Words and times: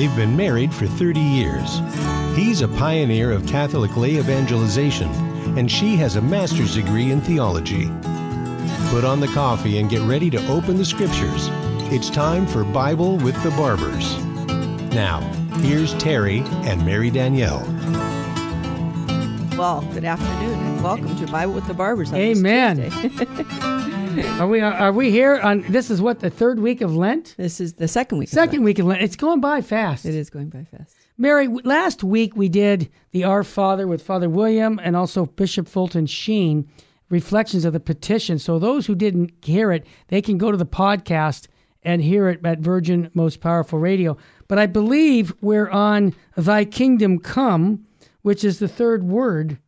They've 0.00 0.16
been 0.16 0.34
married 0.34 0.72
for 0.72 0.86
30 0.86 1.20
years. 1.20 1.78
He's 2.34 2.62
a 2.62 2.68
pioneer 2.68 3.32
of 3.32 3.46
Catholic 3.46 3.98
lay 3.98 4.16
evangelization, 4.16 5.10
and 5.58 5.70
she 5.70 5.94
has 5.96 6.16
a 6.16 6.22
master's 6.22 6.74
degree 6.74 7.10
in 7.10 7.20
theology. 7.20 7.84
Put 8.88 9.04
on 9.04 9.20
the 9.20 9.30
coffee 9.34 9.78
and 9.78 9.90
get 9.90 10.00
ready 10.00 10.30
to 10.30 10.38
open 10.48 10.78
the 10.78 10.86
scriptures. 10.86 11.50
It's 11.92 12.08
time 12.08 12.46
for 12.46 12.64
Bible 12.64 13.18
with 13.18 13.34
the 13.42 13.50
Barbers. 13.50 14.16
Now, 14.94 15.20
here's 15.56 15.92
Terry 15.98 16.38
and 16.64 16.82
Mary 16.86 17.10
Danielle. 17.10 17.60
Well, 19.58 19.82
good 19.92 20.06
afternoon 20.06 20.58
and 20.60 20.82
welcome 20.82 21.14
to 21.14 21.30
Bible 21.30 21.52
with 21.52 21.66
the 21.66 21.74
Barbers. 21.74 22.10
on 22.10 22.18
this 22.18 22.38
Amen. 22.38 23.80
Are 24.24 24.46
we 24.46 24.60
uh, 24.60 24.70
are 24.72 24.92
we 24.92 25.10
here 25.10 25.38
on 25.40 25.62
this 25.68 25.90
is 25.90 26.00
what 26.00 26.20
the 26.20 26.30
third 26.30 26.60
week 26.60 26.80
of 26.80 26.94
Lent? 26.94 27.34
this 27.36 27.60
is 27.60 27.74
the 27.74 27.88
second 27.88 28.18
week. 28.18 28.28
of 28.28 28.32
Second 28.32 28.58
Lent. 28.58 28.64
week 28.64 28.78
of 28.78 28.86
Lent. 28.86 29.02
It's 29.02 29.16
going 29.16 29.40
by 29.40 29.60
fast. 29.62 30.04
It 30.04 30.14
is 30.14 30.30
going 30.30 30.48
by 30.48 30.64
fast. 30.64 30.94
Mary, 31.18 31.48
last 31.48 32.02
week 32.02 32.36
we 32.36 32.48
did 32.48 32.90
the 33.12 33.24
Our 33.24 33.44
Father 33.44 33.86
with 33.86 34.02
Father 34.02 34.28
William 34.28 34.80
and 34.82 34.96
also 34.96 35.26
Bishop 35.26 35.68
Fulton 35.68 36.06
Sheen, 36.06 36.68
reflections 37.10 37.64
of 37.64 37.72
the 37.72 37.80
petition. 37.80 38.38
So 38.38 38.58
those 38.58 38.86
who 38.86 38.94
didn't 38.94 39.32
hear 39.44 39.72
it, 39.72 39.86
they 40.08 40.22
can 40.22 40.38
go 40.38 40.50
to 40.50 40.56
the 40.56 40.66
podcast 40.66 41.48
and 41.82 42.02
hear 42.02 42.28
it 42.28 42.44
at 42.44 42.58
Virgin 42.60 43.10
Most 43.14 43.40
Powerful 43.40 43.78
Radio. 43.78 44.16
But 44.48 44.58
I 44.58 44.66
believe 44.66 45.32
we're 45.40 45.68
on 45.70 46.14
Thy 46.36 46.64
Kingdom 46.64 47.18
Come, 47.18 47.86
which 48.22 48.44
is 48.44 48.58
the 48.58 48.68
third 48.68 49.04
word. 49.04 49.58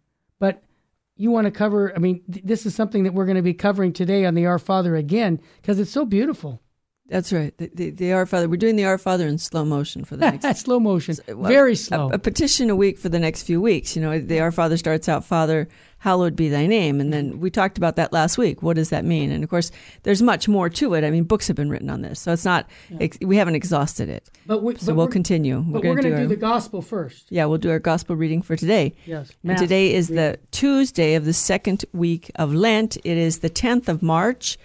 You 1.16 1.30
want 1.30 1.45
to 1.45 1.51
cover, 1.51 1.95
I 1.95 1.98
mean, 1.98 2.23
th- 2.33 2.45
this 2.45 2.66
is 2.66 2.75
something 2.75 3.05
that 3.05 3.12
we're 3.15 3.27
going 3.27 3.37
to 3.37 3.43
be 3.43 3.55
covering 3.55 3.93
today 3.93 4.25
on 4.25 4.34
the 4.34 4.47
Our 4.47 4.59
Father 4.59 4.97
again 4.97 5.41
because 5.61 5.79
it's 5.79 5.91
so 5.91 6.05
beautiful. 6.05 6.61
That's 7.09 7.33
right. 7.33 7.57
The, 7.59 7.70
the, 7.75 7.91
the 7.91 8.12
Our 8.12 8.25
Father. 8.25 8.48
We're 8.48 8.57
doing 8.57 8.77
the 8.77 8.87
Our 8.87 8.97
Father 8.97 9.27
in 9.27 9.37
slow 9.37 9.65
motion 9.65 10.05
for 10.05 10.17
the 10.17 10.30
next. 10.30 10.61
slow 10.65 10.80
motion, 10.80 11.17
well, 11.29 11.51
very 11.51 11.75
a- 11.75 11.77
slow. 11.77 12.11
A, 12.11 12.19
petition 12.19 12.70
a 12.70 12.77
week 12.77 12.98
for 12.98 13.11
the 13.11 13.19
next 13.19 13.42
few 13.42 13.61
weeks. 13.61 13.95
You 13.95 14.03
know, 14.03 14.19
the 14.19 14.41
Our 14.41 14.53
Father 14.53 14.77
starts 14.78 15.09
out, 15.09 15.25
Father, 15.25 15.69
hallowed 16.03 16.34
be 16.34 16.48
thy 16.48 16.67
name. 16.67 17.00
And 17.00 17.12
then 17.12 17.39
we 17.39 17.48
talked 17.48 17.78
about 17.78 17.95
that 17.95 18.12
last 18.12 18.36
week. 18.36 18.61
What 18.61 18.75
does 18.75 18.91
that 18.91 19.05
mean? 19.05 19.31
And 19.31 19.45
of 19.45 19.48
course, 19.50 19.70
there's 20.03 20.20
much 20.20 20.48
more 20.48 20.69
to 20.69 20.94
it. 20.94 21.05
I 21.05 21.11
mean, 21.12 21.22
books 21.22 21.47
have 21.47 21.55
been 21.56 21.70
written 21.70 21.89
on 21.89 22.03
this. 22.03 22.19
So 22.19 22.33
it's 22.33 22.44
not, 22.44 22.69
ex- 23.00 23.19
we 23.22 23.36
haven't 23.36 23.55
exhausted 23.55 24.09
it. 24.09 24.28
but 24.44 24.64
we, 24.64 24.75
So 24.78 24.86
but 24.89 24.97
we'll 24.97 25.06
continue. 25.06 25.61
But 25.61 25.84
we're 25.84 25.94
going 25.94 26.03
to 26.03 26.11
do 26.11 26.14
our- 26.17 26.27
the 26.27 26.34
gospel 26.34 26.83
first. 26.83 27.27
Yeah, 27.31 27.44
we'll 27.44 27.59
do 27.59 27.70
our 27.70 27.78
gospel 27.78 28.17
reading 28.17 28.42
for 28.42 28.56
today. 28.56 28.94
Yes. 29.06 29.31
And 29.44 29.56
today 29.56 29.94
is 29.94 30.11
reading. 30.11 30.25
the 30.33 30.39
Tuesday 30.50 31.14
of 31.14 31.25
the 31.25 31.33
second 31.33 31.84
week 31.92 32.33
of 32.34 32.53
Lent. 32.53 32.97
It 33.05 33.16
is 33.16 33.39
the 33.39 33.50
10th 33.50 33.89
of 33.89 34.03
March. 34.03 34.59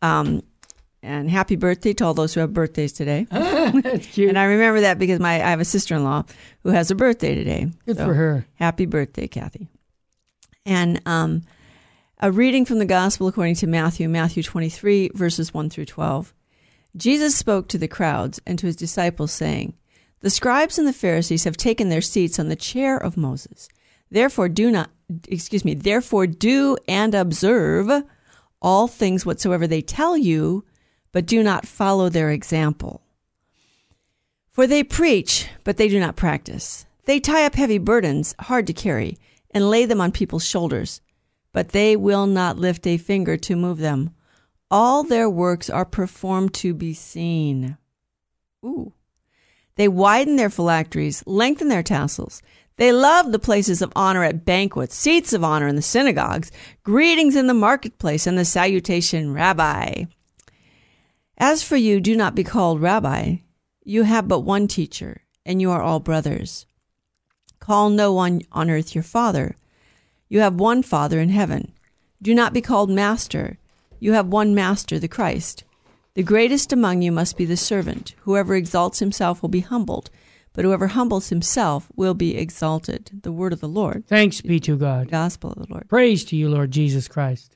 Um, 0.00 0.42
and 1.02 1.28
happy 1.28 1.56
birthday 1.56 1.92
to 1.94 2.04
all 2.04 2.14
those 2.14 2.32
who 2.34 2.40
have 2.40 2.52
birthdays 2.54 2.92
today. 2.92 3.26
That's 3.30 4.06
cute. 4.06 4.28
And 4.28 4.38
I 4.38 4.44
remember 4.44 4.80
that 4.82 4.98
because 4.98 5.18
my 5.18 5.34
I 5.34 5.50
have 5.50 5.60
a 5.60 5.64
sister 5.64 5.94
in 5.96 6.04
law 6.04 6.22
who 6.62 6.70
has 6.70 6.90
a 6.90 6.94
birthday 6.94 7.34
today. 7.34 7.66
Good 7.84 7.96
So, 7.98 8.06
for 8.06 8.14
her. 8.14 8.46
Happy 8.54 8.86
birthday, 8.86 9.26
Kathy. 9.26 9.68
And 10.66 11.02
um, 11.04 11.42
a 12.18 12.32
reading 12.32 12.64
from 12.64 12.78
the 12.78 12.86
Gospel 12.86 13.28
according 13.28 13.56
to 13.56 13.66
Matthew, 13.66 14.08
Matthew 14.08 14.42
23, 14.42 15.10
verses 15.14 15.52
1 15.52 15.68
through 15.70 15.84
12. 15.84 16.32
Jesus 16.96 17.36
spoke 17.36 17.68
to 17.68 17.78
the 17.78 17.88
crowds 17.88 18.40
and 18.46 18.58
to 18.58 18.66
his 18.66 18.76
disciples, 18.76 19.32
saying, 19.32 19.74
The 20.20 20.30
scribes 20.30 20.78
and 20.78 20.88
the 20.88 20.92
Pharisees 20.92 21.44
have 21.44 21.56
taken 21.56 21.88
their 21.88 22.00
seats 22.00 22.38
on 22.38 22.48
the 22.48 22.56
chair 22.56 22.96
of 22.96 23.16
Moses. 23.16 23.68
Therefore, 24.10 24.48
do 24.48 24.70
not, 24.70 24.90
excuse 25.28 25.64
me, 25.64 25.74
therefore 25.74 26.26
do 26.26 26.76
and 26.88 27.14
observe 27.14 27.90
all 28.62 28.88
things 28.88 29.26
whatsoever 29.26 29.66
they 29.66 29.82
tell 29.82 30.16
you, 30.16 30.64
but 31.12 31.26
do 31.26 31.42
not 31.42 31.66
follow 31.66 32.08
their 32.08 32.30
example. 32.30 33.02
For 34.50 34.66
they 34.66 34.84
preach, 34.84 35.48
but 35.64 35.76
they 35.76 35.88
do 35.88 36.00
not 36.00 36.16
practice. 36.16 36.86
They 37.04 37.20
tie 37.20 37.44
up 37.44 37.56
heavy 37.56 37.78
burdens, 37.78 38.34
hard 38.38 38.66
to 38.68 38.72
carry, 38.72 39.18
and 39.54 39.70
lay 39.70 39.86
them 39.86 40.00
on 40.00 40.12
people's 40.12 40.44
shoulders, 40.44 41.00
but 41.52 41.68
they 41.68 41.96
will 41.96 42.26
not 42.26 42.58
lift 42.58 42.86
a 42.86 42.98
finger 42.98 43.36
to 43.38 43.56
move 43.56 43.78
them. 43.78 44.10
All 44.70 45.04
their 45.04 45.30
works 45.30 45.70
are 45.70 45.84
performed 45.84 46.52
to 46.54 46.74
be 46.74 46.92
seen. 46.92 47.78
Ooh. 48.64 48.92
They 49.76 49.88
widen 49.88 50.36
their 50.36 50.50
phylacteries, 50.50 51.22
lengthen 51.26 51.68
their 51.68 51.82
tassels. 51.82 52.42
They 52.76 52.90
love 52.90 53.30
the 53.30 53.38
places 53.38 53.82
of 53.82 53.92
honor 53.94 54.24
at 54.24 54.44
banquets, 54.44 54.96
seats 54.96 55.32
of 55.32 55.44
honor 55.44 55.68
in 55.68 55.76
the 55.76 55.82
synagogues, 55.82 56.50
greetings 56.82 57.36
in 57.36 57.46
the 57.46 57.54
marketplace, 57.54 58.26
and 58.26 58.36
the 58.36 58.44
salutation, 58.44 59.32
Rabbi. 59.32 60.04
As 61.38 61.62
for 61.62 61.76
you, 61.76 62.00
do 62.00 62.16
not 62.16 62.34
be 62.34 62.44
called 62.44 62.80
Rabbi. 62.80 63.36
You 63.84 64.02
have 64.04 64.26
but 64.26 64.40
one 64.40 64.66
teacher, 64.66 65.22
and 65.46 65.60
you 65.60 65.70
are 65.70 65.82
all 65.82 66.00
brothers. 66.00 66.66
Call 67.64 67.88
no 67.88 68.12
one 68.12 68.42
on 68.52 68.68
earth 68.68 68.94
your 68.94 69.02
father. 69.04 69.56
You 70.28 70.40
have 70.40 70.60
one 70.60 70.82
Father 70.82 71.18
in 71.18 71.30
heaven. 71.30 71.72
Do 72.20 72.34
not 72.34 72.52
be 72.52 72.60
called 72.60 72.90
Master. 72.90 73.56
You 73.98 74.12
have 74.12 74.26
one 74.26 74.54
Master, 74.54 74.98
the 74.98 75.08
Christ. 75.08 75.64
The 76.12 76.22
greatest 76.22 76.74
among 76.74 77.00
you 77.00 77.10
must 77.10 77.38
be 77.38 77.46
the 77.46 77.56
servant. 77.56 78.14
Whoever 78.24 78.54
exalts 78.54 78.98
himself 78.98 79.40
will 79.40 79.48
be 79.48 79.60
humbled, 79.60 80.10
but 80.52 80.66
whoever 80.66 80.88
humbles 80.88 81.30
himself 81.30 81.88
will 81.96 82.12
be 82.12 82.36
exalted. 82.36 83.22
The 83.22 83.32
word 83.32 83.54
of 83.54 83.60
the 83.60 83.68
Lord, 83.68 84.06
Thanks 84.08 84.42
be 84.42 84.60
to 84.60 84.76
God. 84.76 85.10
gospel 85.10 85.52
of 85.52 85.66
the 85.66 85.72
Lord. 85.72 85.88
Praise 85.88 86.22
to 86.26 86.36
you, 86.36 86.50
Lord 86.50 86.70
Jesus 86.70 87.08
Christ. 87.08 87.54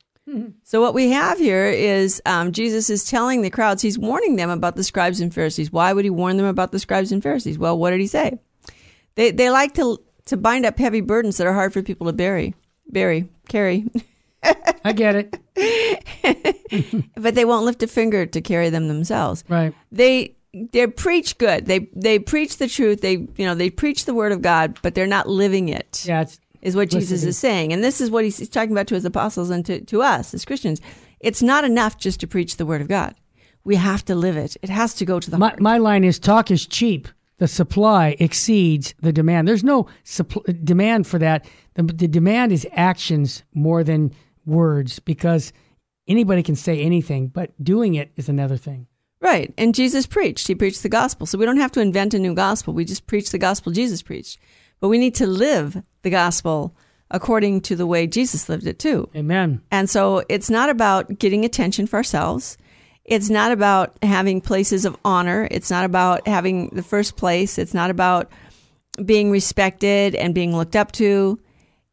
So 0.62 0.80
what 0.80 0.94
we 0.94 1.10
have 1.10 1.38
here 1.38 1.66
is 1.66 2.22
um, 2.24 2.52
Jesus 2.52 2.88
is 2.88 3.04
telling 3.04 3.42
the 3.42 3.50
crowds, 3.50 3.82
he's 3.82 3.98
warning 3.98 4.36
them 4.36 4.48
about 4.50 4.76
the 4.76 4.84
scribes 4.84 5.20
and 5.20 5.32
Pharisees. 5.32 5.70
Why 5.70 5.92
would 5.92 6.04
he 6.04 6.10
warn 6.10 6.36
them 6.38 6.46
about 6.46 6.72
the 6.72 6.78
scribes 6.78 7.12
and 7.12 7.22
Pharisees? 7.22 7.58
Well, 7.58 7.78
what 7.78 7.90
did 7.90 8.00
he 8.00 8.06
say? 8.06 8.38
They 9.18 9.32
they 9.32 9.50
like 9.50 9.74
to 9.74 9.98
to 10.26 10.36
bind 10.36 10.64
up 10.64 10.78
heavy 10.78 11.00
burdens 11.00 11.38
that 11.38 11.46
are 11.48 11.52
hard 11.52 11.72
for 11.72 11.82
people 11.82 12.06
to 12.06 12.12
bury, 12.12 12.54
bury, 12.88 13.28
carry, 13.48 13.84
I 14.84 14.92
get 14.92 15.16
it. 15.56 17.12
but 17.16 17.34
they 17.34 17.44
won't 17.44 17.64
lift 17.64 17.82
a 17.82 17.88
finger 17.88 18.26
to 18.26 18.40
carry 18.40 18.70
them 18.70 18.86
themselves. 18.86 19.42
Right. 19.48 19.74
They 19.90 20.36
they 20.52 20.86
preach 20.86 21.36
good. 21.38 21.66
They 21.66 21.90
they 21.96 22.20
preach 22.20 22.58
the 22.58 22.68
truth. 22.68 23.00
They 23.00 23.14
you 23.14 23.44
know 23.44 23.56
they 23.56 23.70
preach 23.70 24.04
the 24.04 24.14
word 24.14 24.30
of 24.30 24.40
God, 24.40 24.78
but 24.82 24.94
they're 24.94 25.04
not 25.08 25.28
living 25.28 25.68
it. 25.68 26.04
Yeah, 26.06 26.24
is 26.62 26.76
what 26.76 26.88
Jesus 26.88 27.24
is 27.24 27.36
saying. 27.36 27.72
And 27.72 27.82
this 27.82 28.00
is 28.00 28.12
what 28.12 28.22
he's 28.22 28.48
talking 28.48 28.70
about 28.70 28.86
to 28.86 28.94
his 28.94 29.04
apostles 29.04 29.50
and 29.50 29.66
to, 29.66 29.80
to 29.80 30.02
us 30.02 30.32
as 30.32 30.44
Christians. 30.44 30.80
It's 31.18 31.42
not 31.42 31.64
enough 31.64 31.98
just 31.98 32.20
to 32.20 32.28
preach 32.28 32.56
the 32.56 32.66
word 32.66 32.80
of 32.80 32.88
God. 32.88 33.16
We 33.64 33.74
have 33.74 34.04
to 34.04 34.14
live 34.14 34.36
it. 34.36 34.56
It 34.62 34.70
has 34.70 34.94
to 34.94 35.04
go 35.04 35.18
to 35.18 35.30
the 35.30 35.38
my, 35.38 35.48
heart. 35.48 35.60
my 35.60 35.78
line 35.78 36.04
is 36.04 36.20
talk 36.20 36.52
is 36.52 36.64
cheap. 36.66 37.08
The 37.38 37.48
supply 37.48 38.16
exceeds 38.18 38.94
the 39.00 39.12
demand. 39.12 39.46
There's 39.46 39.64
no 39.64 39.88
demand 40.64 41.06
for 41.06 41.18
that. 41.18 41.46
The, 41.74 41.84
the 41.84 42.08
demand 42.08 42.52
is 42.52 42.66
actions 42.72 43.44
more 43.54 43.84
than 43.84 44.12
words 44.44 44.98
because 44.98 45.52
anybody 46.08 46.42
can 46.42 46.56
say 46.56 46.80
anything, 46.80 47.28
but 47.28 47.52
doing 47.62 47.94
it 47.94 48.10
is 48.16 48.28
another 48.28 48.56
thing. 48.56 48.86
Right. 49.20 49.52
And 49.58 49.74
Jesus 49.74 50.06
preached. 50.06 50.46
He 50.46 50.54
preached 50.54 50.82
the 50.82 50.88
gospel. 50.88 51.26
So 51.26 51.38
we 51.38 51.44
don't 51.44 51.56
have 51.58 51.72
to 51.72 51.80
invent 51.80 52.14
a 52.14 52.18
new 52.18 52.34
gospel. 52.34 52.72
We 52.72 52.84
just 52.84 53.06
preach 53.06 53.30
the 53.30 53.38
gospel 53.38 53.72
Jesus 53.72 54.02
preached. 54.02 54.38
But 54.80 54.88
we 54.88 54.98
need 54.98 55.14
to 55.16 55.26
live 55.26 55.82
the 56.02 56.10
gospel 56.10 56.76
according 57.10 57.62
to 57.62 57.74
the 57.74 57.86
way 57.86 58.06
Jesus 58.06 58.48
lived 58.48 58.66
it 58.66 58.78
too. 58.78 59.08
Amen. 59.16 59.60
And 59.70 59.90
so 59.90 60.22
it's 60.28 60.50
not 60.50 60.70
about 60.70 61.18
getting 61.18 61.44
attention 61.44 61.86
for 61.86 61.96
ourselves. 61.96 62.58
It's 63.08 63.30
not 63.30 63.52
about 63.52 63.96
having 64.02 64.42
places 64.42 64.84
of 64.84 64.94
honor. 65.02 65.48
It's 65.50 65.70
not 65.70 65.86
about 65.86 66.28
having 66.28 66.68
the 66.68 66.82
first 66.82 67.16
place. 67.16 67.56
It's 67.56 67.72
not 67.72 67.88
about 67.88 68.30
being 69.02 69.30
respected 69.30 70.14
and 70.14 70.34
being 70.34 70.54
looked 70.54 70.76
up 70.76 70.92
to. 70.92 71.40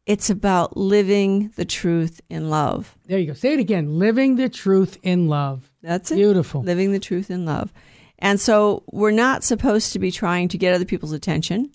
It's 0.04 0.28
about 0.28 0.76
living 0.76 1.52
the 1.56 1.64
truth 1.64 2.20
in 2.28 2.50
love. 2.50 2.94
There 3.06 3.18
you 3.18 3.28
go. 3.28 3.32
Say 3.32 3.54
it 3.54 3.60
again. 3.60 3.98
Living 3.98 4.36
the 4.36 4.50
truth 4.50 4.98
in 5.02 5.26
love. 5.26 5.70
That's 5.80 6.10
it. 6.10 6.16
Beautiful. 6.16 6.60
Living 6.60 6.92
the 6.92 7.00
truth 7.00 7.30
in 7.30 7.46
love. 7.46 7.72
And 8.18 8.38
so 8.38 8.82
we're 8.92 9.10
not 9.10 9.42
supposed 9.42 9.94
to 9.94 9.98
be 9.98 10.10
trying 10.10 10.48
to 10.48 10.58
get 10.58 10.74
other 10.74 10.84
people's 10.84 11.12
attention. 11.12 11.72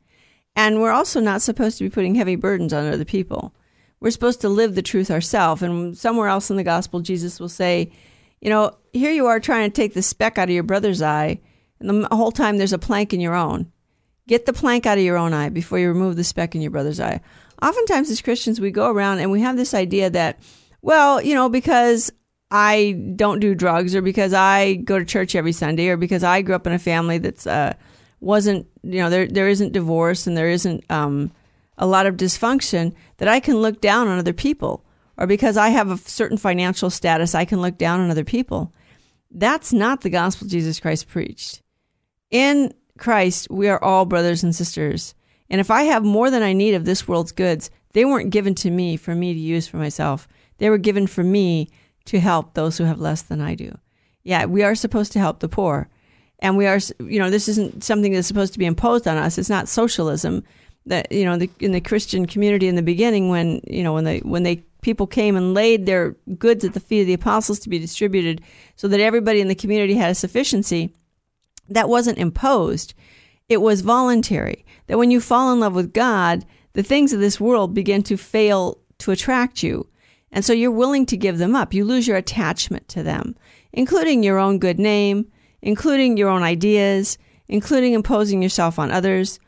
And 0.55 0.81
we're 0.81 0.91
also 0.91 1.19
not 1.19 1.41
supposed 1.41 1.79
to 1.79 1.83
be 1.83 1.89
putting 1.89 2.13
heavy 2.13 2.35
burdens 2.35 2.73
on 2.73 2.85
other 2.85 3.05
people. 3.05 3.55
We're 3.99 4.11
supposed 4.11 4.41
to 4.41 4.49
live 4.49 4.75
the 4.75 4.83
truth 4.83 5.09
ourselves. 5.09 5.63
And 5.63 5.97
somewhere 5.97 6.27
else 6.27 6.51
in 6.51 6.57
the 6.57 6.63
gospel, 6.63 6.99
Jesus 6.99 7.39
will 7.39 7.49
say, 7.49 7.91
you 8.39 8.51
know, 8.51 8.75
here 8.93 9.11
you 9.11 9.27
are 9.27 9.39
trying 9.39 9.69
to 9.69 9.75
take 9.75 9.93
the 9.93 10.01
speck 10.01 10.37
out 10.37 10.49
of 10.49 10.53
your 10.53 10.63
brother's 10.63 11.01
eye, 11.01 11.39
and 11.79 12.03
the 12.03 12.15
whole 12.15 12.31
time 12.31 12.57
there's 12.57 12.73
a 12.73 12.79
plank 12.79 13.13
in 13.13 13.19
your 13.19 13.35
own. 13.35 13.71
Get 14.27 14.45
the 14.45 14.53
plank 14.53 14.85
out 14.85 14.97
of 14.97 15.03
your 15.03 15.17
own 15.17 15.33
eye 15.33 15.49
before 15.49 15.79
you 15.79 15.87
remove 15.87 16.15
the 16.15 16.23
speck 16.23 16.55
in 16.55 16.61
your 16.61 16.71
brother's 16.71 16.99
eye. 16.99 17.21
Oftentimes, 17.61 18.09
as 18.09 18.21
Christians, 18.21 18.61
we 18.61 18.71
go 18.71 18.89
around 18.89 19.19
and 19.19 19.31
we 19.31 19.41
have 19.41 19.57
this 19.57 19.73
idea 19.73 20.09
that, 20.09 20.39
well, 20.81 21.21
you 21.21 21.35
know, 21.35 21.49
because 21.49 22.11
I 22.49 22.93
don't 23.15 23.39
do 23.39 23.55
drugs, 23.55 23.95
or 23.95 24.01
because 24.01 24.33
I 24.33 24.75
go 24.75 24.99
to 24.99 25.05
church 25.05 25.35
every 25.35 25.51
Sunday, 25.51 25.87
or 25.89 25.97
because 25.97 26.23
I 26.23 26.41
grew 26.41 26.55
up 26.55 26.67
in 26.67 26.73
a 26.73 26.79
family 26.79 27.17
that's 27.17 27.47
uh, 27.47 27.73
wasn't, 28.19 28.67
you 28.83 28.99
know, 28.99 29.09
there 29.09 29.27
there 29.27 29.47
isn't 29.47 29.73
divorce 29.73 30.27
and 30.27 30.35
there 30.35 30.49
isn't 30.49 30.83
um, 30.89 31.31
a 31.77 31.87
lot 31.87 32.05
of 32.05 32.17
dysfunction, 32.17 32.93
that 33.17 33.27
I 33.27 33.39
can 33.39 33.57
look 33.61 33.81
down 33.81 34.07
on 34.07 34.19
other 34.19 34.33
people, 34.33 34.85
or 35.17 35.27
because 35.27 35.57
I 35.57 35.69
have 35.69 35.91
a 35.91 35.97
certain 35.97 36.37
financial 36.37 36.89
status, 36.89 37.35
I 37.35 37.45
can 37.45 37.61
look 37.61 37.77
down 37.77 38.01
on 38.01 38.11
other 38.11 38.25
people. 38.25 38.73
That's 39.31 39.71
not 39.73 40.01
the 40.01 40.09
gospel 40.09 40.47
Jesus 40.47 40.79
Christ 40.79 41.07
preached. 41.07 41.61
In 42.29 42.73
Christ, 42.97 43.49
we 43.49 43.67
are 43.69 43.81
all 43.83 44.05
brothers 44.05 44.43
and 44.43 44.55
sisters. 44.55 45.15
And 45.49 45.59
if 45.59 45.71
I 45.71 45.83
have 45.83 46.03
more 46.03 46.29
than 46.29 46.43
I 46.43 46.53
need 46.53 46.75
of 46.75 46.85
this 46.85 47.07
world's 47.07 47.31
goods, 47.31 47.71
they 47.93 48.05
weren't 48.05 48.29
given 48.29 48.55
to 48.55 48.69
me 48.69 48.97
for 48.97 49.15
me 49.15 49.33
to 49.33 49.39
use 49.39 49.67
for 49.67 49.77
myself. 49.77 50.27
They 50.57 50.69
were 50.69 50.77
given 50.77 51.07
for 51.07 51.23
me 51.23 51.69
to 52.05 52.19
help 52.19 52.53
those 52.53 52.77
who 52.77 52.83
have 52.83 52.99
less 52.99 53.21
than 53.21 53.41
I 53.41 53.55
do. 53.55 53.77
Yeah, 54.23 54.45
we 54.45 54.63
are 54.63 54.75
supposed 54.75 55.11
to 55.13 55.19
help 55.19 55.39
the 55.39 55.49
poor. 55.49 55.89
And 56.39 56.57
we 56.57 56.67
are, 56.67 56.79
you 56.99 57.19
know, 57.19 57.29
this 57.29 57.47
isn't 57.47 57.83
something 57.83 58.13
that's 58.13 58.27
supposed 58.27 58.53
to 58.53 58.59
be 58.59 58.65
imposed 58.65 59.07
on 59.07 59.17
us. 59.17 59.37
It's 59.37 59.49
not 59.49 59.67
socialism. 59.67 60.43
That 60.87 61.11
you 61.11 61.25
know, 61.25 61.37
the, 61.37 61.49
in 61.59 61.73
the 61.73 61.81
Christian 61.81 62.25
community 62.25 62.67
in 62.67 62.75
the 62.75 62.81
beginning, 62.81 63.29
when 63.29 63.61
you 63.67 63.83
know, 63.83 63.93
when 63.93 64.03
they 64.03 64.19
when 64.19 64.43
they 64.43 64.63
people 64.81 65.05
came 65.05 65.35
and 65.35 65.53
laid 65.53 65.85
their 65.85 66.15
goods 66.37 66.65
at 66.65 66.73
the 66.73 66.79
feet 66.79 67.01
of 67.01 67.07
the 67.07 67.13
apostles 67.13 67.59
to 67.59 67.69
be 67.69 67.79
distributed, 67.79 68.41
so 68.75 68.87
that 68.87 68.99
everybody 68.99 69.41
in 69.41 69.47
the 69.47 69.55
community 69.55 69.93
had 69.93 70.11
a 70.11 70.15
sufficiency, 70.15 70.93
that 71.69 71.89
wasn't 71.89 72.17
imposed. 72.17 72.93
It 73.47 73.61
was 73.61 73.81
voluntary. 73.81 74.65
That 74.87 74.97
when 74.97 75.11
you 75.11 75.21
fall 75.21 75.53
in 75.53 75.59
love 75.59 75.75
with 75.75 75.93
God, 75.93 76.45
the 76.73 76.83
things 76.83 77.13
of 77.13 77.19
this 77.19 77.39
world 77.39 77.73
begin 77.73 78.01
to 78.03 78.17
fail 78.17 78.79
to 78.99 79.11
attract 79.11 79.61
you. 79.61 79.87
And 80.31 80.45
so 80.45 80.53
you're 80.53 80.71
willing 80.71 81.05
to 81.07 81.17
give 81.17 81.37
them 81.37 81.55
up. 81.55 81.73
You 81.73 81.83
lose 81.83 82.07
your 82.07 82.17
attachment 82.17 82.87
to 82.89 83.03
them, 83.03 83.35
including 83.73 84.23
your 84.23 84.39
own 84.39 84.59
good 84.59 84.79
name, 84.79 85.29
including 85.61 86.17
your 86.17 86.29
own 86.29 86.43
ideas, 86.43 87.17
including 87.47 87.93
imposing 87.93 88.41
yourself 88.41 88.79
on 88.79 88.91
others. 88.91 89.39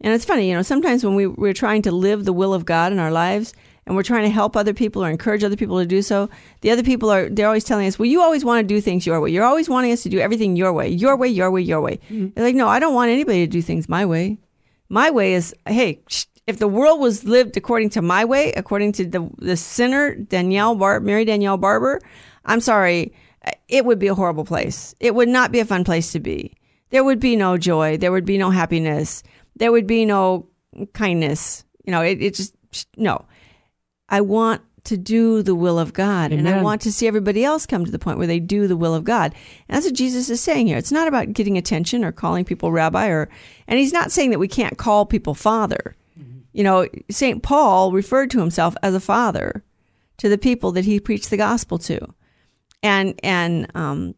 And 0.00 0.12
it's 0.12 0.24
funny, 0.24 0.48
you 0.48 0.54
know, 0.54 0.62
sometimes 0.62 1.04
when 1.04 1.14
we, 1.14 1.26
we're 1.26 1.54
trying 1.54 1.82
to 1.82 1.92
live 1.92 2.24
the 2.24 2.32
will 2.32 2.52
of 2.52 2.64
God 2.64 2.92
in 2.92 2.98
our 2.98 3.10
lives 3.10 3.54
and 3.86 3.96
we're 3.96 4.02
trying 4.02 4.24
to 4.24 4.30
help 4.30 4.56
other 4.56 4.74
people 4.74 5.02
or 5.02 5.08
encourage 5.08 5.42
other 5.42 5.56
people 5.56 5.78
to 5.78 5.86
do 5.86 6.02
so, 6.02 6.28
the 6.60 6.70
other 6.70 6.82
people 6.82 7.10
are, 7.10 7.28
they're 7.28 7.46
always 7.46 7.64
telling 7.64 7.86
us, 7.86 7.98
well, 7.98 8.06
you 8.06 8.20
always 8.20 8.44
want 8.44 8.66
to 8.66 8.74
do 8.74 8.80
things 8.80 9.06
your 9.06 9.20
way. 9.20 9.30
You're 9.30 9.44
always 9.44 9.68
wanting 9.68 9.92
us 9.92 10.02
to 10.02 10.08
do 10.08 10.18
everything 10.18 10.56
your 10.56 10.72
way, 10.72 10.88
your 10.88 11.16
way, 11.16 11.28
your 11.28 11.50
way, 11.50 11.62
your 11.62 11.80
way. 11.80 11.98
Mm-hmm. 12.10 12.28
They're 12.34 12.44
like, 12.44 12.54
no, 12.54 12.68
I 12.68 12.78
don't 12.78 12.94
want 12.94 13.10
anybody 13.10 13.46
to 13.46 13.50
do 13.50 13.62
things 13.62 13.88
my 13.88 14.04
way. 14.04 14.38
My 14.88 15.10
way 15.10 15.32
is, 15.34 15.54
hey, 15.66 16.00
if 16.46 16.58
the 16.58 16.68
world 16.68 17.00
was 17.00 17.24
lived 17.24 17.56
according 17.56 17.90
to 17.90 18.02
my 18.02 18.24
way, 18.24 18.52
according 18.52 18.92
to 18.92 19.04
the 19.04 19.28
the 19.38 19.56
sinner 19.56 20.14
Danielle 20.14 20.76
Bar- 20.76 21.00
Mary 21.00 21.24
Danielle 21.24 21.56
Barber, 21.56 22.00
I'm 22.44 22.60
sorry, 22.60 23.12
it 23.68 23.84
would 23.84 23.98
be 23.98 24.06
a 24.06 24.14
horrible 24.14 24.44
place. 24.44 24.94
It 25.00 25.14
would 25.14 25.28
not 25.28 25.50
be 25.50 25.58
a 25.58 25.64
fun 25.64 25.82
place 25.82 26.12
to 26.12 26.20
be. 26.20 26.54
There 26.90 27.02
would 27.02 27.18
be 27.18 27.34
no 27.34 27.58
joy. 27.58 27.96
There 27.96 28.12
would 28.12 28.24
be 28.24 28.38
no 28.38 28.50
happiness. 28.50 29.24
There 29.56 29.72
would 29.72 29.86
be 29.86 30.04
no 30.04 30.48
kindness. 30.92 31.64
You 31.84 31.92
know, 31.92 32.02
it, 32.02 32.22
it 32.22 32.34
just 32.34 32.54
no. 32.96 33.24
I 34.08 34.20
want 34.20 34.62
to 34.84 34.96
do 34.96 35.42
the 35.42 35.54
will 35.54 35.78
of 35.78 35.92
God. 35.92 36.32
Amen. 36.32 36.46
And 36.46 36.48
I 36.48 36.62
want 36.62 36.80
to 36.82 36.92
see 36.92 37.06
everybody 37.06 37.44
else 37.44 37.66
come 37.66 37.84
to 37.84 37.90
the 37.90 37.98
point 37.98 38.18
where 38.18 38.26
they 38.26 38.38
do 38.38 38.66
the 38.66 38.76
will 38.76 38.94
of 38.94 39.04
God. 39.04 39.34
And 39.68 39.76
that's 39.76 39.86
what 39.86 39.94
Jesus 39.94 40.30
is 40.30 40.40
saying 40.40 40.68
here. 40.68 40.78
It's 40.78 40.92
not 40.92 41.08
about 41.08 41.32
getting 41.32 41.58
attention 41.58 42.04
or 42.04 42.12
calling 42.12 42.44
people 42.44 42.70
rabbi 42.70 43.08
or, 43.08 43.28
and 43.66 43.78
he's 43.78 43.92
not 43.92 44.12
saying 44.12 44.30
that 44.30 44.38
we 44.38 44.48
can't 44.48 44.78
call 44.78 45.04
people 45.04 45.34
father. 45.34 45.96
Mm-hmm. 46.18 46.38
You 46.52 46.62
know, 46.62 46.86
St. 47.10 47.42
Paul 47.42 47.90
referred 47.90 48.30
to 48.30 48.38
himself 48.38 48.76
as 48.82 48.94
a 48.94 49.00
father 49.00 49.64
to 50.18 50.28
the 50.28 50.38
people 50.38 50.70
that 50.72 50.84
he 50.84 51.00
preached 51.00 51.30
the 51.30 51.36
gospel 51.36 51.78
to. 51.80 52.14
And, 52.82 53.18
and, 53.24 53.66
um, 53.74 54.14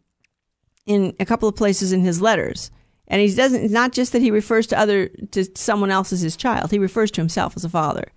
in 0.85 1.15
a 1.21 1.27
couple 1.27 1.49
of 1.49 1.57
places 1.57 1.93
in 1.93 2.01
his 2.01 2.21
letters. 2.21 2.71
And 3.09 3.21
he 3.21 3.35
doesn't, 3.35 3.65
it's 3.65 3.73
not 3.73 3.93
just 3.93 4.13
that 4.13 4.23
he 4.23 4.31
refers 4.31 4.67
to 4.69 4.79
other, 4.79 5.09
to 5.31 5.45
someone 5.57 5.91
else 5.91 6.13
as 6.13 6.21
his 6.21 6.37
child. 6.37 6.71
He 6.71 6.79
refers 6.79 7.11
to 7.13 7.21
himself 7.21 7.57
as 7.57 7.65
a 7.65 7.69
father. 7.69 8.13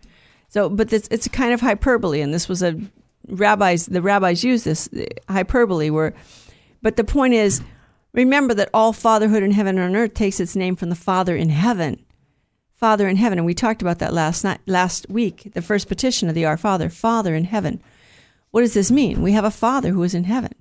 So, 0.50 0.70
but 0.70 0.90
this, 0.90 1.08
it's 1.10 1.26
a 1.26 1.30
kind 1.30 1.54
of 1.54 1.62
hyperbole, 1.62 2.22
and 2.22 2.34
this 2.34 2.50
was 2.50 2.62
a 2.62 2.80
rabbis. 3.28 3.86
The 3.86 4.02
rabbis 4.02 4.44
use 4.44 4.66
this 4.66 4.90
uh, 4.94 5.06
hyperbole. 5.32 5.90
Where, 5.90 6.14
but 6.82 6.98
the 6.98 7.06
point 7.06 7.34
is, 7.34 7.62
remember 8.12 8.54
that 8.56 8.70
all 8.74 8.92
fatherhood 8.92 9.44
in 9.44 9.52
heaven 9.52 9.78
and 9.78 9.96
on 9.96 10.02
earth 10.02 10.14
takes 10.14 10.42
its 10.42 10.56
name 10.56 10.76
from 10.76 10.90
the 10.90 10.96
Father 10.96 11.38
in 11.38 11.50
heaven. 11.50 12.04
Father 12.76 13.08
in 13.08 13.16
heaven, 13.16 13.38
and 13.38 13.46
we 13.46 13.54
talked 13.54 13.82
about 13.82 14.00
that 14.00 14.12
last 14.12 14.44
night, 14.44 14.60
last 14.66 15.10
week. 15.10 15.52
The 15.54 15.62
first 15.62 15.88
petition 15.88 16.28
of 16.28 16.36
the 16.36 16.46
Our 16.46 16.58
Father, 16.58 16.90
Father 16.90 17.34
in 17.34 17.46
heaven. 17.46 17.82
What 18.50 18.62
does 18.62 18.74
this 18.74 18.92
mean? 18.92 19.22
We 19.22 19.32
have 19.32 19.46
a 19.46 19.52
Father 19.52 19.92
who 19.92 20.04
is 20.04 20.14
in 20.14 20.26
heaven, 20.26 20.54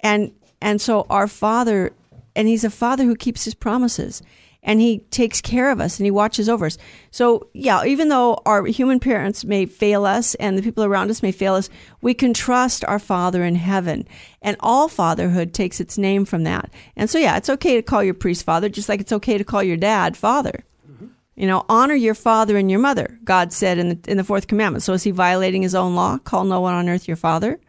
and 0.00 0.32
and 0.60 0.80
so 0.80 1.06
our 1.08 1.28
Father, 1.28 1.92
and 2.38 2.48
He's 2.48 2.64
a 2.64 2.70
Father 2.70 3.04
who 3.04 3.16
keeps 3.16 3.44
His 3.44 3.54
promises 3.54 4.22
and 4.62 4.80
he 4.80 4.98
takes 5.10 5.40
care 5.40 5.70
of 5.70 5.80
us 5.80 5.98
and 5.98 6.04
he 6.04 6.10
watches 6.10 6.48
over 6.48 6.66
us. 6.66 6.78
So, 7.10 7.48
yeah, 7.52 7.84
even 7.84 8.08
though 8.08 8.40
our 8.44 8.66
human 8.66 8.98
parents 8.98 9.44
may 9.44 9.66
fail 9.66 10.04
us 10.04 10.34
and 10.36 10.58
the 10.58 10.62
people 10.62 10.84
around 10.84 11.10
us 11.10 11.22
may 11.22 11.32
fail 11.32 11.54
us, 11.54 11.70
we 12.00 12.12
can 12.12 12.34
trust 12.34 12.84
our 12.84 12.98
Father 12.98 13.44
in 13.44 13.54
heaven. 13.54 14.06
And 14.42 14.56
all 14.60 14.88
fatherhood 14.88 15.54
takes 15.54 15.80
its 15.80 15.96
name 15.96 16.24
from 16.24 16.44
that. 16.44 16.70
And 16.96 17.08
so, 17.08 17.18
yeah, 17.18 17.36
it's 17.36 17.48
okay 17.48 17.76
to 17.76 17.82
call 17.82 18.02
your 18.02 18.14
priest 18.14 18.44
father, 18.44 18.68
just 18.68 18.88
like 18.88 19.00
it's 19.00 19.12
okay 19.12 19.38
to 19.38 19.44
call 19.44 19.62
your 19.62 19.76
dad 19.76 20.16
father. 20.16 20.64
Mm-hmm. 20.90 21.06
You 21.36 21.46
know, 21.46 21.64
honor 21.68 21.94
your 21.94 22.14
father 22.14 22.56
and 22.56 22.70
your 22.70 22.80
mother, 22.80 23.18
God 23.24 23.52
said 23.52 23.78
in 23.78 23.88
the, 23.88 23.98
in 24.10 24.16
the 24.16 24.24
fourth 24.24 24.48
commandment. 24.48 24.82
So, 24.82 24.92
is 24.92 25.04
he 25.04 25.12
violating 25.12 25.62
his 25.62 25.74
own 25.74 25.94
law? 25.94 26.18
Call 26.18 26.44
no 26.44 26.60
one 26.60 26.74
on 26.74 26.88
earth 26.88 27.06
your 27.06 27.16
father. 27.16 27.60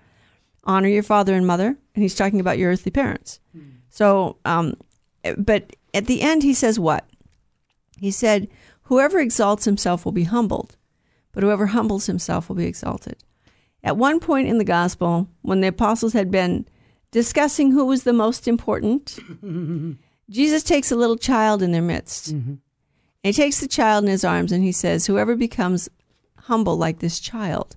Honor 0.63 0.89
your 0.89 1.04
father 1.04 1.33
and 1.36 1.45
mother. 1.45 1.77
And 1.95 2.04
he's 2.04 2.16
talking 2.16 2.39
about 2.39 2.57
your 2.57 2.71
earthly 2.71 2.92
parents. 2.92 3.39
Mm-hmm. 3.56 3.79
So, 3.90 4.38
um, 4.46 4.76
but 5.38 5.76
at 5.94 6.06
the 6.06 6.22
end, 6.22 6.44
he 6.44 6.54
says 6.54 6.80
what? 6.80 7.06
He 7.98 8.12
said, 8.12 8.48
Whoever 8.84 9.20
exalts 9.20 9.66
himself 9.66 10.06
will 10.06 10.12
be 10.12 10.24
humbled, 10.24 10.76
but 11.32 11.44
whoever 11.44 11.68
humbles 11.68 12.08
himself 12.08 12.50
will 12.50 12.56
be 12.56 12.66
exalted. 12.66 13.18
At 13.84 13.98
one 13.98 14.20
point 14.20 14.48
in 14.48 14.58
the 14.58 14.64
gospel, 14.64 15.30
when 15.42 15.62
the 15.62 15.68
apostles 15.68 16.14
had 16.14 16.32
been 16.32 16.66
discussing 17.12 17.72
who 17.72 17.86
was 17.86 18.04
the 18.04 18.14
most 18.14 18.48
important, 18.48 19.20
Jesus 20.30 20.64
takes 20.64 20.92
a 20.92 20.96
little 20.96 21.18
child 21.18 21.62
in 21.62 21.72
their 21.72 21.82
midst. 21.82 22.34
Mm-hmm. 22.34 22.56
And 23.24 23.36
he 23.36 23.42
takes 23.42 23.60
the 23.60 23.68
child 23.68 24.06
in 24.06 24.10
his 24.10 24.24
arms 24.24 24.52
and 24.52 24.64
he 24.64 24.72
says, 24.72 25.06
Whoever 25.06 25.36
becomes 25.36 25.90
humble 26.38 26.78
like 26.78 27.00
this 27.00 27.20
child 27.20 27.76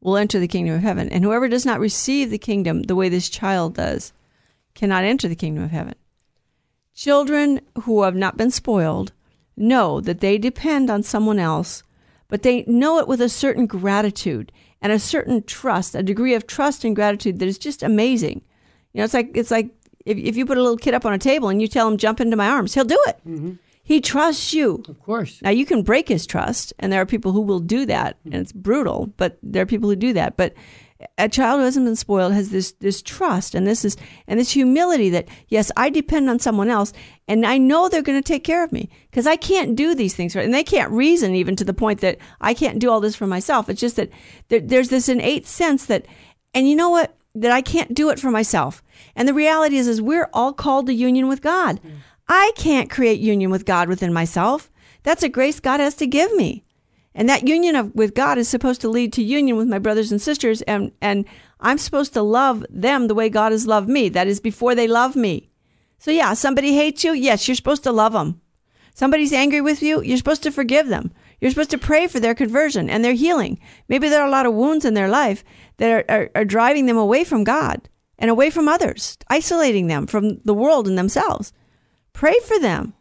will 0.00 0.16
enter 0.16 0.38
the 0.38 0.48
kingdom 0.48 0.76
of 0.76 0.82
heaven. 0.82 1.08
And 1.08 1.24
whoever 1.24 1.48
does 1.48 1.66
not 1.66 1.80
receive 1.80 2.30
the 2.30 2.38
kingdom 2.38 2.82
the 2.82 2.94
way 2.94 3.08
this 3.08 3.28
child 3.28 3.74
does 3.74 4.12
cannot 4.74 5.04
enter 5.04 5.28
the 5.28 5.36
kingdom 5.36 5.64
of 5.64 5.70
heaven. 5.70 5.94
Children 6.94 7.60
who 7.82 8.02
have 8.02 8.14
not 8.14 8.36
been 8.36 8.50
spoiled 8.50 9.12
know 9.56 10.00
that 10.00 10.20
they 10.20 10.38
depend 10.38 10.90
on 10.90 11.02
someone 11.02 11.38
else, 11.38 11.82
but 12.28 12.42
they 12.42 12.64
know 12.64 12.98
it 12.98 13.08
with 13.08 13.20
a 13.20 13.28
certain 13.28 13.66
gratitude 13.66 14.52
and 14.80 14.92
a 14.92 14.98
certain 14.98 15.42
trust, 15.42 15.94
a 15.94 16.02
degree 16.02 16.34
of 16.34 16.46
trust 16.46 16.84
and 16.84 16.94
gratitude 16.94 17.38
that 17.38 17.48
is 17.48 17.58
just 17.58 17.82
amazing. 17.82 18.42
You 18.92 18.98
know, 18.98 19.04
it's 19.04 19.14
like 19.14 19.30
it's 19.34 19.50
like 19.50 19.70
if, 20.04 20.18
if 20.18 20.36
you 20.36 20.46
put 20.46 20.58
a 20.58 20.62
little 20.62 20.76
kid 20.76 20.94
up 20.94 21.06
on 21.06 21.12
a 21.12 21.18
table 21.18 21.48
and 21.48 21.60
you 21.60 21.68
tell 21.68 21.88
him 21.88 21.96
jump 21.96 22.20
into 22.20 22.36
my 22.36 22.48
arms, 22.48 22.74
he'll 22.74 22.84
do 22.84 23.02
it. 23.06 23.18
Mm-hmm. 23.26 23.52
He 23.82 24.00
trusts 24.00 24.54
you. 24.54 24.82
Of 24.88 25.00
course. 25.02 25.42
Now 25.42 25.50
you 25.50 25.66
can 25.66 25.82
break 25.82 26.08
his 26.08 26.26
trust, 26.26 26.72
and 26.78 26.92
there 26.92 27.00
are 27.00 27.06
people 27.06 27.32
who 27.32 27.42
will 27.42 27.60
do 27.60 27.84
that, 27.86 28.16
and 28.24 28.34
it's 28.34 28.52
brutal. 28.52 29.12
But 29.18 29.38
there 29.42 29.62
are 29.62 29.66
people 29.66 29.90
who 29.90 29.96
do 29.96 30.14
that. 30.14 30.36
But 30.36 30.54
a 31.18 31.28
child 31.28 31.58
who 31.58 31.64
hasn't 31.64 31.86
been 31.86 31.96
spoiled 31.96 32.32
has 32.32 32.50
this 32.50 32.72
this 32.72 33.02
trust 33.02 33.54
and 33.54 33.66
this 33.66 33.84
is 33.84 33.96
and 34.26 34.38
this 34.38 34.52
humility 34.52 35.10
that 35.10 35.28
yes 35.48 35.70
I 35.76 35.90
depend 35.90 36.30
on 36.30 36.38
someone 36.38 36.68
else 36.68 36.92
and 37.26 37.44
I 37.44 37.58
know 37.58 37.88
they're 37.88 38.02
going 38.02 38.20
to 38.20 38.26
take 38.26 38.44
care 38.44 38.62
of 38.62 38.72
me 38.72 38.88
because 39.10 39.26
I 39.26 39.36
can't 39.36 39.76
do 39.76 39.94
these 39.94 40.14
things 40.14 40.36
right 40.36 40.44
and 40.44 40.54
they 40.54 40.64
can't 40.64 40.92
reason 40.92 41.34
even 41.34 41.56
to 41.56 41.64
the 41.64 41.74
point 41.74 42.00
that 42.00 42.18
I 42.40 42.54
can't 42.54 42.78
do 42.78 42.90
all 42.90 43.00
this 43.00 43.16
for 43.16 43.26
myself. 43.26 43.68
It's 43.68 43.80
just 43.80 43.96
that 43.96 44.10
there, 44.48 44.60
there's 44.60 44.88
this 44.88 45.08
innate 45.08 45.46
sense 45.46 45.86
that 45.86 46.06
and 46.54 46.68
you 46.68 46.76
know 46.76 46.90
what? 46.90 47.16
That 47.34 47.50
I 47.50 47.62
can't 47.62 47.94
do 47.94 48.10
it 48.10 48.20
for 48.20 48.30
myself. 48.30 48.82
And 49.16 49.26
the 49.26 49.34
reality 49.34 49.76
is 49.76 49.88
is 49.88 50.00
we're 50.00 50.30
all 50.32 50.52
called 50.52 50.86
to 50.86 50.94
union 50.94 51.26
with 51.26 51.42
God. 51.42 51.80
Mm. 51.82 51.96
I 52.28 52.52
can't 52.56 52.88
create 52.88 53.18
union 53.18 53.50
with 53.50 53.66
God 53.66 53.88
within 53.88 54.12
myself. 54.12 54.70
That's 55.02 55.22
a 55.22 55.28
grace 55.28 55.60
God 55.60 55.80
has 55.80 55.94
to 55.96 56.06
give 56.06 56.32
me 56.34 56.63
and 57.14 57.28
that 57.28 57.46
union 57.46 57.76
of, 57.76 57.94
with 57.94 58.14
God 58.14 58.38
is 58.38 58.48
supposed 58.48 58.80
to 58.80 58.88
lead 58.88 59.12
to 59.12 59.22
union 59.22 59.56
with 59.56 59.68
my 59.68 59.78
brothers 59.78 60.10
and 60.10 60.20
sisters. 60.20 60.62
And, 60.62 60.90
and 61.00 61.24
I'm 61.60 61.78
supposed 61.78 62.12
to 62.14 62.22
love 62.22 62.66
them 62.68 63.06
the 63.06 63.14
way 63.14 63.28
God 63.28 63.52
has 63.52 63.66
loved 63.66 63.88
me. 63.88 64.08
That 64.08 64.26
is 64.26 64.40
before 64.40 64.74
they 64.74 64.88
love 64.88 65.14
me. 65.14 65.50
So 65.98 66.10
yeah, 66.10 66.34
somebody 66.34 66.74
hates 66.74 67.04
you. 67.04 67.12
Yes, 67.12 67.46
you're 67.46 67.54
supposed 67.54 67.84
to 67.84 67.92
love 67.92 68.12
them. 68.12 68.40
Somebody's 68.94 69.32
angry 69.32 69.60
with 69.60 69.82
you. 69.82 70.02
You're 70.02 70.18
supposed 70.18 70.42
to 70.42 70.50
forgive 70.50 70.88
them. 70.88 71.12
You're 71.40 71.50
supposed 71.50 71.70
to 71.70 71.78
pray 71.78 72.06
for 72.06 72.20
their 72.20 72.34
conversion 72.34 72.90
and 72.90 73.04
their 73.04 73.12
healing. 73.12 73.60
Maybe 73.88 74.08
there 74.08 74.22
are 74.22 74.28
a 74.28 74.30
lot 74.30 74.46
of 74.46 74.54
wounds 74.54 74.84
in 74.84 74.94
their 74.94 75.08
life 75.08 75.44
that 75.78 75.90
are, 75.90 76.04
are, 76.08 76.30
are 76.34 76.44
driving 76.44 76.86
them 76.86 76.96
away 76.96 77.24
from 77.24 77.44
God 77.44 77.88
and 78.18 78.30
away 78.30 78.50
from 78.50 78.68
others, 78.68 79.18
isolating 79.28 79.86
them 79.86 80.06
from 80.06 80.40
the 80.44 80.54
world 80.54 80.88
and 80.88 80.96
themselves. 80.96 81.52
Pray 82.12 82.38
for 82.46 82.58
them. 82.58 82.94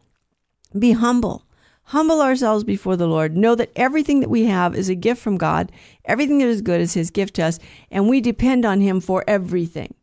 Be 0.77 0.93
humble 0.93 1.42
humble 1.83 2.21
ourselves 2.21 2.63
before 2.63 2.95
the 2.95 3.07
Lord, 3.07 3.35
know 3.35 3.55
that 3.55 3.71
everything 3.75 4.19
that 4.21 4.29
we 4.29 4.45
have 4.45 4.75
is 4.75 4.89
a 4.89 4.95
gift 4.95 5.21
from 5.21 5.37
God, 5.37 5.71
everything 6.05 6.39
that 6.39 6.47
is 6.47 6.61
good 6.61 6.81
is 6.81 6.93
His 6.93 7.11
gift 7.11 7.35
to 7.35 7.43
us, 7.43 7.59
and 7.91 8.09
we 8.09 8.21
depend 8.21 8.65
on 8.65 8.81
Him 8.81 8.99
for 8.99 9.23
everything. 9.27 9.93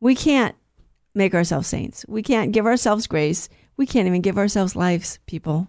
We 0.00 0.14
can't 0.14 0.54
make 1.14 1.34
ourselves 1.34 1.68
saints. 1.68 2.04
We 2.08 2.22
can't 2.22 2.52
give 2.52 2.66
ourselves 2.66 3.06
grace. 3.06 3.48
We 3.76 3.86
can't 3.86 4.06
even 4.06 4.22
give 4.22 4.38
ourselves 4.38 4.76
lives, 4.76 5.18
people. 5.26 5.68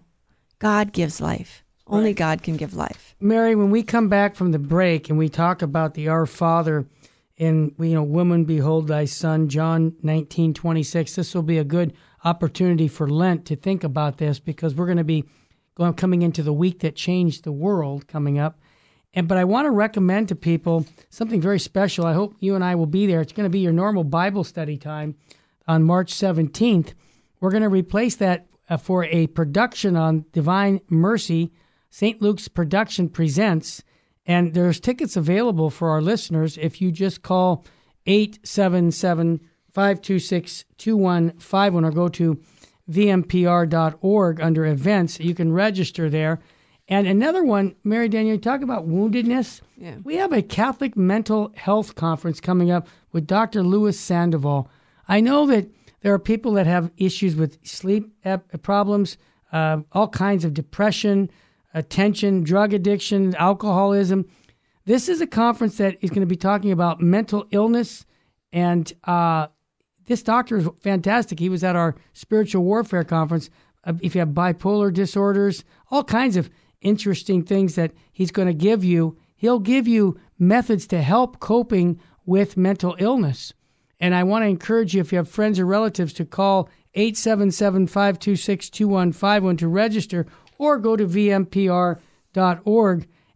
God 0.58 0.92
gives 0.92 1.20
life. 1.20 1.64
Only. 1.86 2.14
God 2.14 2.42
can 2.42 2.56
give 2.56 2.74
life. 2.74 3.14
Mary, 3.20 3.54
when 3.54 3.70
we 3.70 3.82
come 3.82 4.08
back 4.08 4.36
from 4.36 4.52
the 4.52 4.58
break 4.58 5.10
and 5.10 5.18
we 5.18 5.28
talk 5.28 5.60
about 5.60 5.94
the 5.94 6.08
Our 6.08 6.26
Father 6.26 6.86
and 7.38 7.74
you 7.78 7.94
know, 7.94 8.02
woman, 8.02 8.44
behold 8.44 8.86
thy 8.86 9.04
son, 9.04 9.48
John 9.48 9.94
nineteen 10.02 10.54
twenty 10.54 10.82
six. 10.84 11.16
This 11.16 11.34
will 11.34 11.42
be 11.42 11.58
a 11.58 11.64
good 11.64 11.92
opportunity 12.24 12.88
for 12.88 13.10
Lent 13.10 13.44
to 13.46 13.56
think 13.56 13.82
about 13.84 14.18
this 14.18 14.38
because 14.38 14.74
we're 14.74 14.86
going 14.86 14.98
to 14.98 15.04
be 15.04 15.24
going 15.74 15.94
coming 15.94 16.22
into 16.22 16.42
the 16.42 16.52
week 16.52 16.80
that 16.80 16.96
changed 16.96 17.44
the 17.44 17.52
world 17.52 18.06
coming 18.06 18.38
up. 18.38 18.58
And 19.14 19.28
but 19.28 19.38
I 19.38 19.44
want 19.44 19.66
to 19.66 19.70
recommend 19.70 20.28
to 20.28 20.34
people 20.34 20.86
something 21.10 21.40
very 21.40 21.58
special. 21.58 22.06
I 22.06 22.14
hope 22.14 22.36
you 22.40 22.54
and 22.54 22.64
I 22.64 22.74
will 22.74 22.86
be 22.86 23.06
there. 23.06 23.20
It's 23.20 23.32
going 23.32 23.44
to 23.44 23.50
be 23.50 23.60
your 23.60 23.72
normal 23.72 24.04
Bible 24.04 24.44
study 24.44 24.78
time 24.78 25.16
on 25.68 25.84
March 25.84 26.12
17th. 26.14 26.94
We're 27.40 27.50
going 27.50 27.62
to 27.62 27.68
replace 27.68 28.16
that 28.16 28.46
uh, 28.68 28.76
for 28.76 29.04
a 29.04 29.26
production 29.28 29.96
on 29.96 30.24
Divine 30.32 30.80
Mercy. 30.88 31.52
St. 31.90 32.22
Luke's 32.22 32.48
production 32.48 33.10
presents, 33.10 33.82
and 34.24 34.54
there's 34.54 34.80
tickets 34.80 35.14
available 35.14 35.68
for 35.68 35.90
our 35.90 36.00
listeners 36.00 36.56
if 36.56 36.80
you 36.80 36.90
just 36.90 37.20
call 37.20 37.66
877 38.06 39.40
526 39.74 40.64
2151 40.78 41.84
or 41.84 41.90
go 41.90 42.08
to 42.08 42.40
vmpr.org 42.90 44.40
under 44.40 44.66
events. 44.66 45.20
You 45.20 45.34
can 45.34 45.52
register 45.52 46.10
there. 46.10 46.40
And 46.88 47.06
another 47.06 47.44
one, 47.44 47.74
Mary 47.84 48.08
Daniel, 48.08 48.38
talk 48.38 48.60
about 48.60 48.88
woundedness. 48.88 49.60
Yeah. 49.76 49.96
We 50.02 50.16
have 50.16 50.32
a 50.32 50.42
Catholic 50.42 50.96
mental 50.96 51.52
health 51.56 51.94
conference 51.94 52.40
coming 52.40 52.70
up 52.70 52.88
with 53.12 53.26
Dr. 53.26 53.62
Louis 53.62 53.98
Sandoval. 53.98 54.68
I 55.08 55.20
know 55.20 55.46
that 55.46 55.70
there 56.00 56.12
are 56.12 56.18
people 56.18 56.52
that 56.54 56.66
have 56.66 56.90
issues 56.96 57.36
with 57.36 57.58
sleep 57.66 58.12
problems, 58.62 59.16
uh, 59.52 59.78
all 59.92 60.08
kinds 60.08 60.44
of 60.44 60.54
depression, 60.54 61.30
attention, 61.74 62.42
drug 62.42 62.74
addiction, 62.74 63.34
alcoholism. 63.36 64.26
This 64.84 65.08
is 65.08 65.20
a 65.20 65.26
conference 65.26 65.76
that 65.76 65.96
is 66.00 66.10
going 66.10 66.20
to 66.20 66.26
be 66.26 66.36
talking 66.36 66.72
about 66.72 67.00
mental 67.00 67.46
illness. 67.52 68.04
And 68.52 68.92
uh, 69.04 69.46
this 70.06 70.22
doctor 70.22 70.58
is 70.58 70.68
fantastic. 70.80 71.38
He 71.38 71.48
was 71.48 71.64
at 71.64 71.76
our 71.76 71.94
spiritual 72.12 72.64
warfare 72.64 73.04
conference. 73.04 73.50
Uh, 73.84 73.94
if 74.00 74.14
you 74.14 74.20
have 74.20 74.30
bipolar 74.30 74.92
disorders, 74.92 75.64
all 75.90 76.04
kinds 76.04 76.36
of 76.36 76.50
interesting 76.80 77.42
things 77.42 77.74
that 77.76 77.92
he's 78.12 78.30
going 78.30 78.48
to 78.48 78.54
give 78.54 78.84
you. 78.84 79.16
He'll 79.36 79.58
give 79.58 79.88
you 79.88 80.18
methods 80.38 80.86
to 80.88 81.00
help 81.02 81.40
coping 81.40 82.00
with 82.26 82.56
mental 82.56 82.96
illness. 82.98 83.52
And 83.98 84.14
I 84.14 84.24
want 84.24 84.42
to 84.42 84.48
encourage 84.48 84.94
you, 84.94 85.00
if 85.00 85.12
you 85.12 85.18
have 85.18 85.28
friends 85.28 85.58
or 85.58 85.66
relatives, 85.66 86.12
to 86.14 86.24
call 86.24 86.68
877 86.94 87.86
526 87.86 88.70
2151 88.70 89.56
to 89.58 89.68
register 89.68 90.26
or 90.58 90.78
go 90.78 90.96
to 90.96 91.06
vmpr.org 91.06 91.98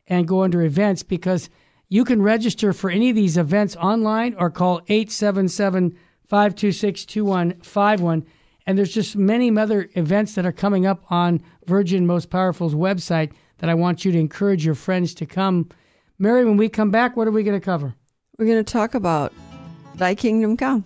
and 0.08 0.28
go 0.28 0.42
under 0.42 0.62
events 0.62 1.02
because 1.02 1.50
you 1.88 2.04
can 2.04 2.20
register 2.20 2.73
for 2.73 2.90
any 2.90 3.11
of 3.11 3.16
these 3.16 3.37
events 3.37 3.76
online 3.76 4.35
or 4.38 4.50
call 4.50 4.80
877 4.88 5.96
526 6.28 7.04
2151. 7.06 8.26
And 8.66 8.76
there's 8.76 8.92
just 8.92 9.16
many 9.16 9.56
other 9.56 9.88
events 9.95 10.35
that 10.35 10.45
are 10.47 10.52
coming 10.52 10.87
up 10.87 11.04
on 11.11 11.40
Virgin 11.66 12.06
Most 12.06 12.30
Powerful's 12.30 12.75
website 12.75 13.33
that 13.59 13.71
I 13.71 13.75
want 13.75 14.04
you 14.04 14.12
to 14.12 14.18
encourage 14.18 14.64
your 14.64 14.75
friends 14.75 15.14
to 15.14 15.26
come. 15.26 15.68
Mary, 16.18 16.45
when 16.45 16.56
we 16.56 16.68
come 16.68 16.90
back, 16.90 17.16
what 17.16 17.28
are 17.28 17.33
we 17.33 17.42
going 17.42 17.59
to 17.59 17.64
cover? 17.64 17.95
We're 18.38 18.47
going 18.47 18.64
to 18.64 18.73
talk 18.73 18.95
about 18.95 19.33
Thy 19.95 20.14
Kingdom 20.14 20.56
Come. 20.56 20.85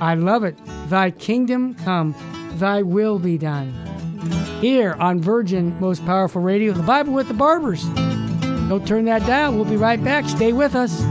I 0.00 0.14
love 0.14 0.44
it. 0.44 0.56
Thy 0.88 1.10
kingdom 1.10 1.74
come, 1.74 2.14
thy 2.58 2.82
will 2.82 3.18
be 3.18 3.38
done. 3.38 3.72
Here 4.60 4.92
on 4.94 5.20
Virgin 5.20 5.78
Most 5.80 6.04
Powerful 6.04 6.42
Radio, 6.42 6.72
the 6.72 6.82
Bible 6.82 7.12
with 7.12 7.28
the 7.28 7.34
Barbers. 7.34 7.84
Don't 8.68 8.86
turn 8.86 9.04
that 9.06 9.26
dial. 9.26 9.54
We'll 9.54 9.64
be 9.64 9.76
right 9.76 10.02
back. 10.02 10.28
Stay 10.28 10.52
with 10.52 10.74
us. 10.74 11.02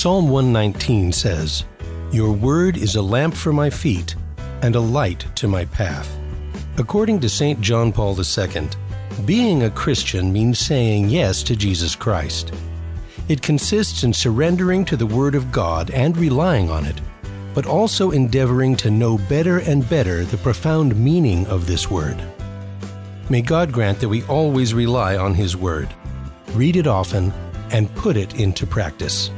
Psalm 0.00 0.30
119 0.30 1.12
says, 1.12 1.66
Your 2.10 2.32
word 2.32 2.78
is 2.78 2.96
a 2.96 3.02
lamp 3.02 3.34
for 3.34 3.52
my 3.52 3.68
feet 3.68 4.16
and 4.62 4.74
a 4.74 4.80
light 4.80 5.26
to 5.34 5.46
my 5.46 5.66
path. 5.66 6.18
According 6.78 7.20
to 7.20 7.28
St. 7.28 7.60
John 7.60 7.92
Paul 7.92 8.18
II, 8.18 8.70
being 9.26 9.62
a 9.64 9.70
Christian 9.70 10.32
means 10.32 10.58
saying 10.58 11.10
yes 11.10 11.42
to 11.42 11.54
Jesus 11.54 11.94
Christ. 11.94 12.54
It 13.28 13.42
consists 13.42 14.02
in 14.02 14.14
surrendering 14.14 14.86
to 14.86 14.96
the 14.96 15.06
Word 15.06 15.34
of 15.34 15.52
God 15.52 15.90
and 15.90 16.16
relying 16.16 16.70
on 16.70 16.86
it, 16.86 16.98
but 17.52 17.66
also 17.66 18.10
endeavoring 18.10 18.76
to 18.76 18.90
know 18.90 19.18
better 19.28 19.58
and 19.58 19.86
better 19.90 20.24
the 20.24 20.38
profound 20.38 20.96
meaning 20.96 21.46
of 21.48 21.66
this 21.66 21.90
Word. 21.90 22.16
May 23.28 23.42
God 23.42 23.70
grant 23.70 24.00
that 24.00 24.08
we 24.08 24.22
always 24.22 24.72
rely 24.72 25.18
on 25.18 25.34
His 25.34 25.58
Word, 25.58 25.90
read 26.54 26.76
it 26.76 26.86
often, 26.86 27.34
and 27.70 27.94
put 27.96 28.16
it 28.16 28.40
into 28.40 28.66
practice. 28.66 29.30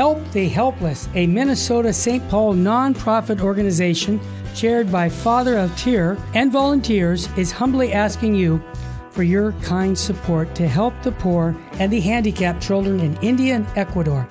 Help 0.00 0.32
the 0.32 0.48
Helpless, 0.48 1.10
a 1.14 1.26
Minnesota 1.26 1.92
St. 1.92 2.26
Paul 2.30 2.54
nonprofit 2.54 3.42
organization 3.42 4.18
chaired 4.54 4.90
by 4.90 5.10
Father 5.10 5.58
of 5.58 5.70
Altier 5.72 6.18
and 6.34 6.50
volunteers, 6.50 7.28
is 7.36 7.52
humbly 7.52 7.92
asking 7.92 8.34
you 8.34 8.62
for 9.10 9.24
your 9.24 9.52
kind 9.60 9.98
support 9.98 10.54
to 10.54 10.66
help 10.66 10.94
the 11.02 11.12
poor 11.12 11.54
and 11.72 11.92
the 11.92 12.00
handicapped 12.00 12.62
children 12.62 12.98
in 12.98 13.14
India 13.18 13.54
and 13.54 13.66
Ecuador. 13.76 14.26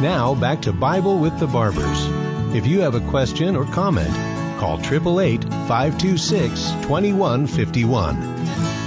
Now 0.00 0.36
back 0.36 0.62
to 0.62 0.72
Bible 0.72 1.18
with 1.18 1.40
the 1.40 1.48
Barbers. 1.48 2.06
If 2.54 2.68
you 2.68 2.82
have 2.82 2.94
a 2.94 3.00
question 3.10 3.56
or 3.56 3.64
comment, 3.64 4.14
call 4.60 4.78
888 4.78 5.42
526 5.42 6.70
2151. 6.82 8.14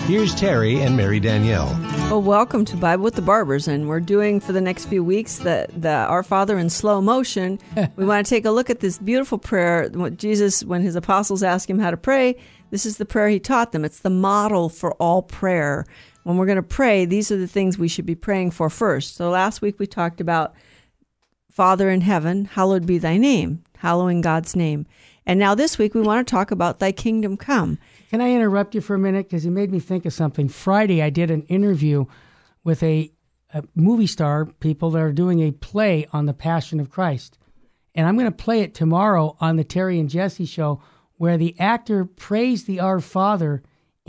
Here's 0.07 0.33
Terry 0.33 0.79
and 0.79 0.95
Mary 0.95 1.19
Danielle. 1.19 1.77
Well, 2.09 2.21
welcome 2.21 2.63
to 2.63 2.77
Bible 2.77 3.03
with 3.03 3.15
the 3.15 3.21
Barbers, 3.21 3.67
and 3.67 3.89
we're 3.89 3.99
doing 3.99 4.39
for 4.39 4.53
the 4.53 4.61
next 4.61 4.85
few 4.85 5.03
weeks 5.03 5.39
the, 5.39 5.67
the 5.75 5.91
Our 5.91 6.23
Father 6.23 6.57
in 6.57 6.69
slow 6.69 7.01
motion. 7.01 7.59
we 7.97 8.05
want 8.05 8.25
to 8.25 8.29
take 8.29 8.45
a 8.45 8.51
look 8.51 8.69
at 8.69 8.79
this 8.79 8.97
beautiful 8.97 9.37
prayer. 9.37 9.89
What 9.93 10.15
Jesus, 10.15 10.63
when 10.63 10.81
his 10.81 10.95
apostles 10.95 11.43
asked 11.43 11.69
him 11.69 11.79
how 11.79 11.91
to 11.91 11.97
pray, 11.97 12.37
This 12.69 12.85
is 12.85 12.95
the 12.95 13.05
prayer 13.05 13.27
he 13.27 13.41
taught 13.41 13.73
them. 13.73 13.83
It's 13.83 13.99
the 13.99 14.09
model 14.09 14.69
for 14.69 14.93
all 14.93 15.23
prayer. 15.23 15.85
When 16.23 16.37
we're 16.37 16.45
going 16.45 16.55
to 16.55 16.63
pray, 16.63 17.03
these 17.03 17.31
are 17.31 17.37
the 17.37 17.47
things 17.47 17.77
we 17.77 17.89
should 17.89 18.05
be 18.05 18.15
praying 18.15 18.51
for 18.51 18.69
first. 18.69 19.17
So 19.17 19.29
last 19.29 19.61
week 19.61 19.77
we 19.77 19.87
talked 19.87 20.21
about 20.21 20.53
Father 21.51 21.89
in 21.89 21.99
heaven, 21.99 22.45
hallowed 22.45 22.85
be 22.85 22.97
thy 22.97 23.17
name, 23.17 23.61
hallowing 23.77 24.21
God's 24.21 24.55
name. 24.55 24.85
And 25.25 25.37
now 25.37 25.53
this 25.53 25.77
week 25.77 25.93
we 25.93 26.01
want 26.01 26.25
to 26.25 26.31
talk 26.31 26.49
about 26.49 26.79
thy 26.79 26.93
kingdom 26.93 27.35
come. 27.35 27.77
Can 28.09 28.21
I 28.21 28.31
interrupt 28.31 28.73
you 28.73 28.79
for 28.79 28.95
a 28.95 28.99
minute? 28.99 29.27
Because 29.27 29.43
you 29.43 29.51
made 29.51 29.69
me 29.69 29.79
think 29.79 30.05
of 30.05 30.13
something. 30.13 30.47
Friday, 30.47 31.01
I 31.01 31.09
did 31.09 31.29
an 31.29 31.43
interview 31.43 32.05
with 32.63 32.81
a, 32.83 33.11
a 33.53 33.63
movie 33.75 34.07
star, 34.07 34.45
people 34.45 34.91
that 34.91 35.01
are 35.01 35.11
doing 35.11 35.41
a 35.41 35.51
play 35.51 36.07
on 36.13 36.25
the 36.25 36.33
Passion 36.33 36.79
of 36.79 36.89
Christ. 36.89 37.37
And 37.95 38.07
I'm 38.07 38.15
going 38.15 38.31
to 38.31 38.43
play 38.43 38.61
it 38.61 38.73
tomorrow 38.73 39.35
on 39.41 39.57
the 39.57 39.65
Terry 39.65 39.99
and 39.99 40.09
Jesse 40.09 40.45
show, 40.45 40.81
where 41.17 41.37
the 41.37 41.59
actor 41.59 42.05
prays 42.05 42.63
the 42.63 42.79
Our 42.79 43.01
Father 43.01 43.61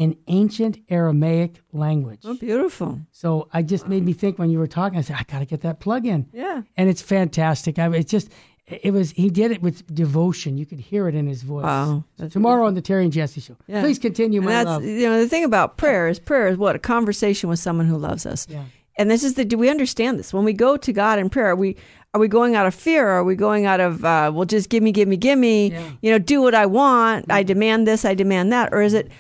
in 0.03 0.17
ancient 0.27 0.79
Aramaic 0.89 1.61
language. 1.73 2.23
Oh, 2.25 2.35
beautiful. 2.35 2.99
So 3.13 3.49
I 3.53 3.63
just 3.63 3.87
made 3.87 4.05
me 4.05 4.13
think 4.13 4.37
when 4.37 4.51
you 4.51 4.59
were 4.59 4.67
talking, 4.67 4.99
I 4.99 5.03
said, 5.03 5.15
I 5.17 5.23
got 5.31 5.39
to 5.39 5.45
get 5.45 5.61
that 5.61 5.79
plug 5.79 6.07
in. 6.07 6.27
Yeah. 6.33 6.63
And 6.77 6.89
it's 6.91 7.01
fantastic. 7.01 7.79
I, 7.79 7.89
it's 7.95 8.11
just, 8.11 8.29
it 8.67 8.93
was, 8.93 9.13
he 9.13 9.31
did 9.31 9.53
it 9.53 9.63
with 9.63 9.95
devotion. 9.95 10.59
You 10.59 10.67
could 10.67 10.81
hear 10.81 11.07
it 11.07 11.15
in 11.15 11.29
his 11.29 11.43
voice. 11.45 11.63
Wow. 11.63 12.03
So 12.19 12.29
tomorrow 12.29 12.67
on 12.67 12.75
the 12.75 12.83
Terry 12.83 13.05
and 13.05 13.13
Jesse 13.13 13.41
show. 13.41 13.57
Yeah. 13.69 13.81
Please 13.81 14.01
continue, 14.01 14.41
And 14.41 14.47
my 14.47 14.53
that's 14.53 14.67
love. 14.67 14.85
you 14.85 15.09
know 15.09 15.21
the 15.21 15.29
thing 15.29 15.45
about 15.45 15.77
prayer 15.77 16.09
is 16.09 16.19
prayer 16.19 16.49
is 16.49 16.57
what 16.57 16.75
a 16.75 16.81
conversation 16.81 17.49
with 17.49 17.61
someone 17.61 17.87
who 17.87 17.97
loves 17.97 18.27
us. 18.27 18.49
Yeah. 18.51 18.65
And 18.99 19.09
this 19.09 19.23
is 19.23 19.35
the 19.35 19.45
do 19.45 19.57
we 19.57 19.71
understand 19.71 20.19
this 20.19 20.35
when 20.35 20.45
we 20.45 20.53
go 20.53 20.77
to 20.77 20.93
God 20.93 21.19
in 21.21 21.31
prayer? 21.31 21.51
Are 21.51 21.57
we 21.57 21.77
are 22.15 22.21
we 22.21 22.29
going 22.29 22.55
out 22.57 22.67
of 22.67 22.75
fear? 22.75 23.09
Are 23.09 23.25
we 23.25 23.35
going 23.35 23.65
out 23.67 23.81
of 23.81 24.05
uh, 24.05 24.31
well, 24.35 24.45
just 24.45 24.69
give 24.69 24.83
me, 24.83 24.93
give 24.93 25.09
me, 25.09 25.17
give 25.17 25.39
me? 25.39 25.71
Yeah. 25.71 25.91
You 26.03 26.11
know, 26.11 26.19
do 26.19 26.43
what 26.43 26.55
I 26.55 26.67
want. 26.67 27.31
I 27.31 27.43
demand 27.43 27.87
this. 27.87 28.05
I 28.05 28.15
demand 28.15 28.53
that. 28.53 28.69
Or 28.73 28.83
is 28.83 28.93
it 28.93 29.11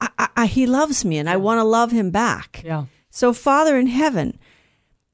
I, 0.00 0.28
I, 0.36 0.46
He 0.46 0.66
loves 0.66 1.04
me 1.04 1.18
and 1.18 1.28
I 1.28 1.36
want 1.36 1.58
to 1.58 1.64
love 1.64 1.90
Him 1.90 2.10
back? 2.10 2.62
Yeah. 2.64 2.86
So, 3.10 3.32
Father 3.32 3.78
in 3.78 3.86
heaven, 3.86 4.38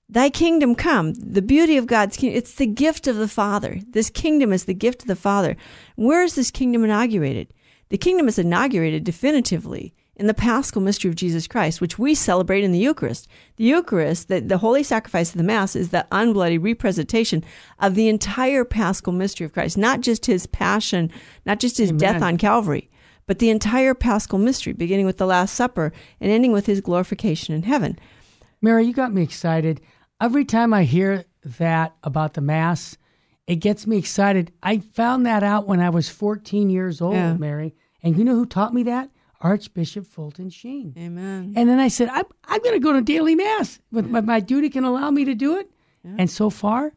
thy 0.08 0.28
kingdom 0.28 0.74
come. 0.74 1.14
The 1.14 1.42
beauty 1.42 1.76
of 1.76 1.86
God's 1.86 2.16
kingdom, 2.16 2.38
it's 2.38 2.54
the 2.54 2.66
gift 2.66 3.06
of 3.06 3.16
the 3.16 3.28
Father. 3.28 3.78
This 3.90 4.10
kingdom 4.10 4.52
is 4.52 4.64
the 4.64 4.74
gift 4.74 5.02
of 5.02 5.08
the 5.08 5.16
Father. 5.16 5.56
Where 5.96 6.22
is 6.22 6.34
this 6.34 6.50
kingdom 6.50 6.84
inaugurated? 6.84 7.52
The 7.90 7.98
kingdom 7.98 8.28
is 8.28 8.38
inaugurated 8.38 9.04
definitively 9.04 9.94
in 10.16 10.26
the 10.26 10.34
paschal 10.34 10.82
mystery 10.82 11.08
of 11.08 11.16
Jesus 11.16 11.46
Christ, 11.46 11.80
which 11.80 11.98
we 11.98 12.14
celebrate 12.14 12.64
in 12.64 12.72
the 12.72 12.78
Eucharist. 12.78 13.28
The 13.56 13.64
Eucharist, 13.64 14.28
the, 14.28 14.40
the 14.40 14.58
holy 14.58 14.82
sacrifice 14.82 15.30
of 15.30 15.38
the 15.38 15.42
Mass, 15.42 15.74
is 15.74 15.88
the 15.88 16.06
unbloody 16.12 16.62
representation 16.62 17.42
of 17.78 17.94
the 17.94 18.08
entire 18.08 18.64
paschal 18.64 19.12
mystery 19.12 19.46
of 19.46 19.52
Christ, 19.52 19.78
not 19.78 20.00
just 20.00 20.26
his 20.26 20.46
passion, 20.46 21.10
not 21.46 21.60
just 21.60 21.78
his 21.78 21.90
Amen. 21.90 21.98
death 21.98 22.22
on 22.22 22.36
Calvary, 22.36 22.90
but 23.26 23.38
the 23.38 23.50
entire 23.50 23.94
paschal 23.94 24.38
mystery, 24.38 24.72
beginning 24.72 25.06
with 25.06 25.18
the 25.18 25.26
Last 25.26 25.54
Supper 25.54 25.92
and 26.20 26.30
ending 26.30 26.52
with 26.52 26.66
his 26.66 26.80
glorification 26.80 27.54
in 27.54 27.62
heaven. 27.62 27.98
Mary, 28.60 28.84
you 28.86 28.92
got 28.92 29.12
me 29.12 29.22
excited. 29.22 29.80
Every 30.20 30.44
time 30.44 30.72
I 30.72 30.84
hear 30.84 31.24
that 31.58 31.94
about 32.02 32.34
the 32.34 32.40
Mass, 32.40 32.96
it 33.46 33.56
gets 33.56 33.86
me 33.86 33.96
excited. 33.98 34.52
I 34.62 34.78
found 34.78 35.26
that 35.26 35.42
out 35.42 35.66
when 35.66 35.80
I 35.80 35.90
was 35.90 36.08
14 36.08 36.70
years 36.70 37.00
old, 37.00 37.14
Yeah. 37.14 37.34
Mary. 37.34 37.74
And 38.02 38.16
you 38.16 38.24
know 38.24 38.34
who 38.34 38.46
taught 38.46 38.72
me 38.74 38.84
that? 38.84 39.10
Archbishop 39.40 40.06
Fulton 40.06 40.50
Sheen. 40.50 40.94
Amen. 40.96 41.54
And 41.56 41.68
then 41.68 41.80
I 41.80 41.88
said, 41.88 42.08
I'm, 42.08 42.24
I'm 42.44 42.60
going 42.62 42.74
to 42.74 42.78
go 42.80 42.92
to 42.92 43.00
daily 43.02 43.34
Mass. 43.34 43.80
But 43.90 44.06
my, 44.08 44.20
my 44.20 44.38
duty 44.38 44.70
can 44.70 44.84
allow 44.84 45.10
me 45.10 45.24
to 45.24 45.34
do 45.34 45.56
it. 45.58 45.68
And 46.04 46.28
so 46.30 46.50
far, 46.50 46.92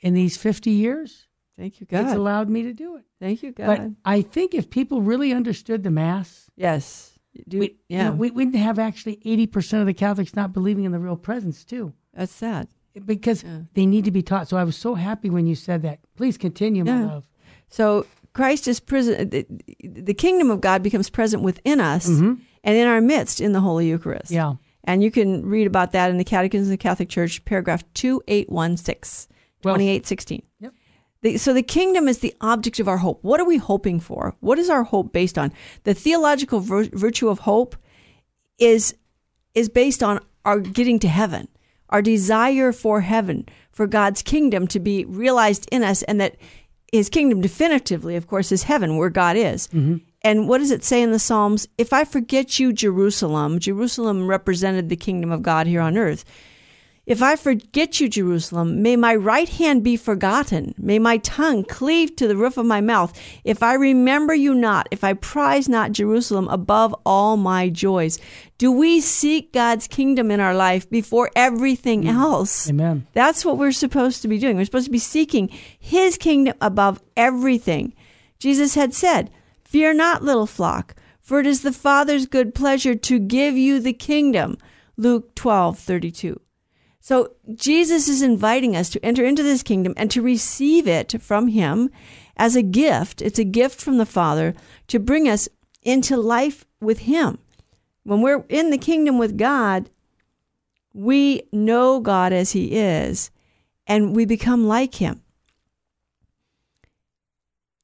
in 0.00 0.14
these 0.14 0.36
50 0.36 0.70
years, 0.70 1.25
Thank 1.58 1.80
you, 1.80 1.86
God. 1.86 2.04
it's 2.04 2.14
allowed 2.14 2.48
me 2.50 2.62
to 2.64 2.72
do 2.72 2.96
it. 2.96 3.04
Thank 3.20 3.42
you, 3.42 3.52
God. 3.52 3.66
But 3.66 3.90
I 4.04 4.20
think 4.22 4.54
if 4.54 4.68
people 4.68 5.00
really 5.02 5.32
understood 5.32 5.82
the 5.82 5.90
Mass, 5.90 6.50
yes. 6.56 7.18
Do, 7.48 7.58
we, 7.58 7.66
you 7.66 7.74
yeah. 7.88 8.04
know, 8.08 8.12
we, 8.12 8.30
we'd 8.30 8.54
have 8.54 8.78
actually 8.78 9.16
80% 9.24 9.80
of 9.80 9.86
the 9.86 9.94
Catholics 9.94 10.34
not 10.34 10.52
believing 10.52 10.84
in 10.84 10.92
the 10.92 10.98
real 10.98 11.16
presence, 11.16 11.64
too. 11.64 11.92
That's 12.14 12.32
sad. 12.32 12.68
because 13.04 13.44
they 13.74 13.84
need 13.86 14.04
to 14.06 14.10
be 14.10 14.22
taught. 14.22 14.48
So 14.48 14.56
I 14.56 14.64
was 14.64 14.76
so 14.76 14.94
happy 14.94 15.28
when 15.30 15.46
you 15.46 15.54
said 15.54 15.82
that. 15.82 15.98
Please 16.16 16.38
continue, 16.38 16.84
my 16.84 16.90
Yeah. 17.00 17.06
love. 17.06 17.28
So 17.68 18.06
Christ 18.32 18.68
is 18.68 18.80
present. 18.80 19.30
The, 19.32 19.46
the 19.82 20.14
kingdom 20.14 20.50
of 20.50 20.60
God 20.62 20.82
becomes 20.82 21.10
present 21.10 21.42
within 21.42 21.78
us 21.80 22.06
and 22.08 22.40
in 22.64 22.86
our 22.86 23.00
midst 23.02 23.40
in 23.40 23.52
the 23.52 23.60
Holy 23.60 23.86
Eucharist. 23.88 24.26
Mm-hmm. 24.26 24.34
Yeah. 24.34 24.54
And 24.84 25.02
you 25.02 25.10
can 25.10 25.44
read 25.44 25.66
about 25.66 25.92
that 25.92 26.10
in 26.10 26.16
the 26.16 26.24
Catechism 26.24 26.66
of 26.68 26.70
the 26.70 26.76
Catholic 26.76 27.08
Church, 27.08 27.44
paragraph 27.44 27.82
2816, 27.94 29.34
Well- 29.64 29.74
2816. 29.74 30.42
Yep. 30.60 30.72
The, 31.26 31.38
so 31.38 31.52
the 31.52 31.60
kingdom 31.60 32.06
is 32.06 32.20
the 32.20 32.32
object 32.40 32.78
of 32.78 32.86
our 32.86 32.98
hope. 32.98 33.18
What 33.24 33.40
are 33.40 33.44
we 33.44 33.56
hoping 33.56 33.98
for? 33.98 34.36
What 34.38 34.60
is 34.60 34.70
our 34.70 34.84
hope 34.84 35.12
based 35.12 35.36
on? 35.36 35.52
The 35.82 35.92
theological 35.92 36.60
vir- 36.60 36.90
virtue 36.92 37.28
of 37.28 37.40
hope 37.40 37.74
is 38.60 38.94
is 39.52 39.68
based 39.68 40.04
on 40.04 40.20
our 40.44 40.60
getting 40.60 41.00
to 41.00 41.08
heaven, 41.08 41.48
our 41.88 42.00
desire 42.00 42.70
for 42.70 43.00
heaven, 43.00 43.44
for 43.72 43.88
God's 43.88 44.22
kingdom 44.22 44.68
to 44.68 44.78
be 44.78 45.04
realized 45.04 45.68
in 45.72 45.82
us, 45.82 46.04
and 46.04 46.20
that 46.20 46.36
His 46.92 47.08
kingdom 47.08 47.40
definitively, 47.40 48.14
of 48.14 48.28
course, 48.28 48.52
is 48.52 48.62
heaven 48.62 48.96
where 48.96 49.10
God 49.10 49.36
is. 49.36 49.66
Mm-hmm. 49.68 49.96
And 50.22 50.48
what 50.48 50.58
does 50.58 50.70
it 50.70 50.84
say 50.84 51.02
in 51.02 51.10
the 51.10 51.18
Psalms? 51.18 51.66
If 51.76 51.92
I 51.92 52.04
forget 52.04 52.60
you, 52.60 52.72
Jerusalem, 52.72 53.58
Jerusalem 53.58 54.28
represented 54.28 54.90
the 54.90 54.96
kingdom 54.96 55.32
of 55.32 55.42
God 55.42 55.66
here 55.66 55.80
on 55.80 55.98
earth. 55.98 56.24
If 57.06 57.22
I 57.22 57.36
forget 57.36 58.00
you, 58.00 58.08
Jerusalem, 58.08 58.82
may 58.82 58.96
my 58.96 59.14
right 59.14 59.48
hand 59.48 59.84
be 59.84 59.96
forgotten. 59.96 60.74
May 60.76 60.98
my 60.98 61.18
tongue 61.18 61.62
cleave 61.62 62.16
to 62.16 62.26
the 62.26 62.36
roof 62.36 62.56
of 62.56 62.66
my 62.66 62.80
mouth. 62.80 63.16
If 63.44 63.62
I 63.62 63.74
remember 63.74 64.34
you 64.34 64.54
not, 64.54 64.88
if 64.90 65.04
I 65.04 65.12
prize 65.12 65.68
not 65.68 65.92
Jerusalem 65.92 66.48
above 66.48 66.96
all 67.06 67.36
my 67.36 67.68
joys. 67.68 68.18
Do 68.58 68.72
we 68.72 69.00
seek 69.00 69.52
God's 69.52 69.86
kingdom 69.86 70.32
in 70.32 70.40
our 70.40 70.54
life 70.54 70.90
before 70.90 71.30
everything 71.36 72.02
mm. 72.02 72.12
else? 72.12 72.68
Amen. 72.68 73.06
That's 73.12 73.44
what 73.44 73.56
we're 73.56 73.70
supposed 73.70 74.22
to 74.22 74.28
be 74.28 74.40
doing. 74.40 74.56
We're 74.56 74.64
supposed 74.64 74.86
to 74.86 74.90
be 74.90 74.98
seeking 74.98 75.48
His 75.78 76.18
kingdom 76.18 76.56
above 76.60 77.00
everything. 77.16 77.94
Jesus 78.40 78.74
had 78.74 78.92
said, 78.92 79.30
Fear 79.62 79.94
not, 79.94 80.24
little 80.24 80.46
flock, 80.46 80.96
for 81.20 81.38
it 81.38 81.46
is 81.46 81.62
the 81.62 81.72
Father's 81.72 82.26
good 82.26 82.52
pleasure 82.52 82.96
to 82.96 83.20
give 83.20 83.56
you 83.56 83.78
the 83.78 83.92
kingdom. 83.92 84.58
Luke 84.96 85.36
twelve 85.36 85.78
thirty 85.78 86.10
two. 86.10 86.40
So 87.06 87.34
Jesus 87.54 88.08
is 88.08 88.20
inviting 88.20 88.74
us 88.74 88.90
to 88.90 89.06
enter 89.06 89.24
into 89.24 89.44
this 89.44 89.62
kingdom 89.62 89.94
and 89.96 90.10
to 90.10 90.20
receive 90.20 90.88
it 90.88 91.22
from 91.22 91.46
Him 91.46 91.88
as 92.36 92.56
a 92.56 92.64
gift. 92.64 93.22
It's 93.22 93.38
a 93.38 93.44
gift 93.44 93.80
from 93.80 93.98
the 93.98 94.04
Father 94.04 94.54
to 94.88 94.98
bring 94.98 95.28
us 95.28 95.48
into 95.82 96.16
life 96.16 96.64
with 96.80 96.98
Him. 96.98 97.38
When 98.02 98.22
we're 98.22 98.44
in 98.48 98.70
the 98.70 98.76
kingdom 98.76 99.18
with 99.18 99.38
God, 99.38 99.88
we 100.94 101.44
know 101.52 102.00
God 102.00 102.32
as 102.32 102.50
He 102.50 102.72
is 102.76 103.30
and 103.86 104.16
we 104.16 104.24
become 104.24 104.66
like 104.66 104.96
Him. 104.96 105.22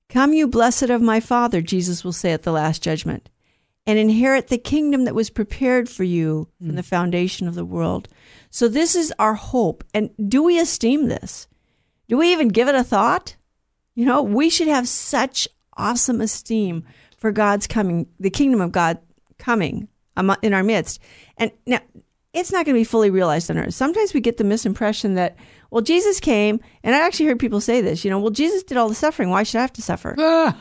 Come, 0.09 0.33
you 0.33 0.49
blessed 0.49 0.91
of 0.91 1.01
my 1.01 1.21
Father, 1.21 1.63
Jesus 1.63 2.03
will 2.03 2.13
say 2.13 2.33
at 2.33 2.43
the 2.43 2.51
last 2.51 2.83
judgment, 2.83 3.31
and 3.87 4.01
inherit 4.01 4.49
the 4.49 4.59
kingdom 4.59 5.05
that 5.05 5.15
was 5.15 5.31
prepared 5.31 5.89
for 5.89 6.03
you 6.03 6.49
from 6.59 6.71
hmm. 6.71 6.75
the 6.75 6.83
foundation 6.83 7.47
of 7.47 7.55
the 7.55 7.65
world. 7.65 8.09
So, 8.53 8.69
this 8.69 8.95
is 8.95 9.13
our 9.19 9.33
hope. 9.33 9.83
And 9.95 10.11
do 10.29 10.43
we 10.43 10.61
esteem 10.61 11.09
this? 11.09 11.49
Do 12.09 12.19
we 12.19 12.33
even 12.33 12.49
give 12.49 12.69
it 12.69 12.75
a 12.75 12.85
thought? 12.85 13.35
You 13.95 14.05
know, 14.05 14.23
we 14.23 14.51
should 14.51 14.69
have 14.69 14.87
such 14.87 15.49
awesome 15.77 16.21
esteem 16.21 16.85
for 17.17 17.33
God's 17.33 17.67
coming, 17.67 18.07
the 18.21 18.29
kingdom 18.29 18.61
of 18.61 18.71
God 18.71 18.99
coming 19.39 19.89
in 20.43 20.53
our 20.53 20.63
midst. 20.63 21.01
And 21.39 21.51
now, 21.67 21.81
it's 22.35 22.53
not 22.53 22.67
going 22.67 22.75
to 22.75 22.81
be 22.81 22.85
fully 22.85 23.09
realized 23.09 23.51
on 23.51 23.57
earth. 23.57 23.73
Sometimes 23.73 24.13
we 24.13 24.21
get 24.21 24.37
the 24.37 24.45
misimpression 24.45 25.15
that, 25.15 25.35
well, 25.71 25.83
Jesus 25.83 26.21
came, 26.21 26.61
and 26.83 26.95
I 26.95 26.99
actually 26.99 27.27
heard 27.27 27.41
people 27.41 27.61
say 27.61 27.81
this, 27.81 28.05
you 28.05 28.11
know, 28.11 28.19
well, 28.19 28.31
Jesus 28.31 28.63
did 28.63 28.77
all 28.77 28.89
the 28.91 28.95
suffering. 28.95 29.31
Why 29.31 29.45
should 29.45 29.59
I 29.59 29.63
have 29.63 29.73
to 29.75 29.83
suffer? 29.83 30.15
Ah, 30.19 30.57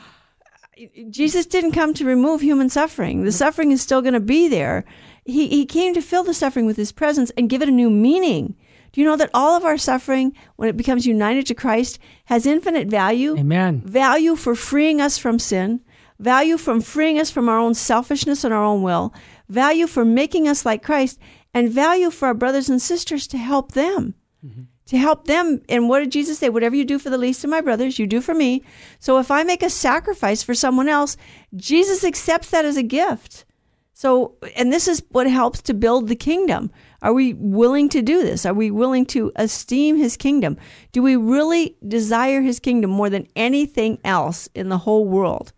Jesus 1.10 1.46
didn't 1.46 1.74
come 1.74 1.94
to 1.96 2.06
remove 2.06 2.40
human 2.40 2.70
suffering. 2.70 3.26
The 3.26 3.34
suffering 3.34 3.72
is 3.72 3.82
still 3.82 4.02
going 4.02 4.14
to 4.14 4.22
be 4.22 4.48
there. 4.48 4.86
He, 5.26 5.48
he 5.48 5.66
came 5.66 5.94
to 5.94 6.02
fill 6.02 6.24
the 6.24 6.34
suffering 6.34 6.66
with 6.66 6.78
his 6.78 6.92
presence 6.92 7.32
and 7.38 7.50
give 7.50 7.62
it 7.62 7.70
a 7.70 7.72
new 7.72 7.90
meaning. 7.90 8.56
Do 8.92 9.00
you 9.00 9.08
know 9.08 9.16
that 9.16 9.30
all 9.34 9.56
of 9.56 9.64
our 9.64 9.78
suffering, 9.78 10.36
when 10.58 10.68
it 10.68 10.76
becomes 10.76 11.06
united 11.06 11.46
to 11.48 11.56
Christ, 11.56 12.00
has 12.26 12.46
infinite 12.46 12.88
value? 12.88 13.38
amen. 13.38 13.82
Value 13.86 14.36
for 14.36 14.56
freeing 14.56 15.00
us 15.00 15.18
from 15.18 15.40
sin, 15.40 15.82
value 16.20 16.58
from 16.58 16.82
freeing 16.82 17.18
us 17.18 17.32
from 17.32 17.48
our 17.48 17.58
own 17.58 17.74
selfishness 17.74 18.44
and 18.44 18.54
our 18.54 18.64
own 18.64 18.82
will, 18.82 19.14
value 19.48 19.88
for 19.88 20.04
making 20.04 20.48
us 20.48 20.66
like 20.66 20.84
Christ, 20.84 21.20
and 21.54 21.70
value 21.70 22.12
for 22.12 22.28
our 22.28 22.34
brothers 22.34 22.70
and 22.70 22.82
sisters 22.82 23.28
to 23.28 23.38
help 23.38 23.74
them. 23.74 24.16
Mm-hmm. 24.46 24.64
To 24.88 24.98
help 24.98 25.28
them. 25.28 25.62
And 25.70 25.88
what 25.88 26.00
did 26.00 26.12
Jesus 26.12 26.40
say? 26.40 26.50
Whatever 26.50 26.76
you 26.76 26.84
do 26.84 27.00
for 27.00 27.10
the 27.10 27.18
least 27.18 27.44
of 27.46 27.50
my 27.50 27.62
brothers, 27.62 27.98
you 27.98 28.08
do 28.08 28.20
for 28.20 28.34
me. 28.34 28.64
So 29.00 29.20
if 29.20 29.32
I 29.32 29.44
make 29.44 29.64
a 29.64 29.70
sacrifice 29.70 30.44
for 30.44 30.54
someone 30.54 30.90
else, 30.90 31.16
Jesus 31.56 32.04
accepts 32.04 32.50
that 32.50 32.66
as 32.66 32.76
a 32.76 32.84
gift. 32.84 33.46
So, 33.94 34.36
and 34.56 34.72
this 34.74 34.88
is 34.88 35.04
what 35.10 35.28
helps 35.28 35.62
to 35.64 35.74
build 35.74 36.08
the 36.08 36.16
kingdom. 36.16 36.72
Are 37.02 37.14
we 37.14 37.34
willing 37.34 37.88
to 37.90 38.02
do 38.02 38.24
this? 38.24 38.46
Are 38.46 38.54
we 38.54 38.72
willing 38.72 39.06
to 39.08 39.32
esteem 39.36 39.98
his 39.98 40.18
kingdom? 40.18 40.58
Do 40.92 41.02
we 41.04 41.16
really 41.16 41.76
desire 41.88 42.42
his 42.42 42.60
kingdom 42.60 42.90
more 42.90 43.10
than 43.10 43.28
anything 43.36 44.00
else 44.04 44.50
in 44.56 44.70
the 44.70 44.80
whole 44.80 45.06
world? 45.06 45.54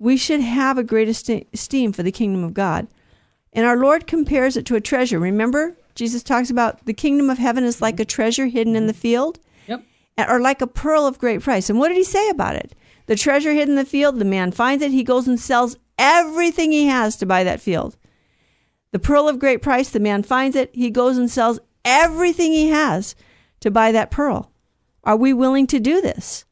we 0.00 0.16
should 0.16 0.40
have 0.40 0.76
a 0.76 0.82
great 0.84 1.08
esteem 1.08 1.92
for 1.92 2.02
the 2.02 2.12
kingdom 2.12 2.44
of 2.44 2.52
God. 2.52 2.86
And 3.52 3.64
our 3.64 3.76
Lord 3.78 4.06
compares 4.06 4.56
it 4.56 4.66
to 4.66 4.74
a 4.76 4.80
treasure. 4.80 5.18
Remember, 5.18 5.78
Jesus 5.94 6.22
talks 6.22 6.50
about 6.50 6.84
the 6.84 6.92
kingdom 6.92 7.30
of 7.30 7.38
heaven 7.38 7.64
is 7.64 7.80
like 7.80 7.98
a 8.00 8.04
treasure 8.04 8.46
hidden 8.46 8.76
in 8.76 8.86
the 8.86 8.92
field, 8.92 9.38
Yep. 9.66 9.82
or 10.28 10.40
like 10.40 10.60
a 10.60 10.66
pearl 10.66 11.06
of 11.06 11.18
great 11.18 11.40
price. 11.40 11.70
And 11.70 11.78
what 11.78 11.88
did 11.88 11.96
he 11.96 12.04
say 12.04 12.28
about 12.28 12.56
it? 12.56 12.74
The 13.06 13.16
treasure 13.16 13.52
hidden 13.52 13.78
in 13.78 13.84
the 13.84 13.88
field, 13.88 14.18
the 14.18 14.24
man 14.24 14.50
finds 14.50 14.82
it, 14.84 14.90
he 14.90 15.04
goes 15.04 15.28
and 15.28 15.38
sells 15.40 15.76
everything 15.98 16.72
he 16.72 16.86
has 16.86 17.16
to 17.16 17.26
buy 17.26 17.44
that 17.44 17.60
field. 17.60 17.96
The 18.92 18.98
pearl 18.98 19.28
of 19.28 19.38
great 19.38 19.62
price, 19.62 19.90
the 19.90 20.00
man 20.00 20.22
finds 20.22 20.56
it, 20.56 20.70
he 20.72 20.90
goes 20.90 21.18
and 21.18 21.30
sells 21.30 21.58
everything 21.84 22.52
he 22.52 22.68
has 22.68 23.14
to 23.60 23.70
buy 23.70 23.92
that 23.92 24.10
pearl. 24.10 24.52
Are 25.02 25.16
we 25.16 25.32
willing 25.32 25.66
to 25.68 25.80
do 25.80 26.00
this? 26.00 26.44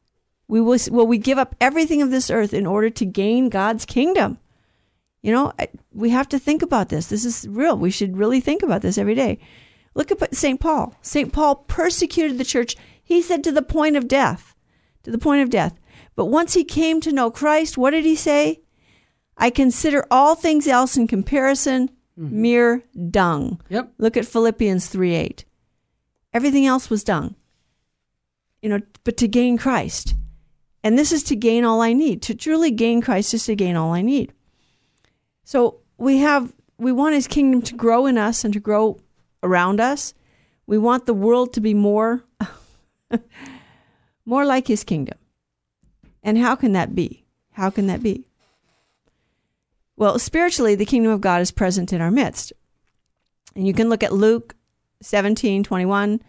We 0.47 0.61
will, 0.61 0.77
will 0.91 1.07
we 1.07 1.17
give 1.17 1.37
up 1.37 1.55
everything 1.61 2.01
of 2.01 2.11
this 2.11 2.29
earth 2.29 2.53
in 2.53 2.65
order 2.65 2.89
to 2.89 3.05
gain 3.05 3.49
God's 3.49 3.85
kingdom? 3.85 4.37
You 5.21 5.31
know, 5.31 5.53
we 5.93 6.09
have 6.09 6.27
to 6.29 6.39
think 6.39 6.61
about 6.61 6.89
this. 6.89 7.07
This 7.07 7.23
is 7.23 7.47
real. 7.47 7.77
We 7.77 7.91
should 7.91 8.17
really 8.17 8.41
think 8.41 8.61
about 8.61 8.81
this 8.81 8.97
every 8.97 9.15
day. 9.15 9.39
Look 9.95 10.11
at 10.11 10.35
St. 10.35 10.59
Paul. 10.59 10.95
St. 11.01 11.31
Paul 11.31 11.55
persecuted 11.55 12.37
the 12.37 12.43
church, 12.43 12.75
he 13.01 13.21
said, 13.21 13.43
to 13.43 13.51
the 13.51 13.61
point 13.61 13.95
of 13.95 14.07
death. 14.07 14.53
To 15.03 15.11
the 15.11 15.17
point 15.17 15.41
of 15.41 15.49
death. 15.49 15.79
But 16.15 16.25
once 16.25 16.53
he 16.53 16.63
came 16.63 16.99
to 17.01 17.11
know 17.11 17.31
Christ, 17.31 17.77
what 17.77 17.91
did 17.91 18.03
he 18.03 18.15
say? 18.15 18.62
I 19.37 19.49
consider 19.49 20.05
all 20.11 20.35
things 20.35 20.67
else 20.67 20.95
in 20.97 21.07
comparison 21.07 21.89
mm-hmm. 22.19 22.41
mere 22.41 22.83
dung. 23.09 23.61
Yep. 23.69 23.93
Look 23.97 24.17
at 24.17 24.25
Philippians 24.25 24.87
3 24.87 25.15
8. 25.15 25.45
Everything 26.33 26.65
else 26.65 26.89
was 26.89 27.03
dung. 27.03 27.35
You 28.61 28.69
know, 28.69 28.79
but 29.03 29.17
to 29.17 29.27
gain 29.27 29.57
Christ. 29.57 30.15
And 30.83 30.97
this 30.97 31.11
is 31.11 31.23
to 31.23 31.35
gain 31.35 31.63
all 31.63 31.81
I 31.81 31.93
need. 31.93 32.21
To 32.23 32.35
truly 32.35 32.71
gain 32.71 33.01
Christ 33.01 33.33
is 33.33 33.45
to 33.45 33.55
gain 33.55 33.75
all 33.75 33.93
I 33.93 34.01
need. 34.01 34.33
So 35.43 35.79
we 35.97 36.17
have 36.19 36.53
we 36.77 36.91
want 36.91 37.15
his 37.15 37.27
kingdom 37.27 37.61
to 37.63 37.75
grow 37.75 38.05
in 38.05 38.17
us 38.17 38.43
and 38.43 38.53
to 38.53 38.59
grow 38.59 38.99
around 39.41 39.79
us. 39.79 40.13
We 40.65 40.77
want 40.77 41.05
the 41.05 41.13
world 41.13 41.53
to 41.53 41.61
be 41.61 41.73
more 41.73 42.23
more 44.25 44.45
like 44.45 44.67
his 44.67 44.83
kingdom. 44.83 45.17
And 46.23 46.37
how 46.37 46.55
can 46.55 46.73
that 46.73 46.95
be? 46.95 47.25
How 47.51 47.69
can 47.69 47.87
that 47.87 48.01
be? 48.01 48.25
Well, 49.95 50.17
spiritually, 50.19 50.75
the 50.75 50.85
kingdom 50.85 51.11
of 51.11 51.21
God 51.21 51.41
is 51.41 51.51
present 51.51 51.93
in 51.93 52.01
our 52.01 52.11
midst. 52.11 52.53
And 53.55 53.67
you 53.67 53.73
can 53.73 53.89
look 53.89 54.03
at 54.03 54.13
Luke 54.13 54.55
17, 55.01 55.63
21, 55.63 56.21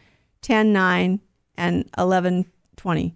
10, 0.43 0.73
9, 0.73 1.21
and 1.57 1.91
11, 1.97 2.47
20. 2.77 3.15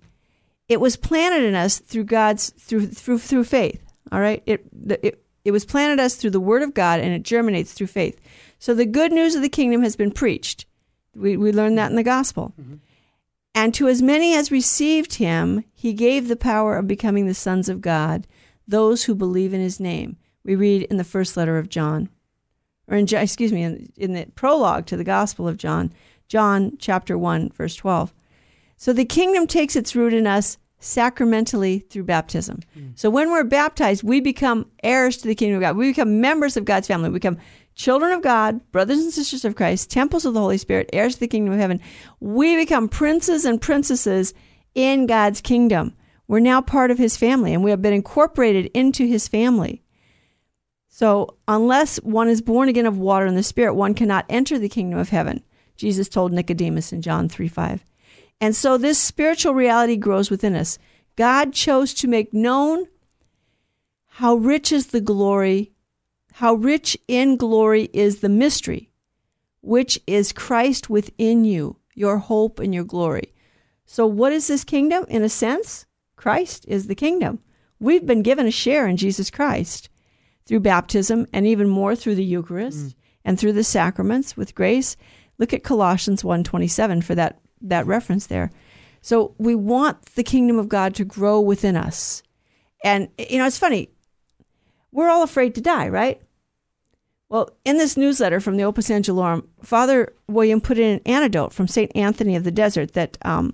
It 0.68 0.80
was 0.80 0.96
planted 0.96 1.42
in 1.44 1.54
us 1.54 1.78
through 1.78 2.04
God's, 2.04 2.50
through, 2.50 2.86
through, 2.86 3.18
through 3.18 3.44
faith. 3.44 3.82
All 4.12 4.20
right. 4.20 4.42
It, 4.46 4.64
it, 5.02 5.24
it 5.44 5.50
was 5.50 5.64
planted 5.64 6.00
us 6.00 6.16
through 6.16 6.30
the 6.30 6.40
word 6.40 6.62
of 6.62 6.74
God 6.74 7.00
and 7.00 7.12
it 7.12 7.22
germinates 7.22 7.72
through 7.72 7.86
faith. 7.88 8.20
So 8.58 8.74
the 8.74 8.86
good 8.86 9.12
news 9.12 9.34
of 9.34 9.42
the 9.42 9.48
kingdom 9.48 9.82
has 9.82 9.96
been 9.96 10.10
preached. 10.10 10.66
We, 11.14 11.36
we 11.36 11.52
learned 11.52 11.78
that 11.78 11.90
in 11.90 11.96
the 11.96 12.02
gospel. 12.02 12.54
Mm-hmm. 12.60 12.74
And 13.54 13.74
to 13.74 13.88
as 13.88 14.02
many 14.02 14.34
as 14.34 14.52
received 14.52 15.14
him, 15.14 15.64
he 15.72 15.92
gave 15.92 16.28
the 16.28 16.36
power 16.36 16.76
of 16.76 16.86
becoming 16.86 17.26
the 17.26 17.34
sons 17.34 17.68
of 17.68 17.80
God, 17.80 18.26
those 18.66 19.04
who 19.04 19.14
believe 19.14 19.52
in 19.52 19.60
his 19.60 19.80
name. 19.80 20.16
We 20.48 20.56
read 20.56 20.84
in 20.84 20.96
the 20.96 21.04
first 21.04 21.36
letter 21.36 21.58
of 21.58 21.68
John, 21.68 22.08
or 22.86 22.96
in, 22.96 23.06
excuse 23.14 23.52
me, 23.52 23.64
in, 23.64 23.92
in 23.98 24.14
the 24.14 24.24
prologue 24.34 24.86
to 24.86 24.96
the 24.96 25.04
Gospel 25.04 25.46
of 25.46 25.58
John, 25.58 25.92
John 26.26 26.78
chapter 26.78 27.18
1, 27.18 27.50
verse 27.50 27.74
12. 27.74 28.14
So 28.78 28.94
the 28.94 29.04
kingdom 29.04 29.46
takes 29.46 29.76
its 29.76 29.94
root 29.94 30.14
in 30.14 30.26
us 30.26 30.56
sacramentally 30.78 31.80
through 31.80 32.04
baptism. 32.04 32.60
Mm. 32.74 32.98
So 32.98 33.10
when 33.10 33.30
we're 33.30 33.44
baptized, 33.44 34.02
we 34.02 34.22
become 34.22 34.70
heirs 34.82 35.18
to 35.18 35.28
the 35.28 35.34
kingdom 35.34 35.56
of 35.56 35.60
God. 35.60 35.76
We 35.76 35.90
become 35.90 36.22
members 36.22 36.56
of 36.56 36.64
God's 36.64 36.88
family. 36.88 37.10
We 37.10 37.18
become 37.18 37.36
children 37.74 38.12
of 38.12 38.22
God, 38.22 38.58
brothers 38.72 39.00
and 39.00 39.12
sisters 39.12 39.44
of 39.44 39.54
Christ, 39.54 39.90
temples 39.90 40.24
of 40.24 40.32
the 40.32 40.40
Holy 40.40 40.56
Spirit, 40.56 40.88
heirs 40.94 41.16
to 41.16 41.20
the 41.20 41.28
kingdom 41.28 41.52
of 41.52 41.60
heaven. 41.60 41.78
We 42.20 42.56
become 42.56 42.88
princes 42.88 43.44
and 43.44 43.60
princesses 43.60 44.32
in 44.74 45.04
God's 45.04 45.42
kingdom. 45.42 45.94
We're 46.26 46.40
now 46.40 46.62
part 46.62 46.90
of 46.90 46.96
his 46.96 47.18
family 47.18 47.52
and 47.52 47.62
we 47.62 47.70
have 47.70 47.82
been 47.82 47.92
incorporated 47.92 48.70
into 48.72 49.04
his 49.06 49.28
family. 49.28 49.82
So, 50.98 51.36
unless 51.46 51.98
one 51.98 52.28
is 52.28 52.42
born 52.42 52.68
again 52.68 52.84
of 52.84 52.98
water 52.98 53.24
and 53.24 53.36
the 53.36 53.44
Spirit, 53.44 53.74
one 53.74 53.94
cannot 53.94 54.26
enter 54.28 54.58
the 54.58 54.68
kingdom 54.68 54.98
of 54.98 55.10
heaven. 55.10 55.44
Jesus 55.76 56.08
told 56.08 56.32
Nicodemus 56.32 56.92
in 56.92 57.02
John 57.02 57.28
3 57.28 57.46
5. 57.46 57.84
And 58.40 58.56
so, 58.56 58.76
this 58.76 58.98
spiritual 58.98 59.54
reality 59.54 59.94
grows 59.94 60.28
within 60.28 60.56
us. 60.56 60.76
God 61.14 61.52
chose 61.52 61.94
to 61.94 62.08
make 62.08 62.34
known 62.34 62.88
how 64.06 64.34
rich 64.34 64.72
is 64.72 64.88
the 64.88 65.00
glory 65.00 65.70
how 66.32 66.54
rich 66.54 66.98
in 67.06 67.36
glory 67.36 67.90
is 67.92 68.18
the 68.18 68.28
mystery, 68.28 68.90
which 69.60 70.00
is 70.08 70.32
Christ 70.32 70.90
within 70.90 71.44
you, 71.44 71.76
your 71.94 72.18
hope 72.18 72.58
and 72.58 72.74
your 72.74 72.82
glory. 72.82 73.32
So, 73.86 74.04
what 74.04 74.32
is 74.32 74.48
this 74.48 74.64
kingdom? 74.64 75.04
In 75.08 75.22
a 75.22 75.28
sense, 75.28 75.86
Christ 76.16 76.64
is 76.66 76.88
the 76.88 76.96
kingdom. 76.96 77.38
We've 77.78 78.04
been 78.04 78.22
given 78.22 78.48
a 78.48 78.50
share 78.50 78.88
in 78.88 78.96
Jesus 78.96 79.30
Christ 79.30 79.90
through 80.48 80.60
baptism 80.60 81.26
and 81.32 81.46
even 81.46 81.68
more 81.68 81.94
through 81.94 82.14
the 82.14 82.24
Eucharist 82.24 82.78
mm. 82.78 82.94
and 83.24 83.38
through 83.38 83.52
the 83.52 83.62
sacraments 83.62 84.36
with 84.36 84.54
grace. 84.54 84.96
Look 85.36 85.52
at 85.52 85.62
Colossians 85.62 86.22
1:27 86.22 87.04
for 87.04 87.14
that 87.14 87.38
that 87.60 87.86
reference 87.86 88.26
there. 88.26 88.50
So 89.02 89.34
we 89.38 89.54
want 89.54 90.02
the 90.16 90.24
kingdom 90.24 90.58
of 90.58 90.68
God 90.68 90.94
to 90.96 91.04
grow 91.04 91.40
within 91.40 91.76
us. 91.76 92.22
And 92.82 93.08
you 93.18 93.38
know, 93.38 93.46
it's 93.46 93.58
funny. 93.58 93.90
We're 94.90 95.10
all 95.10 95.22
afraid 95.22 95.54
to 95.56 95.60
die, 95.60 95.88
right? 95.88 96.20
Well, 97.28 97.50
in 97.66 97.76
this 97.76 97.98
newsletter 97.98 98.40
from 98.40 98.56
the 98.56 98.64
Opus 98.64 98.88
Angelorum, 98.88 99.46
Father 99.62 100.14
William 100.28 100.62
put 100.62 100.78
in 100.78 100.94
an 100.94 101.00
antidote 101.04 101.52
from 101.52 101.68
St. 101.68 101.92
Anthony 101.94 102.36
of 102.36 102.44
the 102.44 102.50
Desert 102.50 102.94
that 102.94 103.18
um, 103.22 103.52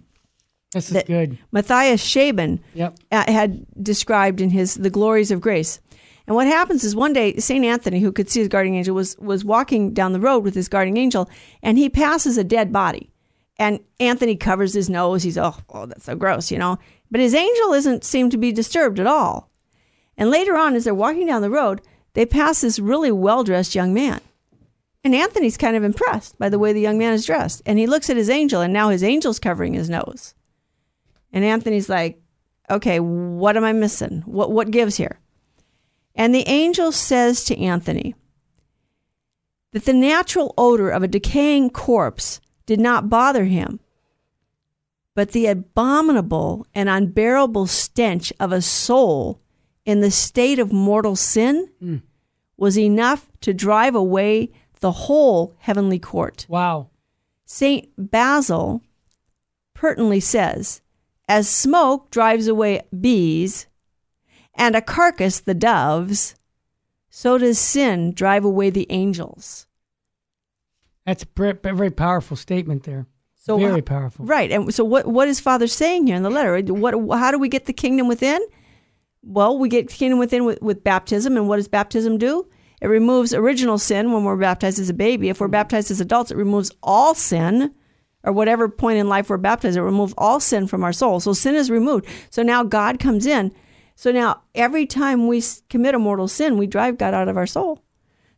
this 0.75 0.93
is 0.93 1.03
good. 1.05 1.39
Matthias 1.51 2.03
Scheeben 2.03 2.61
yep. 2.75 2.97
Uh, 3.11 3.31
had 3.31 3.67
described 3.83 4.41
in 4.41 4.51
his 4.51 4.75
The 4.75 4.91
Glories 4.91 5.31
of 5.31 5.41
Grace. 5.41 5.81
And 6.27 6.35
what 6.35 6.47
happens 6.47 6.85
is 6.85 6.97
one 6.97 7.13
day 7.13 7.37
St. 7.37 7.65
Anthony, 7.65 8.01
who 8.01 8.13
could 8.13 8.31
see 8.31 8.41
his 8.41 8.49
guardian 8.49 8.77
angel, 8.77 8.95
was, 8.95 9.17
was 9.19 9.45
walking 9.45 9.93
down 9.93 10.13
the 10.13 10.21
road 10.21 10.39
with 10.41 10.55
his 10.55 10.69
guardian 10.69 10.97
angel, 10.97 11.29
and 11.63 11.77
he 11.77 11.91
passes 11.91 12.39
a 12.39 12.45
dead 12.45 12.73
body. 12.73 13.11
And 13.57 13.81
Anthony 14.01 14.37
covers 14.37 14.73
his 14.73 14.91
nose. 14.91 15.23
He's, 15.23 15.39
oh, 15.39 15.57
oh, 15.71 15.87
that's 15.87 16.05
so 16.05 16.17
gross, 16.17 16.51
you 16.51 16.59
know. 16.59 16.79
But 17.11 17.21
his 17.21 17.35
angel 17.35 17.71
doesn't 17.73 18.05
seem 18.05 18.31
to 18.31 18.39
be 18.39 18.53
disturbed 18.53 18.99
at 18.99 19.07
all. 19.07 19.51
And 20.17 20.31
later 20.31 20.57
on, 20.57 20.75
as 20.75 20.85
they're 20.85 20.95
walking 20.95 21.27
down 21.27 21.43
the 21.43 21.51
road, 21.51 21.81
they 22.15 22.27
pass 22.27 22.61
this 22.63 22.79
really 22.79 23.13
well 23.13 23.45
dressed 23.45 23.75
young 23.75 23.93
man. 23.93 24.21
And 25.05 25.15
Anthony's 25.15 25.59
kind 25.59 25.77
of 25.77 25.85
impressed 25.85 26.39
by 26.39 26.49
the 26.49 26.59
way 26.59 26.73
the 26.73 26.81
young 26.81 26.99
man 26.99 27.13
is 27.13 27.27
dressed. 27.27 27.63
And 27.67 27.79
he 27.79 27.87
looks 27.87 28.09
at 28.09 28.17
his 28.17 28.31
angel, 28.31 28.63
and 28.63 28.73
now 28.73 28.89
his 28.89 29.03
angel's 29.03 29.39
covering 29.39 29.75
his 29.75 29.91
nose. 29.91 30.35
And 31.33 31.45
Anthony's 31.45 31.89
like, 31.89 32.21
okay, 32.71 33.01
what 33.01 33.57
am 33.57 33.65
I 33.65 33.73
missing? 33.73 34.23
What, 34.25 34.51
what 34.51 34.71
gives 34.71 34.97
here? 34.97 35.21
And 36.15 36.35
the 36.35 36.49
angel 36.49 36.93
says 36.93 37.45
to 37.45 37.59
Anthony 37.59 38.15
that 39.73 39.85
the 39.85 39.93
natural 39.93 40.55
odor 40.57 40.91
of 40.91 41.03
a 41.03 41.09
decaying 41.09 41.71
corpse 41.71 42.41
did 42.67 42.81
not 42.81 43.09
bother 43.09 43.45
him, 43.45 43.81
but 45.15 45.33
the 45.33 45.47
abominable 45.47 46.67
and 46.75 46.89
unbearable 46.89 47.67
stench 47.67 48.33
of 48.39 48.53
a 48.53 48.63
soul 48.63 49.41
in 49.85 50.01
the 50.01 50.11
state 50.11 50.59
of 50.59 50.73
mortal 50.73 51.17
sin 51.17 51.69
mm. 51.83 52.03
was 52.57 52.79
enough 52.79 53.31
to 53.41 53.53
drive 53.53 53.95
away 53.95 54.51
the 54.81 54.93
whole 54.93 55.55
heavenly 55.59 55.99
court. 55.99 56.47
Wow. 56.49 56.89
St. 57.45 57.89
Basil 57.99 58.83
pertinently 59.75 60.21
says, 60.21 60.81
as 61.29 61.49
smoke 61.49 62.11
drives 62.11 62.47
away 62.49 62.83
bees 62.99 63.67
and 64.55 64.77
a 64.77 64.83
carcass 64.83 65.41
the 65.41 65.55
doves, 65.55 66.35
so 67.11 67.39
does 67.39 67.59
sin 67.59 68.13
drive 68.13 68.45
away 68.45 68.71
the 68.71 68.87
angels. 68.91 69.67
That's 71.07 71.25
a 71.25 71.55
very 71.55 71.91
powerful 71.91 72.37
statement 72.37 72.85
there. 72.85 73.07
So 73.35 73.59
very 73.59 73.83
powerful, 73.83 74.25
right? 74.25 74.51
And 74.51 74.73
so, 74.73 74.85
what 74.85 75.07
what 75.07 75.29
is 75.29 75.39
Father 75.39 75.67
saying 75.67 76.07
here 76.07 76.17
in 76.17 76.23
the 76.23 76.31
letter? 76.31 76.59
What 76.73 76.95
how 77.19 77.31
do 77.31 77.39
we 77.39 77.51
get 77.51 77.67
the 77.67 77.75
kingdom 77.75 78.09
within? 78.09 78.41
Well, 79.23 79.59
we 79.59 79.69
get 79.69 79.91
kingdom 79.91 80.19
within 80.19 80.47
with, 80.47 80.63
with 80.63 80.83
baptism, 80.83 81.37
and 81.37 81.47
what 81.47 81.57
does 81.57 81.69
baptism 81.69 82.17
do? 82.17 82.49
It 82.81 82.87
removes 82.87 83.35
original 83.35 83.77
sin 83.77 84.13
when 84.13 84.25
we're 84.25 84.37
baptized 84.37 84.79
as 84.79 84.89
a 84.89 84.95
baby. 84.95 85.29
If 85.29 85.41
we're 85.41 85.49
baptized 85.49 85.91
as 85.91 86.01
adults, 86.01 86.31
it 86.31 86.39
removes 86.39 86.73
all 86.83 87.15
sin, 87.15 87.75
or 88.23 88.33
whatever 88.33 88.69
point 88.69 88.99
in 88.99 89.11
life 89.11 89.29
we're 89.29 89.37
baptized, 89.37 89.77
it 89.77 89.83
removes 89.83 90.15
all 90.17 90.41
sin 90.41 90.67
from 90.67 90.83
our 90.83 90.93
soul. 90.93 91.21
So 91.21 91.35
sin 91.35 91.55
is 91.55 91.71
removed. 91.71 92.07
So 92.31 92.43
now 92.43 92.65
God 92.65 92.99
comes 92.99 93.27
in. 93.27 93.53
So 93.95 94.11
now 94.11 94.43
every 94.55 94.87
time 94.87 95.27
we 95.27 95.43
commit 95.69 95.95
a 95.95 95.99
mortal 95.99 96.29
sin, 96.29 96.59
we 96.59 96.67
drive 96.67 96.99
God 96.99 97.15
out 97.15 97.29
of 97.29 97.37
our 97.37 97.47
soul. 97.47 97.83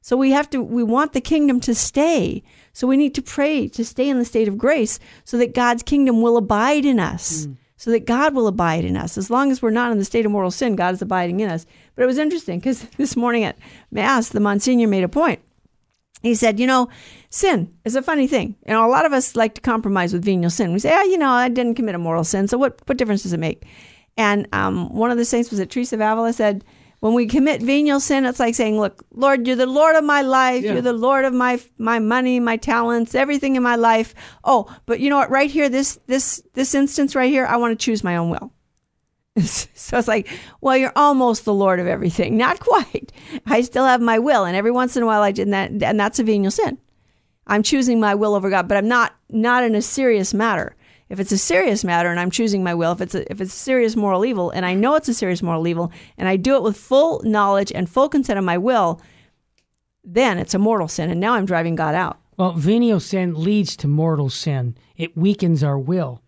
So 0.06 0.16
we 0.16 0.30
have 0.30 0.48
to, 0.50 0.62
we 0.62 0.84
want 0.84 1.14
the 1.14 1.20
kingdom 1.20 1.58
to 1.60 1.74
stay. 1.74 2.44
So 2.72 2.86
we 2.86 2.96
need 2.96 3.14
to 3.16 3.22
pray 3.22 3.66
to 3.68 3.84
stay 3.84 4.08
in 4.08 4.18
the 4.18 4.24
state 4.24 4.46
of 4.46 4.56
grace 4.56 5.00
so 5.24 5.36
that 5.38 5.54
God's 5.54 5.82
kingdom 5.82 6.22
will 6.22 6.36
abide 6.36 6.84
in 6.84 7.00
us. 7.00 7.46
Mm. 7.46 7.56
so 7.76 7.90
that 7.90 8.06
God 8.06 8.34
will 8.34 8.46
abide 8.46 8.84
in 8.84 8.96
us. 8.96 9.18
As 9.18 9.30
long 9.30 9.50
as 9.50 9.60
we're 9.60 9.70
not 9.70 9.92
in 9.92 9.98
the 9.98 10.04
state 10.04 10.24
of 10.24 10.32
mortal 10.32 10.50
sin, 10.50 10.76
God 10.76 10.94
is 10.94 11.02
abiding 11.02 11.40
in 11.40 11.50
us. 11.50 11.66
But 11.94 12.04
it 12.04 12.06
was 12.06 12.18
interesting 12.18 12.58
because 12.58 12.82
this 12.96 13.16
morning 13.16 13.44
at 13.44 13.58
Mass, 13.90 14.28
the 14.28 14.40
Monsignor 14.40 14.86
made 14.86 15.04
a 15.04 15.08
point. 15.08 15.40
He 16.22 16.34
said, 16.34 16.58
you 16.58 16.66
know, 16.66 16.88
sin 17.30 17.74
is 17.84 17.96
a 17.96 18.02
funny 18.02 18.26
thing. 18.26 18.56
You 18.66 18.74
know, 18.74 18.86
a 18.86 18.90
lot 18.90 19.06
of 19.06 19.12
us 19.12 19.36
like 19.36 19.54
to 19.54 19.60
compromise 19.60 20.12
with 20.12 20.24
venial 20.24 20.50
sin. 20.50 20.72
We 20.72 20.78
say, 20.78 20.94
oh, 20.94 21.02
you 21.02 21.18
know, 21.18 21.30
I 21.30 21.48
didn't 21.48 21.74
commit 21.74 21.94
a 21.94 21.98
mortal 21.98 22.24
sin, 22.24 22.48
so 22.48 22.58
what, 22.58 22.80
what 22.86 22.96
difference 22.96 23.22
does 23.22 23.32
it 23.32 23.40
make? 23.40 23.64
And 24.16 24.48
um, 24.52 24.94
one 24.94 25.10
of 25.10 25.18
the 25.18 25.24
saints 25.24 25.50
was 25.50 25.58
it 25.58 25.70
Teresa 25.70 25.96
of 25.96 26.00
Avila 26.00 26.32
said, 26.32 26.64
when 27.00 27.14
we 27.14 27.26
commit 27.26 27.62
venial 27.62 28.00
sin, 28.00 28.24
it's 28.24 28.40
like 28.40 28.54
saying, 28.54 28.80
"Look, 28.80 29.04
Lord, 29.12 29.46
you're 29.46 29.54
the 29.54 29.66
Lord 29.66 29.96
of 29.96 30.04
my 30.04 30.22
life. 30.22 30.64
Yeah. 30.64 30.72
You're 30.72 30.82
the 30.82 30.92
Lord 30.92 31.24
of 31.24 31.34
my 31.34 31.60
my 31.78 31.98
money, 31.98 32.40
my 32.40 32.56
talents, 32.56 33.14
everything 33.14 33.54
in 33.54 33.62
my 33.62 33.76
life." 33.76 34.14
Oh, 34.44 34.74
but 34.86 34.98
you 34.98 35.10
know 35.10 35.18
what? 35.18 35.30
Right 35.30 35.50
here, 35.50 35.68
this 35.68 35.98
this 36.06 36.42
this 36.54 36.74
instance 36.74 37.14
right 37.14 37.30
here, 37.30 37.44
I 37.46 37.58
want 37.58 37.78
to 37.78 37.84
choose 37.84 38.02
my 38.02 38.16
own 38.16 38.30
will. 38.30 38.52
so 39.42 39.98
it's 39.98 40.08
like, 40.08 40.28
well, 40.62 40.76
you're 40.76 40.92
almost 40.96 41.44
the 41.44 41.52
Lord 41.52 41.78
of 41.78 41.86
everything. 41.86 42.36
Not 42.38 42.60
quite. 42.60 43.12
I 43.46 43.60
still 43.60 43.84
have 43.84 44.00
my 44.00 44.18
will, 44.18 44.44
and 44.44 44.56
every 44.56 44.70
once 44.70 44.96
in 44.96 45.02
a 45.02 45.06
while 45.06 45.22
I 45.22 45.32
did 45.32 45.52
that, 45.52 45.70
and 45.70 46.00
that's 46.00 46.18
a 46.18 46.24
venial 46.24 46.50
sin. 46.50 46.78
I'm 47.46 47.62
choosing 47.62 48.00
my 48.00 48.14
will 48.14 48.34
over 48.34 48.50
God, 48.50 48.68
but 48.68 48.76
I'm 48.76 48.88
not 48.88 49.14
not 49.28 49.62
in 49.62 49.74
a 49.74 49.82
serious 49.82 50.34
matter. 50.34 50.74
If 51.08 51.20
it's 51.20 51.32
a 51.32 51.38
serious 51.38 51.84
matter 51.84 52.10
and 52.10 52.18
I'm 52.18 52.30
choosing 52.30 52.64
my 52.64 52.74
will, 52.74 52.92
if 52.92 53.00
it's 53.00 53.14
a, 53.14 53.30
if 53.30 53.40
it's 53.40 53.54
a 53.54 53.58
serious 53.58 53.94
moral 53.94 54.24
evil 54.24 54.50
and 54.50 54.66
I 54.66 54.74
know 54.74 54.96
it's 54.96 55.08
a 55.08 55.14
serious 55.14 55.42
moral 55.42 55.68
evil 55.68 55.92
and 56.18 56.28
I 56.28 56.36
do 56.36 56.56
it 56.56 56.62
with 56.62 56.76
full 56.76 57.22
knowledge 57.22 57.70
and 57.72 57.88
full 57.88 58.08
consent 58.08 58.38
of 58.38 58.44
my 58.44 58.58
will, 58.58 59.00
then 60.02 60.38
it's 60.38 60.54
a 60.54 60.58
mortal 60.58 60.88
sin, 60.88 61.10
and 61.10 61.20
now 61.20 61.34
I'm 61.34 61.46
driving 61.46 61.74
God 61.74 61.94
out. 61.94 62.18
Well, 62.36 62.52
venial 62.52 63.00
sin 63.00 63.34
leads 63.34 63.76
to 63.78 63.88
mortal 63.88 64.30
sin. 64.30 64.76
It 64.96 65.16
weakens 65.16 65.64
our 65.64 65.78
will. 65.78 66.22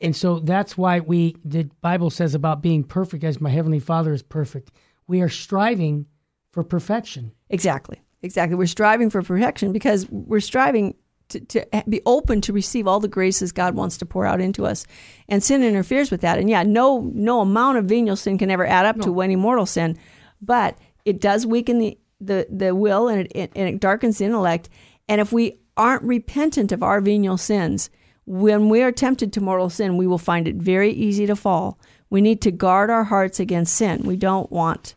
And 0.00 0.14
so 0.14 0.40
that's 0.40 0.76
why 0.76 1.00
we 1.00 1.36
the 1.44 1.64
Bible 1.80 2.10
says 2.10 2.34
about 2.34 2.62
being 2.62 2.84
perfect 2.84 3.24
as 3.24 3.40
my 3.40 3.50
heavenly 3.50 3.78
Father 3.78 4.12
is 4.12 4.22
perfect. 4.22 4.72
We 5.06 5.20
are 5.22 5.28
striving 5.28 6.06
for 6.50 6.62
perfection. 6.62 7.32
Exactly. 7.50 8.00
Exactly. 8.22 8.56
We're 8.56 8.66
striving 8.66 9.10
for 9.10 9.22
perfection 9.22 9.72
because 9.72 10.08
we're 10.10 10.40
striving 10.40 10.94
to, 11.34 11.64
to 11.64 11.84
be 11.88 12.00
open 12.06 12.40
to 12.42 12.52
receive 12.52 12.86
all 12.86 13.00
the 13.00 13.08
graces 13.08 13.52
God 13.52 13.74
wants 13.74 13.98
to 13.98 14.06
pour 14.06 14.26
out 14.26 14.40
into 14.40 14.66
us. 14.66 14.86
And 15.28 15.42
sin 15.42 15.62
interferes 15.62 16.10
with 16.10 16.20
that. 16.22 16.38
And 16.38 16.48
yeah, 16.48 16.62
no 16.62 17.10
no 17.14 17.40
amount 17.40 17.78
of 17.78 17.86
venial 17.86 18.16
sin 18.16 18.38
can 18.38 18.50
ever 18.50 18.66
add 18.66 18.86
up 18.86 18.96
no. 18.96 19.04
to 19.04 19.20
any 19.20 19.36
mortal 19.36 19.66
sin, 19.66 19.98
but 20.40 20.78
it 21.04 21.20
does 21.20 21.46
weaken 21.46 21.78
the 21.78 21.98
the, 22.20 22.46
the 22.50 22.74
will 22.74 23.08
and 23.08 23.28
it, 23.34 23.52
and 23.54 23.68
it 23.68 23.80
darkens 23.80 24.18
the 24.18 24.24
intellect. 24.24 24.68
And 25.08 25.20
if 25.20 25.32
we 25.32 25.58
aren't 25.76 26.02
repentant 26.02 26.72
of 26.72 26.82
our 26.82 27.00
venial 27.00 27.36
sins, 27.36 27.90
when 28.26 28.68
we 28.68 28.82
are 28.82 28.92
tempted 28.92 29.32
to 29.32 29.40
mortal 29.40 29.68
sin, 29.68 29.96
we 29.96 30.06
will 30.06 30.18
find 30.18 30.48
it 30.48 30.56
very 30.56 30.90
easy 30.90 31.26
to 31.26 31.36
fall. 31.36 31.78
We 32.08 32.20
need 32.20 32.40
to 32.42 32.50
guard 32.50 32.90
our 32.90 33.04
hearts 33.04 33.40
against 33.40 33.76
sin. 33.76 34.02
We 34.04 34.16
don't 34.16 34.50
want 34.50 34.94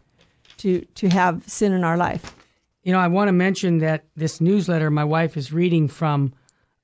to 0.57 0.81
to 0.81 1.09
have 1.09 1.43
sin 1.47 1.73
in 1.73 1.83
our 1.83 1.97
life. 1.97 2.36
You 2.87 2.93
know, 2.93 2.99
I 2.99 3.09
want 3.09 3.27
to 3.27 3.33
mention 3.33 3.79
that 3.79 4.05
this 4.15 4.39
newsletter 4.39 4.89
my 4.89 5.03
wife 5.03 5.35
is 5.35 5.51
reading 5.51 5.89
from. 5.89 6.33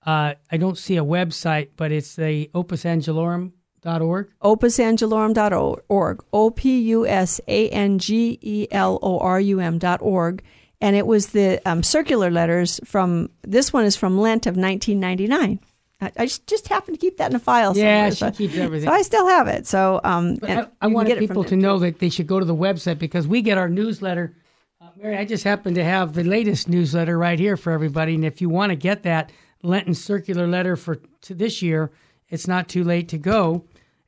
Uh, 0.05 0.33
I 0.51 0.57
don't 0.57 0.77
see 0.77 0.97
a 0.97 1.03
website, 1.03 1.69
but 1.77 1.93
it's 1.93 2.17
the 2.17 2.51
opusangelorum.org. 2.53 4.29
Opusangelorum.org. 4.43 6.25
O 6.33 6.49
P 6.51 6.81
U 6.81 7.07
S 7.07 7.39
A 7.47 7.69
N 7.69 7.99
G 7.99 8.37
E 8.41 8.67
L 8.69 8.99
O 9.01 9.19
R 9.19 9.39
U 9.39 9.61
M.org. 9.61 10.43
And 10.81 10.97
it 10.97 11.07
was 11.07 11.27
the 11.27 11.61
um, 11.65 11.81
circular 11.83 12.29
letters 12.29 12.81
from, 12.83 13.29
this 13.43 13.71
one 13.71 13.85
is 13.85 13.95
from 13.95 14.17
Lent 14.17 14.45
of 14.45 14.57
1999. 14.57 15.61
I 16.01 16.25
just, 16.25 16.45
just 16.47 16.67
happen 16.67 16.95
to 16.95 16.99
keep 16.99 17.15
that 17.15 17.29
in 17.29 17.37
a 17.37 17.39
file 17.39 17.77
yeah, 17.77 18.09
she 18.09 18.15
so, 18.17 18.31
keeps 18.31 18.57
everything. 18.57 18.89
So 18.89 18.93
I 18.93 19.03
still 19.03 19.27
have 19.29 19.47
it. 19.47 19.65
So 19.67 20.01
um, 20.03 20.37
I, 20.43 20.67
I 20.81 20.87
wanted 20.87 21.17
people 21.17 21.45
to 21.45 21.55
know 21.55 21.79
that 21.79 21.99
they 21.99 22.09
should 22.09 22.27
go 22.27 22.41
to 22.41 22.45
the 22.45 22.53
website 22.53 22.99
because 22.99 23.25
we 23.25 23.41
get 23.41 23.57
our 23.57 23.69
newsletter. 23.69 24.35
I 25.03 25.25
just 25.25 25.43
happen 25.43 25.73
to 25.73 25.83
have 25.83 26.13
the 26.13 26.23
latest 26.23 26.69
newsletter 26.69 27.17
right 27.17 27.37
here 27.37 27.57
for 27.57 27.71
everybody, 27.73 28.15
and 28.15 28.23
if 28.23 28.39
you 28.39 28.47
want 28.47 28.69
to 28.69 28.75
get 28.77 29.03
that 29.03 29.31
Lenten 29.61 29.93
circular 29.93 30.47
letter 30.47 30.75
for 30.75 31.01
to 31.21 31.33
this 31.33 31.61
year, 31.61 31.91
it's 32.29 32.47
not 32.47 32.69
too 32.69 32.83
late 32.83 33.09
to 33.09 33.17
go. 33.17 33.65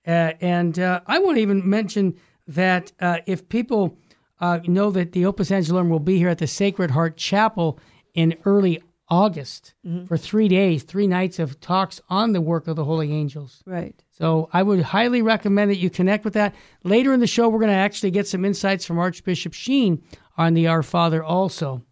Uh, 0.08 0.32
and 0.40 0.80
uh, 0.80 1.02
I 1.06 1.20
want 1.20 1.38
to 1.38 1.42
even 1.42 1.68
mention 1.70 2.16
that 2.48 2.94
uh, 3.00 3.18
if 3.26 3.50
people 3.50 3.98
uh, 4.40 4.60
know 4.66 4.90
that 4.92 5.12
the 5.12 5.26
Opus 5.26 5.50
Angelorum 5.50 5.90
will 5.90 6.00
be 6.00 6.18
here 6.18 6.30
at 6.30 6.38
the 6.38 6.48
Sacred 6.48 6.92
Heart 6.92 7.18
Chapel 7.18 7.80
in 8.14 8.36
early 8.46 8.82
August 9.10 9.74
mm-hmm. 9.86 10.06
for 10.06 10.18
three 10.18 10.48
days, 10.48 10.84
three 10.84 11.08
nights 11.08 11.40
of 11.40 11.60
talks 11.60 12.02
on 12.10 12.34
the 12.34 12.42
work 12.42 12.68
of 12.68 12.76
the 12.76 12.84
holy 12.84 13.12
angels. 13.12 13.62
Right. 13.66 14.02
So 14.12 14.50
I 14.54 14.64
would 14.64 14.82
highly 14.82 15.22
recommend 15.22 15.72
that 15.72 15.78
you 15.78 15.90
connect 15.90 16.26
with 16.26 16.34
that. 16.34 16.56
Later 16.84 17.14
in 17.14 17.20
the 17.20 17.28
show, 17.28 17.50
we're 17.50 17.60
going 17.60 17.72
to 17.72 17.78
actually 17.78 18.12
get 18.12 18.28
some 18.28 18.46
insights 18.46 18.86
from 18.86 18.98
Archbishop 18.98 19.54
Sheen 19.54 20.02
on 20.38 20.54
the 20.54 20.68
Our 20.68 20.84
Father 20.84 21.24
also. 21.24 21.84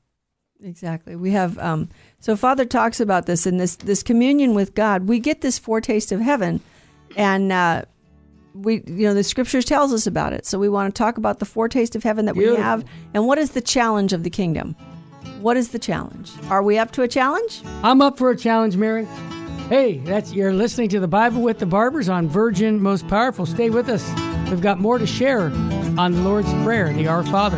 Exactly. 0.64 1.16
We 1.16 1.32
have 1.32 1.58
um, 1.60 1.90
so 2.20 2.38
Father 2.38 2.66
talks 2.66 3.00
about 3.00 3.26
this 3.26 3.46
in 3.46 3.58
this 3.58 3.76
this 3.76 4.02
communion 4.02 4.54
with 4.54 4.74
God. 4.76 5.08
We 5.10 5.20
get 5.20 5.42
this 5.42 5.60
foretaste 5.60 6.12
of 6.12 6.22
heaven, 6.22 6.62
and 7.18 7.52
uh, 7.52 7.84
we 8.54 8.76
you 8.86 9.08
know 9.08 9.14
the 9.14 9.24
Scriptures 9.24 9.66
tells 9.66 9.92
us 9.92 10.08
about 10.08 10.32
it. 10.32 10.46
So 10.46 10.58
we 10.58 10.70
want 10.70 10.94
to 10.94 10.98
talk 10.98 11.18
about 11.18 11.40
the 11.40 11.46
foretaste 11.46 11.96
of 11.96 12.04
heaven 12.04 12.26
that 12.26 12.36
Beautiful. 12.36 12.58
we 12.58 12.64
have, 12.64 12.86
and 13.14 13.28
what 13.28 13.38
is 13.38 13.52
the 13.52 13.62
challenge 13.62 14.14
of 14.14 14.24
the 14.24 14.30
kingdom. 14.30 14.76
What 15.42 15.58
is 15.58 15.70
the 15.70 15.80
challenge? 15.80 16.32
Are 16.50 16.64
we 16.64 16.78
up 16.78 16.92
to 16.92 17.02
a 17.02 17.08
challenge? 17.08 17.62
I'm 17.84 18.02
up 18.02 18.18
for 18.18 18.30
a 18.30 18.38
challenge, 18.38 18.78
Mary. 18.78 19.06
Hey, 19.68 19.98
that's 20.00 20.34
you're 20.34 20.54
listening 20.54 20.90
to 20.90 21.02
the 21.02 21.08
Bible 21.08 21.42
with 21.42 21.60
the 21.60 21.66
Barbers 21.66 22.08
on 22.08 22.30
Virgin 22.30 22.82
Most 22.82 23.08
Powerful. 23.10 23.46
Stay 23.46 23.70
with 23.70 23.90
us. 23.90 24.10
We've 24.50 24.62
got 24.62 24.80
more 24.80 24.98
to 24.98 25.08
share 25.08 25.46
on 25.98 26.14
the 26.14 26.22
Lord's 26.22 26.54
Prayer, 26.64 26.94
the 26.94 27.08
Our 27.08 27.24
Father. 27.24 27.58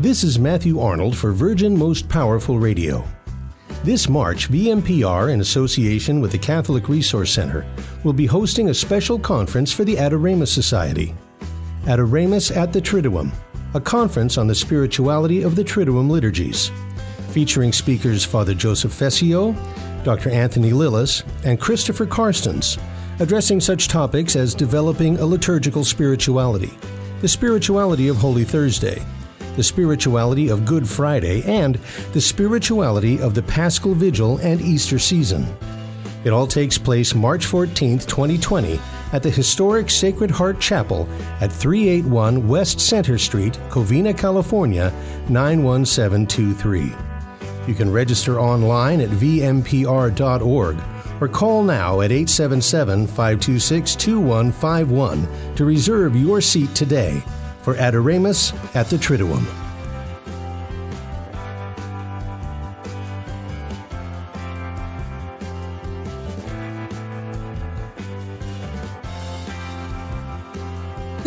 This 0.00 0.24
is 0.24 0.38
Matthew 0.38 0.80
Arnold 0.80 1.14
for 1.14 1.30
Virgin 1.30 1.76
Most 1.76 2.08
Powerful 2.08 2.58
Radio. 2.58 3.04
This 3.84 4.08
March, 4.08 4.50
VMPR, 4.50 5.30
in 5.30 5.42
association 5.42 6.22
with 6.22 6.32
the 6.32 6.38
Catholic 6.38 6.88
Resource 6.88 7.30
Center, 7.30 7.66
will 8.02 8.14
be 8.14 8.24
hosting 8.24 8.70
a 8.70 8.74
special 8.74 9.18
conference 9.18 9.70
for 9.70 9.84
the 9.84 9.96
Adoramus 9.96 10.48
Society. 10.48 11.14
Adoramus 11.84 12.50
at 12.56 12.72
the 12.72 12.80
Triduum, 12.80 13.30
a 13.74 13.80
conference 13.80 14.38
on 14.38 14.46
the 14.46 14.54
spirituality 14.54 15.42
of 15.42 15.54
the 15.54 15.62
Triduum 15.62 16.08
liturgies, 16.08 16.70
featuring 17.28 17.70
speakers 17.70 18.24
Father 18.24 18.54
Joseph 18.54 18.94
Fessio, 18.94 19.54
Dr. 20.02 20.30
Anthony 20.30 20.72
Lilles, 20.72 21.24
and 21.44 21.60
Christopher 21.60 22.06
Carstens, 22.06 22.78
addressing 23.18 23.60
such 23.60 23.88
topics 23.88 24.34
as 24.34 24.54
developing 24.54 25.18
a 25.18 25.26
liturgical 25.26 25.84
spirituality, 25.84 26.72
the 27.20 27.28
spirituality 27.28 28.08
of 28.08 28.16
Holy 28.16 28.44
Thursday, 28.44 29.04
the 29.56 29.62
spirituality 29.62 30.48
of 30.48 30.64
Good 30.64 30.88
Friday, 30.88 31.42
and 31.44 31.76
the 32.12 32.20
spirituality 32.20 33.20
of 33.20 33.34
the 33.34 33.42
Paschal 33.42 33.94
Vigil 33.94 34.38
and 34.38 34.60
Easter 34.60 34.98
season. 34.98 35.46
It 36.24 36.30
all 36.30 36.46
takes 36.46 36.76
place 36.76 37.14
March 37.14 37.46
14, 37.46 38.00
2020, 38.00 38.78
at 39.12 39.22
the 39.22 39.30
historic 39.30 39.90
Sacred 39.90 40.30
Heart 40.30 40.60
Chapel 40.60 41.08
at 41.40 41.50
381 41.50 42.46
West 42.46 42.80
Center 42.80 43.18
Street, 43.18 43.54
Covina, 43.70 44.16
California 44.16 44.92
91723. 45.28 46.92
You 47.66 47.74
can 47.74 47.90
register 47.90 48.40
online 48.40 49.00
at 49.00 49.10
vmpr.org 49.10 50.78
or 51.20 51.28
call 51.28 51.62
now 51.62 52.00
at 52.00 52.12
877 52.12 53.06
526 53.06 53.96
2151 53.96 55.54
to 55.56 55.64
reserve 55.64 56.16
your 56.16 56.40
seat 56.40 56.74
today 56.74 57.22
for 57.62 57.74
Adoramus 57.74 58.54
at 58.74 58.86
the 58.86 58.96
Triduum. 58.96 59.46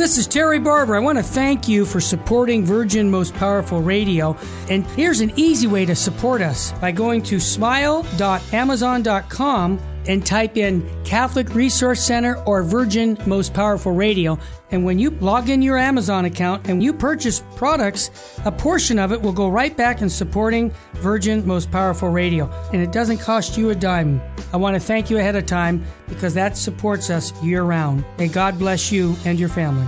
This 0.03 0.17
is 0.17 0.27
Terry 0.27 0.59
Barber. 0.59 0.97
I 0.97 0.99
want 0.99 1.17
to 1.17 1.23
thank 1.23 1.69
you 1.69 1.85
for 1.85 2.01
supporting 2.01 2.65
Virgin 2.65 3.09
Most 3.09 3.33
Powerful 3.35 3.81
Radio. 3.81 4.35
And 4.69 4.85
here's 4.87 5.21
an 5.21 5.31
easy 5.37 5.65
way 5.65 5.85
to 5.85 5.95
support 5.95 6.41
us 6.41 6.73
by 6.73 6.91
going 6.91 7.23
to 7.23 7.39
smile.amazon.com 7.39 9.79
and 10.07 10.25
type 10.25 10.57
in 10.57 10.87
Catholic 11.03 11.53
Resource 11.53 12.03
Center 12.03 12.35
or 12.43 12.63
Virgin 12.63 13.17
Most 13.25 13.53
Powerful 13.53 13.91
Radio. 13.91 14.37
And 14.71 14.83
when 14.83 14.99
you 14.99 15.11
log 15.11 15.49
in 15.49 15.61
your 15.61 15.77
Amazon 15.77 16.25
account 16.25 16.67
and 16.67 16.81
you 16.83 16.93
purchase 16.93 17.43
products, 17.55 18.39
a 18.45 18.51
portion 18.51 18.99
of 18.99 19.11
it 19.11 19.21
will 19.21 19.33
go 19.33 19.47
right 19.47 19.75
back 19.75 20.01
in 20.01 20.09
supporting 20.09 20.73
Virgin 20.95 21.45
Most 21.45 21.71
Powerful 21.71 22.09
Radio. 22.09 22.49
And 22.73 22.81
it 22.81 22.91
doesn't 22.91 23.19
cost 23.19 23.57
you 23.57 23.69
a 23.69 23.75
dime. 23.75 24.21
I 24.51 24.57
want 24.57 24.75
to 24.75 24.79
thank 24.79 25.09
you 25.09 25.17
ahead 25.17 25.35
of 25.35 25.45
time 25.45 25.83
because 26.07 26.33
that 26.33 26.57
supports 26.57 27.09
us 27.09 27.31
year 27.43 27.63
round. 27.63 28.03
May 28.17 28.27
God 28.27 28.57
bless 28.57 28.91
you 28.91 29.15
and 29.25 29.39
your 29.39 29.49
family. 29.49 29.87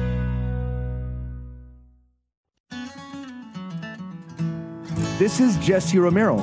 This 5.21 5.39
is 5.39 5.55
Jesse 5.57 5.99
Romero. 5.99 6.37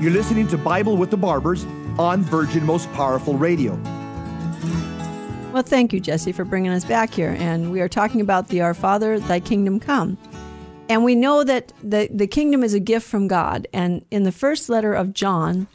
You're 0.00 0.10
listening 0.10 0.48
to 0.48 0.58
Bible 0.58 0.96
with 0.96 1.12
the 1.12 1.16
Barbers 1.16 1.64
on 1.96 2.22
Virgin 2.22 2.66
Most 2.66 2.92
Powerful 2.92 3.34
Radio. 3.34 3.80
Well, 5.52 5.62
thank 5.62 5.92
you, 5.92 6.00
Jesse, 6.00 6.32
for 6.32 6.44
bringing 6.44 6.72
us 6.72 6.84
back 6.84 7.14
here. 7.14 7.36
And 7.38 7.70
we 7.70 7.80
are 7.80 7.88
talking 7.88 8.20
about 8.20 8.48
the 8.48 8.62
Our 8.62 8.74
Father, 8.74 9.20
Thy 9.20 9.38
Kingdom 9.38 9.78
Come. 9.78 10.18
And 10.88 11.04
we 11.04 11.14
know 11.14 11.44
that 11.44 11.72
the, 11.84 12.08
the 12.12 12.26
kingdom 12.26 12.64
is 12.64 12.74
a 12.74 12.80
gift 12.80 13.06
from 13.06 13.28
God. 13.28 13.68
And 13.72 14.04
in 14.10 14.24
the 14.24 14.32
first 14.32 14.68
letter 14.68 14.92
of 14.92 15.14
John, 15.14 15.68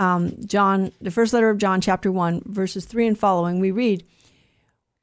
um, 0.00 0.34
John, 0.46 0.90
the 1.00 1.12
first 1.12 1.32
letter 1.32 1.48
of 1.48 1.58
John, 1.58 1.80
chapter 1.80 2.10
1, 2.10 2.42
verses 2.46 2.86
3 2.86 3.06
and 3.06 3.16
following, 3.16 3.60
we 3.60 3.70
read, 3.70 4.04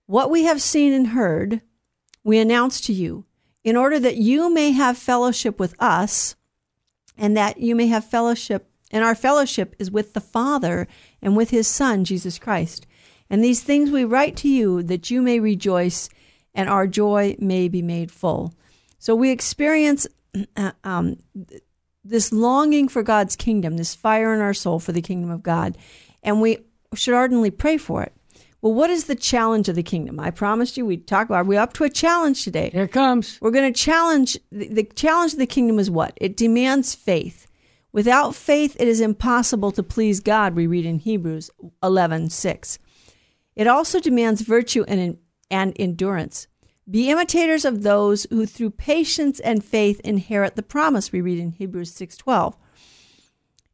What 0.07 0.29
we 0.29 0.43
have 0.43 0.61
seen 0.61 0.91
and 0.91 1.07
heard, 1.07 1.61
we 2.25 2.37
announce 2.37 2.81
to 2.81 2.91
you, 2.91 3.23
in 3.63 3.77
order 3.77 3.97
that 3.97 4.17
you 4.17 4.53
may 4.53 4.71
have 4.71 4.97
fellowship 4.97 5.57
with 5.57 5.73
us 5.79 6.35
and 7.17 7.35
that 7.35 7.57
you 7.59 7.75
may 7.75 7.87
have 7.87 8.05
fellowship. 8.05 8.69
And 8.91 9.03
our 9.03 9.15
fellowship 9.15 9.75
is 9.79 9.91
with 9.91 10.13
the 10.13 10.21
Father 10.21 10.87
and 11.21 11.35
with 11.35 11.49
his 11.49 11.67
Son, 11.67 12.05
Jesus 12.05 12.37
Christ. 12.39 12.85
And 13.29 13.43
these 13.43 13.63
things 13.63 13.89
we 13.89 14.05
write 14.05 14.35
to 14.37 14.47
you 14.47 14.83
that 14.83 15.09
you 15.09 15.21
may 15.21 15.39
rejoice 15.39 16.09
and 16.53 16.69
our 16.69 16.87
joy 16.87 17.35
may 17.39 17.67
be 17.67 17.81
made 17.81 18.11
full. 18.11 18.53
So 18.99 19.15
we 19.15 19.31
experience 19.31 20.07
um, 20.83 21.17
this 22.03 22.31
longing 22.31 22.87
for 22.87 23.03
God's 23.03 23.35
kingdom, 23.35 23.77
this 23.77 23.95
fire 23.95 24.33
in 24.33 24.41
our 24.41 24.53
soul 24.53 24.79
for 24.79 24.91
the 24.91 25.01
kingdom 25.01 25.31
of 25.31 25.43
God. 25.43 25.77
And 26.23 26.41
we 26.41 26.59
should 26.93 27.13
ardently 27.13 27.51
pray 27.51 27.77
for 27.77 28.03
it. 28.03 28.13
Well, 28.65 28.73
what 28.73 28.89
is 28.89 29.03
the 29.03 29.13
challenge 29.13 29.69
of 29.69 29.75
the 29.75 29.83
kingdom? 29.83 30.19
I 30.19 30.31
promised 30.31 30.75
you 30.75 30.87
we'd 30.87 31.05
talk 31.05 31.29
about. 31.29 31.45
We're 31.45 31.59
up 31.59 31.73
to 31.73 31.83
a 31.83 31.89
challenge 31.89 32.43
today. 32.43 32.71
Here 32.73 32.85
it 32.85 32.91
comes. 32.91 33.37
We're 33.39 33.51
going 33.51 33.71
to 33.71 33.79
challenge. 33.79 34.39
The, 34.51 34.67
the 34.69 34.83
challenge 34.85 35.33
of 35.33 35.37
the 35.37 35.45
kingdom 35.45 35.77
is 35.77 35.91
what? 35.91 36.17
It 36.19 36.35
demands 36.35 36.95
faith. 36.95 37.45
Without 37.91 38.33
faith, 38.33 38.75
it 38.79 38.87
is 38.87 39.01
impossible 39.01 39.71
to 39.73 39.83
please 39.83 40.19
God. 40.19 40.55
We 40.55 40.65
read 40.65 40.83
in 40.83 40.97
Hebrews 40.97 41.51
eleven 41.83 42.27
six. 42.31 42.79
It 43.55 43.67
also 43.67 43.99
demands 43.99 44.41
virtue 44.41 44.83
and 44.87 45.19
and 45.51 45.73
endurance. 45.75 46.47
Be 46.89 47.11
imitators 47.11 47.65
of 47.65 47.83
those 47.83 48.25
who 48.31 48.47
through 48.47 48.71
patience 48.71 49.39
and 49.41 49.63
faith 49.63 49.99
inherit 49.99 50.55
the 50.55 50.63
promise. 50.63 51.11
We 51.11 51.21
read 51.21 51.37
in 51.37 51.51
Hebrews 51.51 51.91
6:12. 51.91 52.55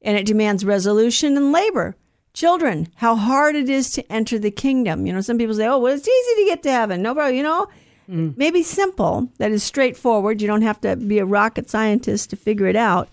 And 0.02 0.18
it 0.18 0.26
demands 0.26 0.66
resolution 0.66 1.38
and 1.38 1.54
labor. 1.54 1.96
Children, 2.34 2.88
how 2.96 3.16
hard 3.16 3.56
it 3.56 3.70
is 3.70 3.92
to 3.92 4.12
enter 4.12 4.40
the 4.40 4.52
kingdom. 4.52 5.06
You 5.06 5.14
know, 5.14 5.22
some 5.22 5.38
people 5.38 5.54
say, 5.56 5.68
"Oh, 5.68 5.80
well, 5.80 5.94
it's 5.94 6.08
easy 6.08 6.44
to 6.44 6.50
get 6.50 6.64
to 6.64 6.72
heaven." 6.72 7.02
No, 7.02 7.14
bro, 7.14 7.28
you 7.28 7.44
know, 7.44 7.68
mm. 8.10 8.36
maybe 8.38 8.64
simple. 8.64 9.30
That 9.38 9.52
is 9.52 9.64
straightforward. 9.64 10.42
You 10.42 10.48
don't 10.48 10.62
have 10.62 10.80
to 10.82 10.96
be 10.96 11.20
a 11.20 11.26
rocket 11.26 11.70
scientist 11.70 12.30
to 12.30 12.38
figure 12.38 12.68
it 12.68 12.78
out. 12.78 13.10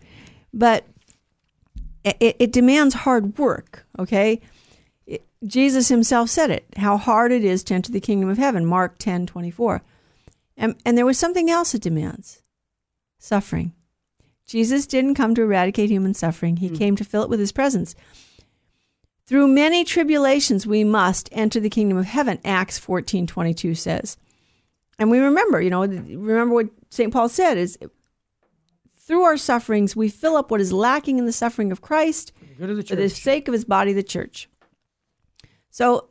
But 0.55 0.87
it, 2.05 2.37
it 2.39 2.53
demands 2.53 2.95
hard 2.95 3.37
work. 3.39 3.87
Okay, 3.99 4.41
it, 5.05 5.27
Jesus 5.45 5.89
Himself 5.89 6.31
said 6.31 6.51
it. 6.51 6.65
How 6.77 6.97
hard 6.97 7.33
it 7.33 7.45
is 7.45 7.65
to 7.65 7.75
enter 7.75 7.91
the 7.91 8.01
kingdom 8.01 8.29
of 8.29 8.39
heaven. 8.39 8.65
Mark 8.65 8.99
ten 8.99 9.27
twenty 9.27 9.51
four. 9.51 9.83
And, 10.57 10.75
and 10.85 10.99
there 10.99 11.07
was 11.07 11.19
something 11.19 11.49
else 11.49 11.75
it 11.75 11.83
demands 11.83 12.43
suffering. 13.19 13.75
Jesus 14.45 14.87
didn't 14.87 15.15
come 15.15 15.35
to 15.35 15.43
eradicate 15.43 15.91
human 15.91 16.15
suffering, 16.15 16.57
he 16.57 16.71
mm. 16.71 16.79
came 16.79 16.97
to 16.97 17.05
fill 17.05 17.23
it 17.23 17.29
with 17.29 17.41
his 17.41 17.53
presence. 17.53 17.95
Through 19.29 19.49
many 19.49 19.85
tribulations 19.85 20.67
we 20.67 20.85
must 20.85 21.29
enter 21.33 21.61
the 21.61 21.69
kingdom 21.69 21.99
of 21.99 22.07
heaven, 22.07 22.39
Acts 22.47 22.79
14:22 22.79 23.77
says. 23.77 24.17
And 24.99 25.11
we 25.11 25.19
remember, 25.19 25.61
you 25.61 25.69
know, 25.69 25.85
remember 25.85 26.55
what 26.55 26.71
St. 26.89 27.13
Paul 27.13 27.29
said 27.29 27.59
is 27.59 27.79
through 28.97 29.25
our 29.25 29.37
sufferings 29.37 29.95
we 29.95 30.09
fill 30.09 30.35
up 30.35 30.51
what 30.51 30.63
is 30.63 30.73
lacking 30.73 31.19
in 31.19 31.27
the 31.27 31.33
suffering 31.33 31.71
of 31.71 31.83
Christ 31.83 32.33
for 32.59 32.67
the, 32.69 32.83
for 32.83 32.97
the 32.97 33.11
sake 33.11 33.49
of 33.49 33.53
his 33.53 33.67
body 33.67 33.93
the 33.93 34.03
church. 34.03 34.49
So 35.69 36.09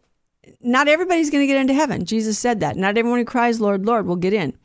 not 0.61 0.87
everybody's 0.87 1.31
going 1.31 1.41
to 1.41 1.47
get 1.51 1.59
into 1.59 1.73
heaven. 1.73 2.05
Jesus 2.05 2.37
said 2.37 2.59
that. 2.59 2.77
Not 2.77 2.99
everyone 2.99 3.17
who 3.17 3.25
cries, 3.25 3.59
Lord, 3.59 3.83
Lord, 3.83 4.05
will 4.05 4.15
get 4.15 4.31
in. 4.31 4.55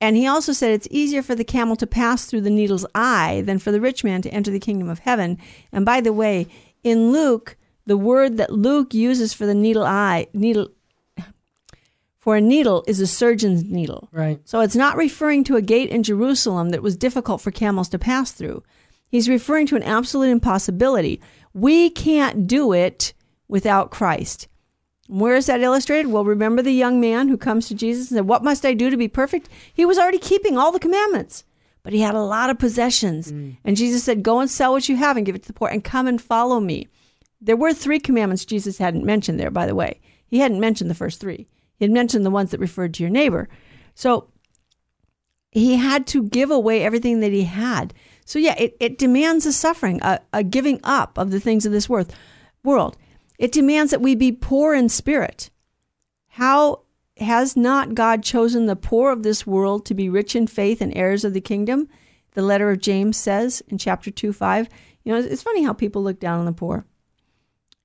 And 0.00 0.16
he 0.16 0.26
also 0.26 0.52
said 0.52 0.72
it's 0.72 0.88
easier 0.90 1.22
for 1.22 1.36
the 1.36 1.44
camel 1.44 1.76
to 1.76 1.86
pass 1.86 2.24
through 2.24 2.40
the 2.40 2.50
needle's 2.50 2.84
eye 2.96 3.44
than 3.46 3.60
for 3.60 3.70
the 3.70 3.80
rich 3.80 4.02
man 4.02 4.22
to 4.22 4.30
enter 4.30 4.50
the 4.50 4.58
kingdom 4.58 4.88
of 4.88 4.98
heaven. 4.98 5.38
And 5.70 5.86
by 5.86 6.00
the 6.00 6.12
way, 6.12 6.48
in 6.82 7.12
Luke, 7.12 7.56
the 7.86 7.96
word 7.96 8.36
that 8.36 8.52
Luke 8.52 8.94
uses 8.94 9.32
for 9.32 9.46
the 9.46 9.54
needle 9.54 9.84
eye, 9.84 10.26
needle, 10.32 10.68
for 12.18 12.36
a 12.36 12.40
needle 12.40 12.84
is 12.86 13.00
a 13.00 13.06
surgeon's 13.06 13.64
needle. 13.64 14.08
Right. 14.12 14.40
So 14.44 14.60
it's 14.60 14.76
not 14.76 14.96
referring 14.96 15.44
to 15.44 15.56
a 15.56 15.62
gate 15.62 15.90
in 15.90 16.02
Jerusalem 16.02 16.70
that 16.70 16.82
was 16.82 16.96
difficult 16.96 17.40
for 17.40 17.50
camels 17.50 17.88
to 17.90 17.98
pass 17.98 18.30
through. 18.30 18.62
He's 19.08 19.28
referring 19.28 19.66
to 19.66 19.76
an 19.76 19.82
absolute 19.82 20.30
impossibility. 20.30 21.20
We 21.52 21.90
can't 21.90 22.46
do 22.46 22.72
it 22.72 23.12
without 23.48 23.90
Christ. 23.90 24.48
Where 25.08 25.36
is 25.36 25.46
that 25.46 25.60
illustrated? 25.60 26.10
Well, 26.10 26.24
remember 26.24 26.62
the 26.62 26.72
young 26.72 27.00
man 27.00 27.28
who 27.28 27.36
comes 27.36 27.68
to 27.68 27.74
Jesus 27.74 28.10
and 28.10 28.16
said, 28.16 28.28
What 28.28 28.44
must 28.44 28.64
I 28.64 28.72
do 28.72 28.88
to 28.88 28.96
be 28.96 29.08
perfect? 29.08 29.48
He 29.74 29.84
was 29.84 29.98
already 29.98 30.18
keeping 30.18 30.56
all 30.56 30.72
the 30.72 30.78
commandments, 30.78 31.44
but 31.82 31.92
he 31.92 32.00
had 32.00 32.14
a 32.14 32.22
lot 32.22 32.48
of 32.48 32.58
possessions. 32.58 33.30
Mm. 33.30 33.56
And 33.64 33.76
Jesus 33.76 34.04
said, 34.04 34.22
Go 34.22 34.40
and 34.40 34.48
sell 34.48 34.72
what 34.72 34.88
you 34.88 34.96
have 34.96 35.16
and 35.16 35.26
give 35.26 35.34
it 35.34 35.42
to 35.42 35.48
the 35.48 35.52
poor 35.52 35.68
and 35.68 35.84
come 35.84 36.06
and 36.06 36.22
follow 36.22 36.60
me. 36.60 36.88
There 37.44 37.56
were 37.56 37.74
three 37.74 37.98
commandments 37.98 38.44
Jesus 38.44 38.78
hadn't 38.78 39.04
mentioned 39.04 39.38
there, 39.38 39.50
by 39.50 39.66
the 39.66 39.74
way. 39.74 40.00
He 40.26 40.38
hadn't 40.38 40.60
mentioned 40.60 40.88
the 40.88 40.94
first 40.94 41.20
three, 41.20 41.48
he 41.76 41.84
had 41.84 41.90
mentioned 41.90 42.24
the 42.24 42.30
ones 42.30 42.52
that 42.52 42.60
referred 42.60 42.94
to 42.94 43.02
your 43.02 43.10
neighbor. 43.10 43.48
So 43.94 44.28
he 45.50 45.76
had 45.76 46.06
to 46.08 46.22
give 46.22 46.50
away 46.50 46.82
everything 46.82 47.20
that 47.20 47.32
he 47.32 47.44
had. 47.44 47.92
So, 48.24 48.38
yeah, 48.38 48.54
it, 48.56 48.76
it 48.80 48.98
demands 48.98 49.44
a 49.44 49.52
suffering, 49.52 50.00
a, 50.02 50.20
a 50.32 50.42
giving 50.42 50.80
up 50.84 51.18
of 51.18 51.30
the 51.30 51.40
things 51.40 51.66
of 51.66 51.72
this 51.72 51.88
world. 51.88 52.14
world. 52.64 52.96
It 53.38 53.52
demands 53.52 53.90
that 53.90 54.00
we 54.00 54.14
be 54.14 54.32
poor 54.32 54.74
in 54.74 54.88
spirit. 54.88 55.50
How 56.28 56.82
has 57.18 57.56
not 57.56 57.94
God 57.94 58.22
chosen 58.22 58.66
the 58.66 58.76
poor 58.76 59.10
of 59.10 59.22
this 59.22 59.46
world 59.46 59.84
to 59.86 59.94
be 59.94 60.08
rich 60.08 60.34
in 60.34 60.46
faith 60.46 60.80
and 60.80 60.96
heirs 60.96 61.24
of 61.24 61.34
the 61.34 61.40
kingdom? 61.40 61.88
The 62.32 62.42
letter 62.42 62.70
of 62.70 62.80
James 62.80 63.18
says 63.18 63.62
in 63.68 63.76
chapter 63.76 64.10
2 64.10 64.32
5. 64.32 64.68
You 65.04 65.12
know, 65.12 65.18
it's 65.18 65.42
funny 65.42 65.64
how 65.64 65.74
people 65.74 66.02
look 66.02 66.20
down 66.20 66.38
on 66.38 66.46
the 66.46 66.52
poor. 66.52 66.86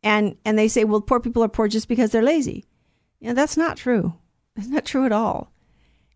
And, 0.04 0.38
and 0.46 0.58
they 0.58 0.68
say, 0.68 0.84
well, 0.84 1.02
poor 1.02 1.20
people 1.20 1.44
are 1.44 1.50
poor 1.50 1.68
just 1.68 1.88
because 1.88 2.12
they're 2.12 2.22
lazy. 2.22 2.66
You 3.20 3.30
know, 3.30 3.34
that's 3.34 3.58
not 3.58 3.78
true. 3.78 4.14
It's 4.56 4.68
not 4.68 4.86
true 4.86 5.06
at 5.06 5.12
all. 5.12 5.52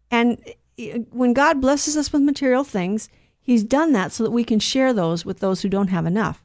And 0.09 0.37
eh, 0.77 0.99
when 1.09 1.33
God 1.33 1.61
blesses 1.61 1.97
us 1.97 2.11
with 2.11 2.21
material 2.21 2.63
things, 2.63 3.09
He's 3.43 3.63
done 3.63 3.91
that 3.93 4.11
so 4.11 4.23
that 4.23 4.31
we 4.31 4.43
can 4.43 4.59
share 4.59 4.93
those 4.93 5.25
with 5.25 5.39
those 5.39 5.61
who 5.61 5.69
don't 5.69 5.87
have 5.87 6.05
enough. 6.05 6.43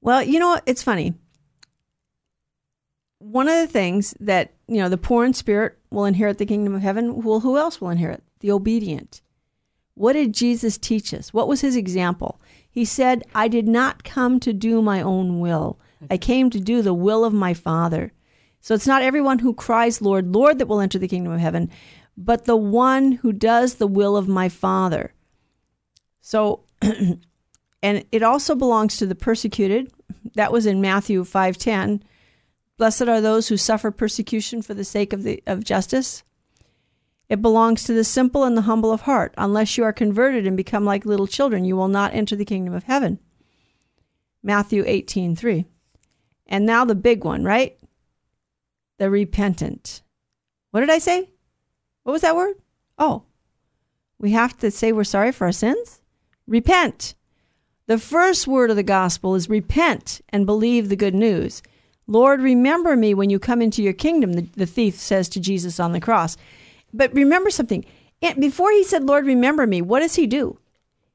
Well, 0.00 0.22
you 0.22 0.40
know, 0.40 0.58
it's 0.66 0.82
funny. 0.82 1.14
One 3.18 3.48
of 3.48 3.54
the 3.54 3.66
things 3.68 4.14
that, 4.18 4.54
you 4.66 4.78
know, 4.78 4.88
the 4.88 4.98
poor 4.98 5.24
in 5.24 5.34
spirit 5.34 5.78
will 5.90 6.06
inherit 6.06 6.38
the 6.38 6.46
kingdom 6.46 6.74
of 6.74 6.82
heaven. 6.82 7.22
Well, 7.22 7.40
who 7.40 7.56
else 7.56 7.80
will 7.80 7.90
inherit? 7.90 8.22
The 8.40 8.50
obedient. 8.50 9.20
What 9.94 10.14
did 10.14 10.32
Jesus 10.32 10.78
teach 10.78 11.14
us? 11.14 11.32
What 11.32 11.46
was 11.48 11.60
his 11.60 11.76
example? 11.76 12.40
He 12.72 12.86
said, 12.86 13.22
I 13.34 13.48
did 13.48 13.68
not 13.68 14.02
come 14.02 14.40
to 14.40 14.52
do 14.52 14.80
my 14.80 15.02
own 15.02 15.40
will. 15.40 15.78
I 16.10 16.16
came 16.16 16.48
to 16.50 16.58
do 16.58 16.80
the 16.80 16.94
will 16.94 17.22
of 17.24 17.34
my 17.34 17.52
Father. 17.52 18.12
So 18.62 18.74
it's 18.74 18.86
not 18.86 19.02
everyone 19.02 19.40
who 19.40 19.52
cries, 19.52 20.00
Lord, 20.00 20.34
Lord, 20.34 20.58
that 20.58 20.66
will 20.66 20.80
enter 20.80 20.98
the 20.98 21.06
kingdom 21.06 21.32
of 21.32 21.40
heaven, 21.40 21.70
but 22.16 22.46
the 22.46 22.56
one 22.56 23.12
who 23.12 23.32
does 23.32 23.74
the 23.74 23.86
will 23.86 24.16
of 24.16 24.26
my 24.26 24.48
Father. 24.48 25.12
So 26.22 26.64
and 27.82 28.04
it 28.10 28.22
also 28.22 28.54
belongs 28.54 28.96
to 28.96 29.06
the 29.06 29.14
persecuted. 29.14 29.92
That 30.34 30.52
was 30.52 30.64
in 30.64 30.80
Matthew 30.80 31.24
5:10. 31.24 32.00
Blessed 32.78 33.02
are 33.02 33.20
those 33.20 33.48
who 33.48 33.58
suffer 33.58 33.90
persecution 33.90 34.62
for 34.62 34.72
the 34.72 34.84
sake 34.84 35.12
of 35.12 35.24
the 35.24 35.42
of 35.46 35.62
justice. 35.62 36.22
It 37.32 37.40
belongs 37.40 37.84
to 37.84 37.94
the 37.94 38.04
simple 38.04 38.44
and 38.44 38.58
the 38.58 38.68
humble 38.68 38.92
of 38.92 39.00
heart. 39.00 39.32
Unless 39.38 39.78
you 39.78 39.84
are 39.84 39.92
converted 39.94 40.46
and 40.46 40.54
become 40.54 40.84
like 40.84 41.06
little 41.06 41.26
children, 41.26 41.64
you 41.64 41.74
will 41.74 41.88
not 41.88 42.12
enter 42.12 42.36
the 42.36 42.44
kingdom 42.44 42.74
of 42.74 42.84
heaven. 42.84 43.20
Matthew 44.42 44.84
18:3. 44.84 45.64
And 46.46 46.66
now 46.66 46.84
the 46.84 46.94
big 46.94 47.24
one, 47.24 47.42
right? 47.42 47.78
The 48.98 49.08
repentant. 49.08 50.02
What 50.72 50.80
did 50.80 50.90
I 50.90 50.98
say? 50.98 51.30
What 52.02 52.12
was 52.12 52.20
that 52.20 52.36
word? 52.36 52.56
Oh. 52.98 53.22
We 54.18 54.32
have 54.32 54.58
to 54.58 54.70
say 54.70 54.92
we're 54.92 55.02
sorry 55.02 55.32
for 55.32 55.46
our 55.46 55.52
sins? 55.52 56.02
Repent. 56.46 57.14
The 57.86 57.96
first 57.96 58.46
word 58.46 58.68
of 58.68 58.76
the 58.76 58.82
gospel 58.82 59.34
is 59.36 59.48
repent 59.48 60.20
and 60.28 60.44
believe 60.44 60.90
the 60.90 60.96
good 60.96 61.14
news. 61.14 61.62
Lord, 62.06 62.42
remember 62.42 62.94
me 62.94 63.14
when 63.14 63.30
you 63.30 63.38
come 63.38 63.62
into 63.62 63.82
your 63.82 63.94
kingdom, 63.94 64.34
the, 64.34 64.42
the 64.54 64.66
thief 64.66 64.96
says 64.96 65.30
to 65.30 65.40
Jesus 65.40 65.80
on 65.80 65.92
the 65.92 66.00
cross. 66.00 66.36
But 66.92 67.14
remember 67.14 67.50
something. 67.50 67.84
And 68.20 68.40
before 68.40 68.70
he 68.70 68.84
said, 68.84 69.04
Lord, 69.04 69.26
remember 69.26 69.66
me, 69.66 69.82
what 69.82 70.00
does 70.00 70.14
he 70.14 70.26
do? 70.26 70.58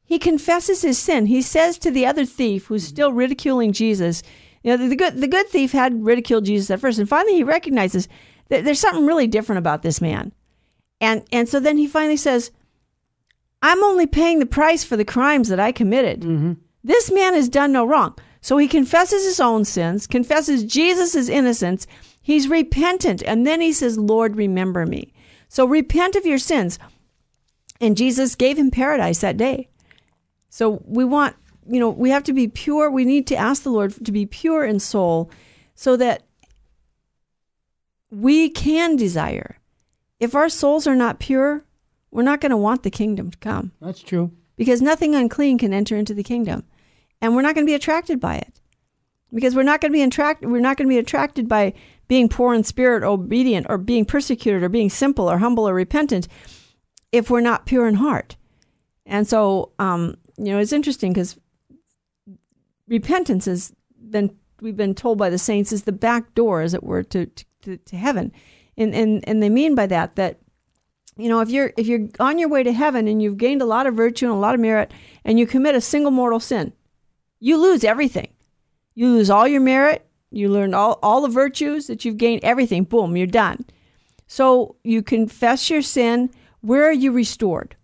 He 0.04 0.20
confesses 0.20 0.82
his 0.82 0.98
sin. 0.98 1.26
He 1.26 1.42
says 1.42 1.78
to 1.80 1.92
the 1.92 2.06
other 2.06 2.26
thief 2.26 2.66
who's 2.66 2.88
still 2.88 3.12
ridiculing 3.12 3.74
Jesus, 3.74 4.24
you 4.64 4.72
know, 4.72 4.78
the, 4.78 4.88
the 4.88 4.96
good, 4.96 5.22
the 5.22 5.28
good 5.28 5.48
thief 5.48 5.72
had 5.72 6.06
ridiculed 6.06 6.46
Jesus 6.46 6.72
at 6.72 6.80
first, 6.80 7.00
and 7.00 7.08
finally 7.08 7.36
he 7.36 7.44
recognizes 7.44 8.08
that 8.50 8.64
there's 8.64 8.80
something 8.80 9.06
really 9.06 9.28
different 9.28 9.60
about 9.60 9.82
this 9.82 10.02
man. 10.02 10.32
And, 11.00 11.24
and 11.32 11.48
so 11.48 11.60
then 11.60 11.78
he 11.78 11.88
finally 11.88 12.18
says, 12.18 12.52
I'm 13.62 13.84
only 13.84 14.08
paying 14.08 14.40
the 14.40 14.46
price 14.46 14.84
for 14.84 14.98
the 14.98 15.06
crimes 15.06 15.50
that 15.50 15.60
I 15.60 15.72
committed. 15.72 16.22
Mm-hmm. 16.22 16.54
This 16.84 17.12
man 17.12 17.34
has 17.34 17.50
done 17.50 17.72
no 17.72 17.86
wrong. 17.86 18.18
So 18.42 18.58
he 18.58 18.68
confesses 18.68 19.26
his 19.26 19.40
own 19.40 19.66
sins, 19.66 20.08
confesses 20.08 20.64
Jesus' 20.64 21.28
innocence. 21.28 21.86
He's 22.22 22.48
repentant. 22.48 23.22
And 23.24 23.46
then 23.46 23.62
he 23.62 23.74
says, 23.74 23.98
Lord, 23.98 24.38
remember 24.38 24.86
me. 24.86 25.14
So 25.48 25.66
repent 25.66 26.16
of 26.16 26.26
your 26.26 26.38
sins. 26.38 26.80
And 27.80 27.98
Jesus 27.98 28.36
gave 28.36 28.58
him 28.58 28.72
paradise 28.72 29.20
that 29.20 29.38
day. 29.38 29.70
So 30.50 30.82
we 30.86 31.06
want, 31.06 31.36
you 31.70 31.80
know, 31.80 31.89
we 31.89 32.10
have 32.10 32.24
to 32.24 32.34
be 32.34 32.48
pure. 32.48 32.89
We 32.89 33.06
need 33.06 33.28
to 33.28 33.36
ask 33.36 33.64
the 33.64 33.70
Lord 33.70 33.93
to 34.06 34.12
be 34.12 34.26
pure 34.26 34.66
in 34.66 34.80
soul 34.80 35.30
so 35.76 35.95
that 35.98 36.24
we 38.10 38.50
can 38.50 38.95
desire. 38.95 39.58
If 40.20 40.34
our 40.34 40.50
souls 40.50 40.88
are 40.88 40.95
not 40.95 41.20
pure, 41.20 41.64
we're 42.10 42.24
not 42.24 42.41
going 42.41 42.52
to 42.52 42.58
want 42.58 42.84
the 42.84 42.89
kingdom 42.89 43.32
to 43.32 43.38
come. 43.38 43.72
That's 43.82 44.02
true. 44.02 44.32
Because 44.56 44.82
nothing 44.82 45.14
unclean 45.14 45.60
can 45.60 45.74
enter 45.74 45.95
into 45.95 46.14
the 46.14 46.24
kingdom. 46.24 46.64
And 47.22 47.36
we're 47.36 47.41
not 47.41 47.54
going 47.54 47.66
to 47.66 47.70
be 47.70 47.76
attracted 47.76 48.20
by 48.20 48.38
it. 48.38 48.62
Because 49.34 49.56
we're 49.56 49.64
not 49.64 49.82
going 49.82 49.91
to 49.91 49.98
be 49.98 50.02
attracted 50.02 50.50
we're 50.50 50.62
not 50.62 50.78
going 50.78 50.88
to 50.88 50.93
be 50.93 50.98
attracted 50.98 51.48
by 51.48 51.74
being 52.08 52.30
poor 52.30 52.53
in 52.53 52.64
spirit, 52.64 53.03
obedient, 53.03 53.66
or 53.70 53.78
being 53.78 54.05
persecuted, 54.05 54.64
or 54.64 54.70
being 54.70 54.89
simple, 54.89 55.30
or 55.30 55.38
humble, 55.38 55.68
or 55.68 55.74
repentant, 55.74 56.28
if 57.12 57.30
we're 57.30 57.41
not 57.41 57.66
pure 57.66 57.88
in 57.88 57.95
heart. 57.95 58.36
And 59.05 59.28
so, 59.28 59.72
um, 59.80 60.16
you 60.38 60.51
know, 60.51 60.60
it's 60.60 60.74
interesting 60.74 61.14
because 61.14 61.38
repentance 62.88 63.45
has 63.45 63.74
been 64.10 64.36
we've 64.62 64.78
been 64.78 64.95
told 64.95 65.18
by 65.18 65.30
the 65.30 65.38
saints 65.38 65.72
is 65.72 65.84
the 65.84 65.91
back 65.91 66.34
door, 66.34 66.62
as 66.62 66.74
it 66.74 66.84
were, 66.84 67.03
to 67.03 67.28
to, 67.64 67.78
to 67.78 67.97
heaven, 67.97 68.32
and 68.78 68.93
and 68.93 69.28
and 69.28 69.41
they 69.41 69.49
mean 69.49 69.76
by 69.76 69.88
that 69.88 70.16
that 70.16 70.39
you 71.18 71.30
know 71.30 71.41
if 71.41 71.49
you're 71.49 71.74
if 71.78 71.88
you're 71.88 72.08
on 72.20 72.38
your 72.38 72.49
way 72.49 72.64
to 72.64 72.74
heaven 72.74 73.08
and 73.08 73.22
you've 73.22 73.38
gained 73.38 73.62
a 73.62 73.66
lot 73.66 73.88
of 73.88 73.95
virtue 73.95 74.26
and 74.26 74.36
a 74.36 74.39
lot 74.39 74.55
of 74.55 74.62
merit 74.62 74.91
and 75.26 75.39
you 75.39 75.47
commit 75.47 75.76
a 75.76 75.82
single 75.82 76.12
mortal 76.12 76.39
sin, 76.39 76.74
you 77.39 77.58
lose 77.58 77.84
everything. 77.84 78.30
You 78.95 79.10
lose 79.10 79.30
all 79.30 79.47
your 79.47 79.62
merit, 79.62 80.07
you 80.32 80.50
learn 80.50 80.74
all, 80.74 81.00
all 81.02 81.22
the 81.22 81.28
virtues 81.28 81.88
that 81.88 82.04
you've 82.04 82.18
gained, 82.18 82.44
everything, 82.44 82.84
boom, 82.84 83.16
you're 83.16 83.28
done. 83.28 83.66
So 84.28 84.76
you 84.84 85.02
confess 85.02 85.70
your 85.70 85.82
sin. 85.82 86.30
Where 86.62 86.86
are 86.86 86.94
you 86.94 87.12
restored? 87.12 87.76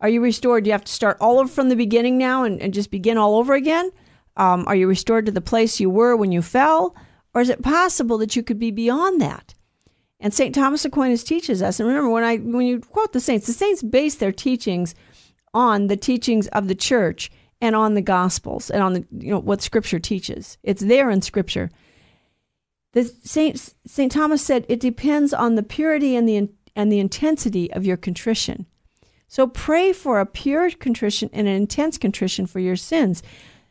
Are 0.00 0.08
you 0.08 0.20
restored? 0.20 0.64
Do 0.64 0.68
you 0.68 0.72
have 0.72 0.84
to 0.84 0.92
start 0.92 1.18
all 1.20 1.38
over 1.38 1.48
from 1.48 1.68
the 1.68 1.76
beginning 1.76 2.18
now 2.18 2.42
and, 2.44 2.60
and 2.60 2.74
just 2.74 2.90
begin 2.90 3.18
all 3.18 3.36
over 3.36 3.54
again? 3.54 3.90
Um, 4.36 4.64
are 4.66 4.74
you 4.74 4.88
restored 4.88 5.26
to 5.26 5.32
the 5.32 5.40
place 5.40 5.78
you 5.78 5.90
were 5.90 6.16
when 6.16 6.32
you 6.32 6.42
fell? 6.42 6.96
Or 7.34 7.40
is 7.40 7.48
it 7.48 7.62
possible 7.62 8.18
that 8.18 8.34
you 8.34 8.42
could 8.42 8.58
be 8.58 8.70
beyond 8.70 9.20
that? 9.20 9.54
And 10.18 10.32
St. 10.32 10.54
Thomas 10.54 10.84
Aquinas 10.84 11.24
teaches 11.24 11.62
us, 11.62 11.80
and 11.80 11.88
remember 11.88 12.08
when 12.08 12.22
I 12.22 12.36
when 12.36 12.64
you 12.64 12.78
quote 12.78 13.12
the 13.12 13.20
saints, 13.20 13.46
the 13.46 13.52
saints 13.52 13.82
base 13.82 14.14
their 14.14 14.30
teachings 14.30 14.94
on 15.52 15.88
the 15.88 15.96
teachings 15.96 16.46
of 16.48 16.68
the 16.68 16.76
church 16.76 17.30
and 17.62 17.76
on 17.76 17.94
the 17.94 18.02
gospels 18.02 18.68
and 18.70 18.82
on 18.82 18.92
the 18.92 19.06
you 19.16 19.30
know 19.30 19.38
what 19.38 19.62
scripture 19.62 20.00
teaches. 20.00 20.58
It's 20.64 20.82
there 20.82 21.10
in 21.10 21.22
scripture. 21.22 21.70
The 22.92 23.04
saint 23.04 23.72
saint 23.86 24.12
thomas 24.12 24.42
said 24.42 24.66
it 24.68 24.80
depends 24.80 25.32
on 25.32 25.54
the 25.54 25.62
purity 25.62 26.16
and 26.16 26.28
the 26.28 26.50
and 26.74 26.90
the 26.90 26.98
intensity 26.98 27.72
of 27.72 27.86
your 27.86 27.96
contrition. 27.96 28.66
So 29.28 29.46
pray 29.46 29.92
for 29.92 30.20
a 30.20 30.26
pure 30.26 30.70
contrition 30.72 31.30
and 31.32 31.46
an 31.46 31.54
intense 31.54 31.96
contrition 31.96 32.46
for 32.46 32.58
your 32.58 32.76
sins 32.76 33.22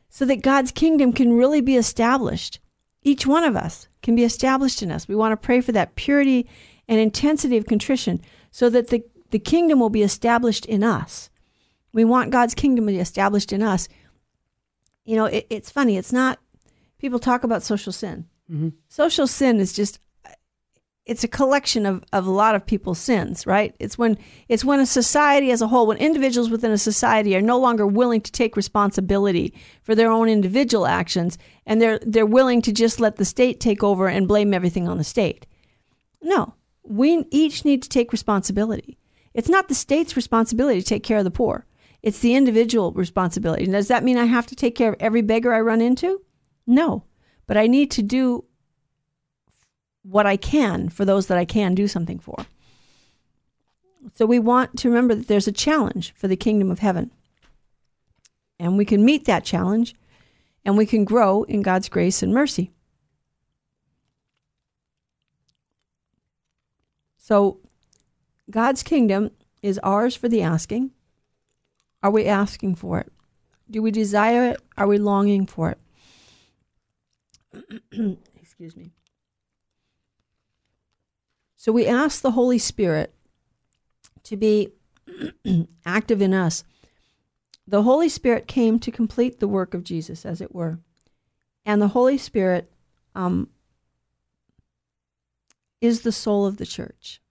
so 0.09 0.25
that 0.25 0.41
god's 0.41 0.71
kingdom 0.71 1.11
can 1.11 1.33
really 1.33 1.61
be 1.61 1.75
established. 1.75 2.59
Each 3.03 3.27
one 3.27 3.43
of 3.43 3.57
us 3.57 3.89
can 4.01 4.15
be 4.15 4.23
established 4.23 4.81
in 4.81 4.91
us. 4.91 5.07
We 5.07 5.15
want 5.15 5.33
to 5.33 5.45
pray 5.45 5.59
for 5.59 5.73
that 5.73 5.95
purity 5.95 6.47
and 6.87 6.99
intensity 6.99 7.57
of 7.57 7.65
contrition 7.65 8.21
so 8.51 8.69
that 8.69 8.87
the, 8.87 9.03
the 9.31 9.39
kingdom 9.39 9.79
will 9.79 9.89
be 9.89 10.03
established 10.03 10.65
in 10.65 10.83
us 10.83 11.30
we 11.93 12.05
want 12.05 12.31
God's 12.31 12.55
kingdom 12.55 12.87
to 12.87 12.93
be 12.93 12.99
established 12.99 13.53
in 13.53 13.61
us. 13.61 13.87
You 15.05 15.15
know, 15.15 15.25
it, 15.25 15.47
it's 15.49 15.71
funny. 15.71 15.97
It's 15.97 16.13
not, 16.13 16.39
people 16.99 17.19
talk 17.19 17.43
about 17.43 17.63
social 17.63 17.91
sin. 17.91 18.27
Mm-hmm. 18.51 18.69
Social 18.87 19.27
sin 19.27 19.59
is 19.59 19.73
just, 19.73 19.99
it's 21.05 21.23
a 21.23 21.27
collection 21.27 21.85
of, 21.85 22.03
of 22.13 22.27
a 22.27 22.31
lot 22.31 22.53
of 22.53 22.65
people's 22.65 22.99
sins, 22.99 23.47
right? 23.47 23.75
It's 23.79 23.97
when, 23.97 24.17
it's 24.47 24.63
when 24.63 24.79
a 24.79 24.85
society 24.85 25.51
as 25.51 25.61
a 25.61 25.67
whole, 25.67 25.87
when 25.87 25.97
individuals 25.97 26.49
within 26.49 26.71
a 26.71 26.77
society 26.77 27.35
are 27.35 27.41
no 27.41 27.59
longer 27.59 27.87
willing 27.87 28.21
to 28.21 28.31
take 28.31 28.55
responsibility 28.55 29.53
for 29.81 29.95
their 29.95 30.11
own 30.11 30.29
individual 30.29 30.85
actions 30.85 31.37
and 31.65 31.81
they're, 31.81 31.99
they're 32.03 32.25
willing 32.25 32.61
to 32.61 32.71
just 32.71 32.99
let 32.99 33.15
the 33.15 33.25
state 33.25 33.59
take 33.59 33.83
over 33.83 34.07
and 34.07 34.27
blame 34.27 34.53
everything 34.53 34.87
on 34.87 34.99
the 34.99 35.03
state. 35.03 35.47
No, 36.21 36.53
we 36.83 37.25
each 37.31 37.65
need 37.65 37.81
to 37.83 37.89
take 37.89 38.11
responsibility. 38.11 38.97
It's 39.33 39.49
not 39.49 39.69
the 39.69 39.75
state's 39.75 40.15
responsibility 40.15 40.81
to 40.81 40.87
take 40.87 41.03
care 41.03 41.17
of 41.17 41.23
the 41.23 41.31
poor. 41.31 41.65
It's 42.03 42.19
the 42.19 42.35
individual 42.35 42.91
responsibility. 42.93 43.65
Does 43.65 43.87
that 43.89 44.03
mean 44.03 44.17
I 44.17 44.25
have 44.25 44.47
to 44.47 44.55
take 44.55 44.75
care 44.75 44.89
of 44.89 44.95
every 44.99 45.21
beggar 45.21 45.53
I 45.53 45.61
run 45.61 45.81
into? 45.81 46.21
No. 46.65 47.03
But 47.45 47.57
I 47.57 47.67
need 47.67 47.91
to 47.91 48.01
do 48.01 48.45
what 50.03 50.25
I 50.25 50.37
can 50.37 50.89
for 50.89 51.05
those 51.05 51.27
that 51.27 51.37
I 51.37 51.45
can 51.45 51.75
do 51.75 51.87
something 51.87 52.17
for. 52.17 52.45
So 54.15 54.25
we 54.25 54.39
want 54.39 54.77
to 54.79 54.89
remember 54.89 55.13
that 55.13 55.27
there's 55.27 55.47
a 55.47 55.51
challenge 55.51 56.13
for 56.15 56.27
the 56.27 56.35
kingdom 56.35 56.71
of 56.71 56.79
heaven. 56.79 57.11
And 58.59 58.77
we 58.77 58.85
can 58.85 59.05
meet 59.05 59.25
that 59.25 59.45
challenge 59.45 59.95
and 60.65 60.77
we 60.77 60.85
can 60.85 61.05
grow 61.05 61.43
in 61.43 61.61
God's 61.61 61.89
grace 61.89 62.23
and 62.23 62.33
mercy. 62.33 62.71
So 67.17 67.59
God's 68.49 68.83
kingdom 68.83 69.31
is 69.61 69.79
ours 69.83 70.15
for 70.15 70.27
the 70.27 70.41
asking. 70.41 70.91
Are 72.03 72.11
we 72.11 72.25
asking 72.25 72.75
for 72.75 72.99
it? 72.99 73.11
Do 73.69 73.81
we 73.81 73.91
desire 73.91 74.51
it? 74.51 74.61
Are 74.77 74.87
we 74.87 74.97
longing 74.97 75.45
for 75.45 75.75
it? 77.53 77.77
Excuse 78.41 78.75
me. 78.75 78.91
So 81.55 81.71
we 81.71 81.85
ask 81.85 82.21
the 82.21 82.31
Holy 82.31 82.57
Spirit 82.57 83.13
to 84.23 84.35
be 84.35 84.69
active 85.85 86.21
in 86.21 86.33
us. 86.33 86.63
The 87.67 87.83
Holy 87.83 88.09
Spirit 88.09 88.47
came 88.47 88.79
to 88.79 88.91
complete 88.91 89.39
the 89.39 89.47
work 89.47 89.73
of 89.73 89.83
Jesus, 89.83 90.25
as 90.25 90.41
it 90.41 90.53
were. 90.53 90.79
And 91.65 91.81
the 91.81 91.89
Holy 91.89 92.17
Spirit 92.17 92.71
um, 93.13 93.49
is 95.79 96.01
the 96.01 96.11
soul 96.11 96.45
of 96.45 96.57
the 96.57 96.65
church. 96.65 97.21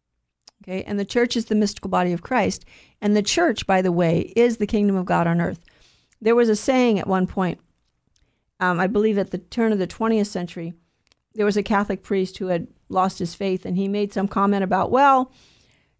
Okay, 0.63 0.83
and 0.85 0.99
the 0.99 1.05
church 1.05 1.37
is 1.37 1.47
the 1.47 1.55
mystical 1.55 1.89
body 1.89 2.13
of 2.13 2.23
Christ. 2.23 2.65
And 3.01 3.17
the 3.17 3.23
church, 3.23 3.67
by 3.67 3.83
the 3.83 3.93
way, 3.93 4.33
is 4.37 4.57
the 4.57 4.67
kingdom 4.67 4.97
of 4.97 5.07
God 5.07 5.27
on 5.27 5.41
earth. 5.41 5.61
There 6.21 6.35
was 6.35 6.49
a 6.49 6.57
saying 6.57 6.99
at 6.99 7.07
one 7.07 7.27
point, 7.27 7.61
um, 8.61 8.79
I 8.79 8.87
believe 8.87 9.19
at 9.19 9.31
the 9.31 9.39
turn 9.39 9.73
of 9.73 9.79
the 9.79 9.87
20th 9.87 10.27
century, 10.27 10.75
there 11.35 11.47
was 11.47 11.57
a 11.57 11.63
Catholic 11.63 12.03
priest 12.03 12.39
who 12.39 12.49
had 12.49 12.67
lost 12.89 13.19
his 13.19 13.35
faith, 13.35 13.65
and 13.65 13.77
he 13.77 13.89
made 13.89 14.13
some 14.13 14.29
comment 14.29 14.65
about, 14.65 14.91
well, 14.91 15.33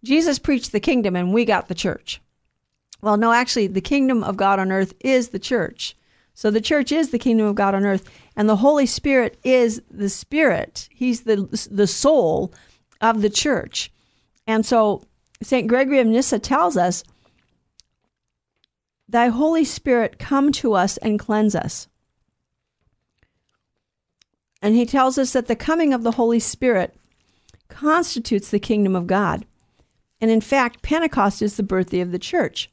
Jesus 0.05 0.39
preached 0.39 0.73
the 0.73 0.81
kingdom 0.81 1.17
and 1.17 1.33
we 1.33 1.45
got 1.45 1.69
the 1.69 1.75
church. 1.75 2.21
Well, 3.01 3.17
no, 3.17 3.33
actually, 3.33 3.67
the 3.67 3.81
kingdom 3.81 4.23
of 4.23 4.37
God 4.37 4.59
on 4.59 4.73
earth 4.73 4.95
is 5.01 5.29
the 5.29 5.39
church. 5.39 5.97
So 6.35 6.51
the 6.51 6.61
church 6.61 6.93
is 6.93 7.11
the 7.11 7.19
kingdom 7.19 7.47
of 7.47 7.55
God 7.55 7.75
on 7.75 7.85
earth, 7.85 8.09
and 8.37 8.49
the 8.49 8.57
Holy 8.57 8.87
Spirit 8.87 9.39
is 9.43 9.83
the 9.91 10.09
spirit. 10.09 10.89
He's 10.91 11.23
the 11.23 11.69
the 11.71 11.87
soul 11.87 12.53
of 13.01 13.21
the 13.21 13.31
church. 13.31 13.93
And 14.47 14.65
so 14.65 15.03
St. 15.43 15.67
Gregory 15.67 16.01
of 16.01 16.07
Nyssa 16.07 16.39
tells 16.39 16.77
us 16.77 17.03
thy 19.09 19.29
Holy 19.29 19.65
Spirit 19.65 20.19
come 20.19 20.53
to 20.53 20.75
us 20.75 20.97
and 20.99 21.19
cleanse 21.19 21.55
us. 21.55 21.89
And 24.63 24.75
he 24.75 24.85
tells 24.85 25.17
us 25.17 25.33
that 25.33 25.47
the 25.47 25.57
coming 25.57 25.95
of 25.95 26.03
the 26.03 26.13
Holy 26.13 26.41
Spirit 26.41 26.95
constitutes 27.69 28.51
the 28.51 28.59
kingdom 28.59 28.95
of 28.95 29.07
God. 29.07 29.47
And 30.21 30.31
in 30.31 30.43
fact, 30.43 30.83
Pentecost 30.83 31.41
is 31.41 31.57
the 31.57 31.63
birthday 31.63 32.01
of 32.01 32.13
the 32.13 32.19
church. 32.19 32.71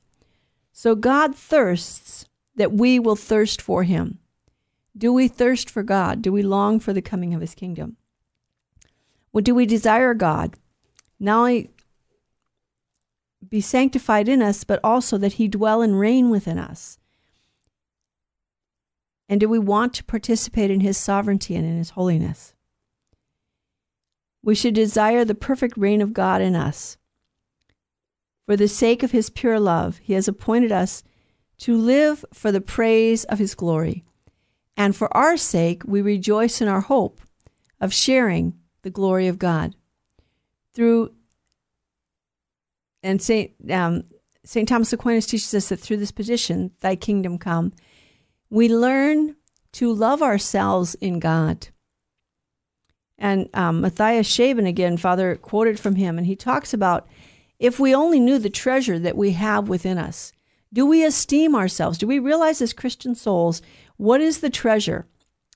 So 0.73 0.95
God 0.95 1.33
thirsts 1.33 2.25
that 2.55 2.73
we 2.73 2.99
will 2.99 3.15
thirst 3.15 3.61
for 3.61 3.83
him. 3.83 4.19
Do 4.97 5.13
we 5.13 5.27
thirst 5.27 5.69
for 5.69 5.83
God? 5.83 6.21
Do 6.21 6.31
we 6.31 6.41
long 6.41 6.79
for 6.79 6.91
the 6.91 7.01
coming 7.01 7.33
of 7.33 7.41
his 7.41 7.55
kingdom? 7.55 7.95
Well, 9.31 9.43
do 9.43 9.55
we 9.55 9.65
desire 9.65 10.13
God? 10.13 10.55
Not 11.19 11.37
only 11.37 11.69
be 13.47 13.61
sanctified 13.61 14.27
in 14.27 14.41
us, 14.41 14.63
but 14.63 14.79
also 14.83 15.17
that 15.17 15.33
he 15.33 15.47
dwell 15.47 15.81
and 15.81 15.99
reign 15.99 16.29
within 16.29 16.57
us. 16.57 16.97
And 19.29 19.39
do 19.39 19.49
we 19.49 19.59
want 19.59 19.93
to 19.95 20.03
participate 20.03 20.71
in 20.71 20.79
his 20.79 20.97
sovereignty 20.97 21.55
and 21.55 21.65
in 21.65 21.77
his 21.77 21.91
holiness? 21.91 22.53
We 24.43 24.55
should 24.55 24.73
desire 24.73 25.25
the 25.25 25.35
perfect 25.35 25.77
reign 25.77 26.01
of 26.01 26.13
God 26.13 26.41
in 26.41 26.55
us. 26.55 26.97
For 28.45 28.55
the 28.55 28.69
sake 28.69 29.03
of 29.03 29.11
his 29.11 29.29
pure 29.29 29.59
love, 29.59 29.97
he 29.97 30.13
has 30.13 30.27
appointed 30.27 30.71
us 30.71 31.03
to 31.59 31.75
live 31.75 32.23
for 32.33 32.51
the 32.51 32.61
praise 32.61 33.25
of 33.25 33.39
his 33.39 33.55
glory. 33.55 34.05
And 34.77 34.95
for 34.95 35.15
our 35.15 35.35
sake, 35.35 35.83
we 35.85 36.01
rejoice 36.01 36.61
in 36.61 36.67
our 36.67 36.81
hope 36.81 37.19
of 37.81 37.93
sharing 37.93 38.53
the 38.83 38.89
glory 38.89 39.27
of 39.27 39.39
God. 39.39 39.75
Through 40.73 41.11
and 43.03 43.21
Saint 43.21 43.51
um, 43.69 44.03
Saint 44.43 44.67
Thomas 44.67 44.93
Aquinas 44.93 45.25
teaches 45.25 45.53
us 45.53 45.69
that 45.69 45.79
through 45.79 45.97
this 45.97 46.11
petition, 46.11 46.71
"Thy 46.79 46.95
kingdom 46.95 47.37
come," 47.37 47.73
we 48.49 48.69
learn 48.69 49.35
to 49.73 49.93
love 49.93 50.21
ourselves 50.21 50.95
in 50.95 51.19
God. 51.19 51.67
And 53.17 53.49
um, 53.53 53.81
Matthias 53.81 54.27
Scheeben, 54.27 54.67
again, 54.67 54.97
Father 54.97 55.35
quoted 55.35 55.79
from 55.79 55.95
him, 55.95 56.17
and 56.17 56.27
he 56.27 56.35
talks 56.35 56.73
about 56.73 57.07
if 57.59 57.79
we 57.79 57.95
only 57.95 58.19
knew 58.19 58.37
the 58.37 58.49
treasure 58.49 58.99
that 58.99 59.17
we 59.17 59.31
have 59.31 59.67
within 59.67 59.97
us. 59.97 60.31
Do 60.73 60.85
we 60.85 61.03
esteem 61.03 61.55
ourselves? 61.55 61.97
Do 61.97 62.07
we 62.07 62.19
realize 62.19 62.61
as 62.61 62.73
Christian 62.73 63.15
souls 63.15 63.61
what 63.95 64.21
is 64.21 64.39
the 64.39 64.49
treasure 64.49 65.07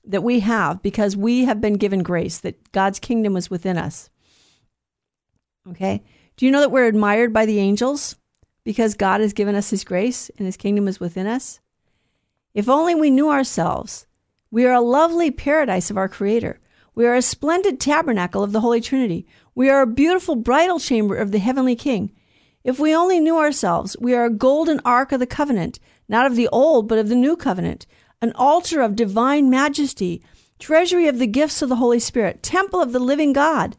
that 0.04 0.24
we 0.24 0.40
have 0.40 0.82
because 0.82 1.16
we 1.16 1.44
have 1.44 1.60
been 1.60 1.74
given 1.74 2.02
grace, 2.02 2.38
that 2.38 2.72
God's 2.72 2.98
kingdom 2.98 3.36
is 3.36 3.50
within 3.50 3.78
us? 3.78 4.10
Okay. 5.68 6.02
Do 6.36 6.46
you 6.46 6.52
know 6.52 6.60
that 6.60 6.70
we're 6.70 6.86
admired 6.86 7.32
by 7.32 7.46
the 7.46 7.58
angels 7.58 8.16
because 8.64 8.94
God 8.94 9.20
has 9.20 9.32
given 9.32 9.54
us 9.54 9.70
his 9.70 9.84
grace 9.84 10.30
and 10.38 10.46
his 10.46 10.56
kingdom 10.56 10.88
is 10.88 11.00
within 11.00 11.26
us? 11.26 11.60
If 12.54 12.68
only 12.68 12.94
we 12.94 13.10
knew 13.10 13.30
ourselves. 13.30 14.06
We 14.50 14.66
are 14.66 14.74
a 14.74 14.80
lovely 14.80 15.30
paradise 15.30 15.90
of 15.90 15.96
our 15.96 16.08
Creator. 16.08 16.60
We 16.94 17.06
are 17.06 17.14
a 17.14 17.22
splendid 17.22 17.80
tabernacle 17.80 18.42
of 18.42 18.52
the 18.52 18.60
Holy 18.60 18.80
Trinity. 18.82 19.26
We 19.54 19.70
are 19.70 19.80
a 19.80 19.86
beautiful 19.86 20.36
bridal 20.36 20.78
chamber 20.78 21.16
of 21.16 21.32
the 21.32 21.38
Heavenly 21.38 21.74
King. 21.74 22.12
If 22.62 22.78
we 22.78 22.94
only 22.94 23.18
knew 23.18 23.38
ourselves, 23.38 23.96
we 23.98 24.14
are 24.14 24.26
a 24.26 24.30
golden 24.30 24.80
ark 24.84 25.10
of 25.10 25.20
the 25.20 25.26
covenant, 25.26 25.78
not 26.08 26.26
of 26.26 26.36
the 26.36 26.48
old, 26.48 26.88
but 26.88 26.98
of 26.98 27.08
the 27.08 27.14
new 27.14 27.34
covenant, 27.34 27.86
an 28.20 28.32
altar 28.34 28.82
of 28.82 28.94
divine 28.94 29.48
majesty, 29.48 30.22
treasury 30.58 31.08
of 31.08 31.18
the 31.18 31.26
gifts 31.26 31.62
of 31.62 31.68
the 31.68 31.76
Holy 31.76 31.98
Spirit, 31.98 32.42
temple 32.42 32.80
of 32.80 32.92
the 32.92 33.00
living 33.00 33.32
God. 33.32 33.76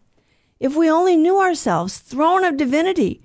If 0.64 0.78
we 0.78 0.89
only 0.89 1.18
knew 1.18 1.41
ourselves, 1.41 1.97
throne 1.97 2.45
of 2.45 2.55
divinity, 2.55 3.22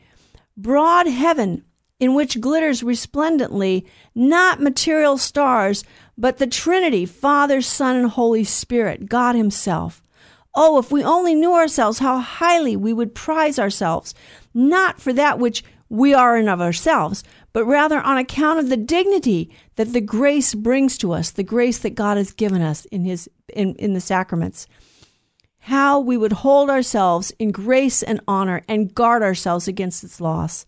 broad 0.57 1.07
heaven 1.07 1.63
in 2.01 2.15
which 2.15 2.41
glitters 2.41 2.83
resplendently 2.83 3.87
not 4.13 4.61
material 4.61 5.19
stars, 5.19 5.85
but 6.19 6.39
the 6.39 6.49
Trinity, 6.49 7.07
Father, 7.07 7.61
Son, 7.61 7.95
and 7.95 8.11
Holy 8.11 8.43
Spirit, 8.43 9.09
God 9.09 9.37
Himself. 9.37 10.03
Oh, 10.57 10.81
if 10.81 10.91
we 10.91 11.05
only 11.05 11.37
knew 11.37 11.55
ourselves, 11.55 12.01
how 12.01 12.19
highly 12.19 12.75
we 12.75 12.93
would 12.93 13.15
prize 13.15 13.57
ourselves, 13.57 14.17
not 14.53 15.01
for 15.01 15.13
that 15.13 15.39
which 15.39 15.63
we 15.89 16.13
are 16.13 16.37
in 16.37 16.49
of 16.49 16.61
ourselves, 16.61 17.23
but 17.53 17.65
rather 17.65 18.01
on 18.01 18.19
account 18.19 18.59
of 18.59 18.69
the 18.69 18.77
dignity 18.77 19.49
that 19.77 19.93
the 19.93 20.01
grace 20.01 20.57
brings 20.57 20.99
to 20.99 21.13
us, 21.13 21.31
the 21.31 21.45
grace 21.45 21.79
that 21.79 21.95
God 21.95 22.17
has 22.17 22.33
given 22.33 22.63
us 22.63 22.85
in 22.87 23.05
His 23.05 23.31
in, 23.55 23.77
in 23.77 23.95
the 23.95 24.01
sacraments 24.01 24.67
how 25.69 26.01
we 26.01 26.17
would 26.17 26.33
hold 26.33 26.71
ourselves 26.71 27.31
in 27.39 27.51
grace 27.51 28.03
and 28.03 28.19
honor 28.27 28.63
and 28.67 28.95
guard 28.95 29.23
ourselves 29.23 29.69
against 29.69 30.03
its 30.03 30.19
loss. 30.19 30.65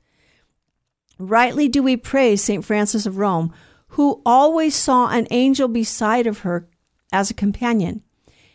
Rightly 1.19 1.69
do 1.69 1.83
we 1.83 1.97
praise 1.97 2.45
St. 2.45 2.63
Frances 2.63 3.07
of 3.07 3.17
Rome, 3.17 3.51
who 3.89 4.21
always 4.27 4.75
saw 4.75 5.09
an 5.09 5.27
angel 5.31 5.69
beside 5.69 6.27
of 6.27 6.41
her 6.41 6.69
as 7.11 7.31
a 7.31 7.35
companion. 7.35 8.03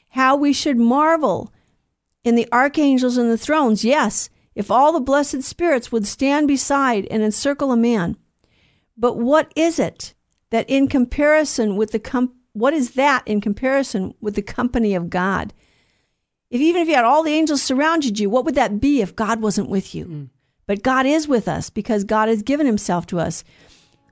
How 0.09 0.35
we 0.35 0.53
should 0.53 0.77
marvel 0.77 1.51
in 2.23 2.35
the 2.35 2.47
archangels 2.51 3.17
and 3.17 3.31
the 3.31 3.39
thrones. 3.39 3.83
Yes, 3.83 4.29
if 4.53 4.69
all 4.69 4.93
the 4.93 4.99
blessed 4.99 5.41
spirits 5.41 5.91
would 5.91 6.05
stand 6.05 6.47
beside 6.47 7.07
and 7.07 7.23
encircle 7.23 7.71
a 7.71 7.77
man. 7.77 8.17
But 8.95 9.17
what 9.17 9.51
is 9.55 9.79
it 9.79 10.13
that 10.51 10.69
in 10.69 10.89
comparison 10.89 11.75
with 11.75 11.91
the 11.91 11.99
com- 11.99 12.35
what 12.53 12.75
is 12.75 12.91
that 12.91 13.27
in 13.27 13.41
comparison 13.41 14.13
with 14.21 14.35
the 14.35 14.43
company 14.43 14.93
of 14.93 15.09
God? 15.09 15.51
If 16.49 16.61
even 16.61 16.81
if 16.81 16.87
you 16.87 16.95
had 16.95 17.05
all 17.05 17.23
the 17.23 17.33
angels 17.33 17.63
surrounded 17.63 18.19
you, 18.19 18.29
what 18.29 18.45
would 18.45 18.55
that 18.55 18.79
be 18.79 19.01
if 19.01 19.15
God 19.15 19.41
wasn't 19.41 19.69
with 19.69 19.95
you? 19.95 20.05
Mm. 20.05 20.29
But 20.67 20.83
God 20.83 21.05
is 21.05 21.27
with 21.27 21.47
us 21.47 21.69
because 21.69 22.03
God 22.03 22.29
has 22.29 22.43
given 22.43 22.65
himself 22.65 23.07
to 23.07 23.19
us, 23.19 23.43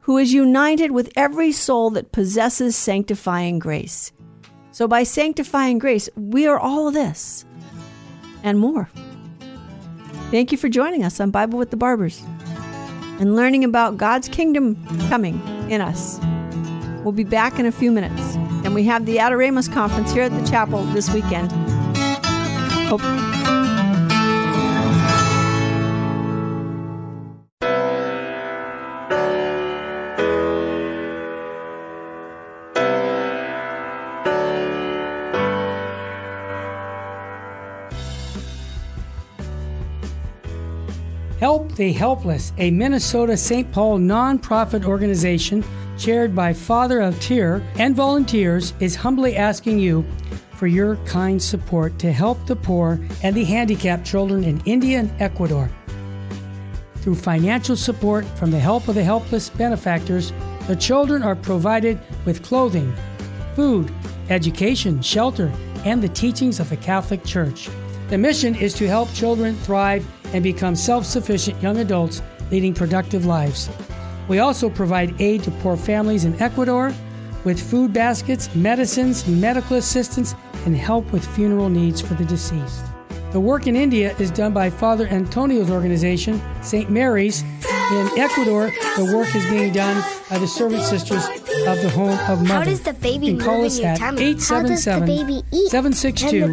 who 0.01 0.17
is 0.17 0.33
united 0.33 0.91
with 0.91 1.11
every 1.15 1.51
soul 1.51 1.91
that 1.91 2.11
possesses 2.11 2.75
sanctifying 2.75 3.59
grace. 3.59 4.11
So 4.71 4.87
by 4.87 5.03
sanctifying 5.03 5.77
grace, 5.77 6.09
we 6.15 6.47
are 6.47 6.59
all 6.59 6.87
of 6.87 6.95
this 6.95 7.45
and 8.43 8.59
more. 8.59 8.89
Thank 10.31 10.51
you 10.51 10.57
for 10.57 10.69
joining 10.69 11.03
us 11.03 11.19
on 11.19 11.29
Bible 11.29 11.59
with 11.59 11.69
the 11.69 11.77
Barbers 11.77 12.21
and 13.19 13.35
learning 13.35 13.63
about 13.63 13.97
God's 13.97 14.27
kingdom 14.27 14.75
coming 15.07 15.39
in 15.69 15.81
us. 15.81 16.19
We'll 17.03 17.11
be 17.11 17.23
back 17.23 17.59
in 17.59 17.67
a 17.67 17.71
few 17.71 17.91
minutes. 17.91 18.35
And 18.65 18.73
we 18.73 18.83
have 18.85 19.05
the 19.05 19.17
Adoramus 19.17 19.71
conference 19.71 20.11
here 20.11 20.23
at 20.23 20.31
the 20.31 20.49
chapel 20.49 20.83
this 20.85 21.11
weekend. 21.11 21.51
Hope. 22.93 23.01
Help 41.39 41.75
the 41.75 41.91
Helpless, 41.91 42.53
a 42.59 42.69
Minnesota 42.69 43.35
St. 43.35 43.71
Paul 43.71 43.97
nonprofit 43.97 44.85
organization 44.85 45.63
chaired 45.97 46.35
by 46.35 46.53
Father 46.53 47.01
of 47.01 47.19
Tear 47.19 47.63
and 47.75 47.95
volunteers, 47.95 48.73
is 48.79 48.95
humbly 48.95 49.35
asking 49.35 49.79
you 49.79 50.05
for 50.55 50.67
your 50.67 50.95
kind 51.05 51.41
support 51.41 51.97
to 51.99 52.11
help 52.11 52.45
the 52.45 52.55
poor 52.55 52.99
and 53.21 53.35
the 53.35 53.43
handicapped 53.43 54.05
children 54.05 54.43
in 54.43 54.61
India 54.65 54.99
and 54.99 55.11
Ecuador. 55.21 55.69
Through 56.97 57.15
financial 57.15 57.75
support 57.75 58.25
from 58.37 58.51
the 58.51 58.59
Help 58.59 58.87
of 58.87 58.95
the 58.95 59.03
Helpless 59.03 59.49
benefactors, 59.49 60.31
the 60.67 60.75
children 60.75 61.21
are 61.21 61.35
provided 61.35 61.99
with 62.25 62.43
clothing, 62.43 62.93
food, 63.55 63.91
education, 64.29 65.01
shelter, 65.01 65.51
and 65.83 66.01
the 66.01 66.07
teachings 66.07 66.59
of 66.59 66.69
the 66.69 66.77
Catholic 66.77 67.25
Church. 67.25 67.69
The 68.09 68.17
mission 68.17 68.55
is 68.55 68.73
to 68.75 68.87
help 68.87 69.11
children 69.13 69.55
thrive 69.57 70.07
and 70.33 70.43
become 70.43 70.75
self 70.75 71.05
sufficient 71.05 71.61
young 71.61 71.77
adults 71.77 72.21
leading 72.51 72.73
productive 72.73 73.25
lives. 73.25 73.69
We 74.27 74.39
also 74.39 74.69
provide 74.69 75.19
aid 75.21 75.43
to 75.43 75.51
poor 75.51 75.75
families 75.75 76.23
in 76.23 76.41
Ecuador 76.41 76.93
with 77.43 77.61
food 77.61 77.93
baskets, 77.93 78.53
medicines, 78.55 79.27
medical 79.27 79.77
assistance, 79.77 80.35
and 80.65 80.75
help 80.75 81.11
with 81.11 81.25
funeral 81.35 81.69
needs 81.69 82.01
for 82.01 82.13
the 82.13 82.25
deceased. 82.25 82.85
The 83.33 83.39
work 83.39 83.65
in 83.65 83.75
India 83.75 84.15
is 84.19 84.29
done 84.29 84.53
by 84.53 84.69
Father 84.69 85.07
Antonio's 85.07 85.71
organization, 85.71 86.39
St. 86.61 86.91
Mary's. 86.91 87.41
In 87.41 88.09
Ecuador, 88.17 88.71
the 88.95 89.11
work 89.15 89.35
is 89.35 89.43
being 89.47 89.73
done 89.73 90.03
by 90.29 90.37
the 90.37 90.47
servant 90.47 90.83
sisters 90.83 91.25
of 91.67 91.81
the 91.81 91.89
Home 91.89 92.17
of 92.29 92.41
Mother. 92.43 92.53
How 92.53 92.63
does 92.63 92.81
the 92.81 92.93
baby 92.93 93.27
you 93.27 93.37
can 93.37 93.45
call 93.45 93.65
us 93.65 93.79
at 93.79 93.97
877 93.97 95.43
762 95.67 96.45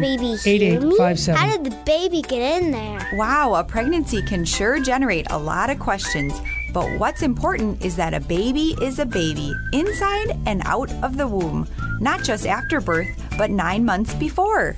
8857. 0.43 1.35
How 1.35 1.55
did 1.55 1.71
the 1.71 1.77
baby 1.85 2.23
get 2.23 2.61
in 2.61 2.71
there? 2.71 2.99
Wow, 3.13 3.53
a 3.53 3.63
pregnancy 3.63 4.23
can 4.23 4.43
sure 4.43 4.79
generate 4.79 5.29
a 5.29 5.37
lot 5.37 5.69
of 5.69 5.79
questions. 5.79 6.33
But 6.73 6.99
what's 6.99 7.21
important 7.21 7.83
is 7.83 7.97
that 7.97 8.13
a 8.13 8.19
baby 8.19 8.75
is 8.81 8.99
a 8.99 9.05
baby, 9.05 9.53
inside 9.73 10.37
and 10.45 10.61
out 10.65 10.91
of 11.03 11.17
the 11.17 11.27
womb, 11.27 11.67
not 11.99 12.23
just 12.23 12.47
after 12.47 12.79
birth, 12.79 13.09
but 13.37 13.51
nine 13.51 13.83
months 13.83 14.13
before. 14.15 14.77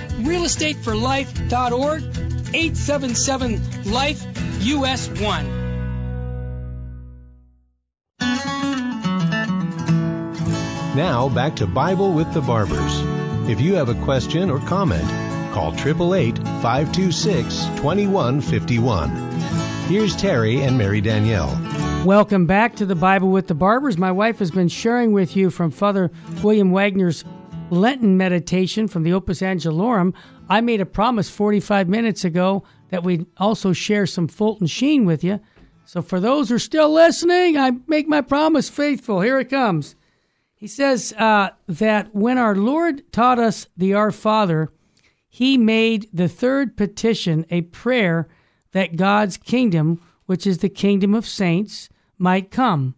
realestateforlife.org 0.23 2.03
877 2.53 3.91
Life 3.91 4.25
US 4.61 5.09
1. 5.09 5.61
Now 10.95 11.29
back 11.29 11.55
to 11.55 11.67
Bible 11.67 12.11
with 12.13 12.33
the 12.33 12.41
Barbers. 12.41 13.01
If 13.49 13.61
you 13.61 13.75
have 13.75 13.89
a 13.89 13.95
question 14.03 14.49
or 14.49 14.59
comment, 14.59 15.07
call 15.53 15.73
888 15.73 16.37
526 16.37 17.65
2151. 17.77 19.09
Here's 19.87 20.15
Terry 20.15 20.61
and 20.61 20.77
Mary 20.77 21.01
Danielle. 21.01 21.57
Welcome 22.05 22.45
back 22.45 22.75
to 22.75 22.85
the 22.85 22.95
Bible 22.95 23.29
with 23.29 23.47
the 23.47 23.55
Barbers. 23.55 23.97
My 23.97 24.11
wife 24.11 24.39
has 24.39 24.51
been 24.51 24.67
sharing 24.67 25.11
with 25.11 25.35
you 25.35 25.49
from 25.49 25.71
Father 25.71 26.11
William 26.43 26.71
Wagner's 26.71 27.23
Lenten 27.71 28.17
meditation 28.17 28.87
from 28.87 29.03
the 29.03 29.13
Opus 29.13 29.41
Angelorum. 29.41 30.13
I 30.49 30.61
made 30.61 30.81
a 30.81 30.85
promise 30.85 31.29
45 31.29 31.87
minutes 31.87 32.25
ago 32.25 32.63
that 32.89 33.03
we'd 33.03 33.25
also 33.37 33.73
share 33.73 34.05
some 34.05 34.27
Fulton 34.27 34.67
Sheen 34.67 35.05
with 35.05 35.23
you. 35.23 35.39
So 35.85 36.01
for 36.01 36.19
those 36.19 36.49
who 36.49 36.55
are 36.55 36.59
still 36.59 36.91
listening, 36.91 37.57
I 37.57 37.71
make 37.87 38.07
my 38.07 38.21
promise 38.21 38.69
faithful. 38.69 39.21
Here 39.21 39.39
it 39.39 39.49
comes. 39.49 39.95
He 40.53 40.67
says 40.67 41.13
uh, 41.17 41.49
that 41.67 42.13
when 42.13 42.37
our 42.37 42.55
Lord 42.55 43.11
taught 43.11 43.39
us 43.39 43.67
the 43.75 43.93
Our 43.93 44.11
Father, 44.11 44.69
he 45.27 45.57
made 45.57 46.07
the 46.13 46.27
third 46.27 46.77
petition 46.77 47.45
a 47.49 47.61
prayer 47.61 48.27
that 48.73 48.97
God's 48.97 49.37
kingdom, 49.37 50.01
which 50.25 50.45
is 50.45 50.59
the 50.59 50.69
kingdom 50.69 51.13
of 51.13 51.25
saints, 51.25 51.89
might 52.17 52.51
come. 52.51 52.95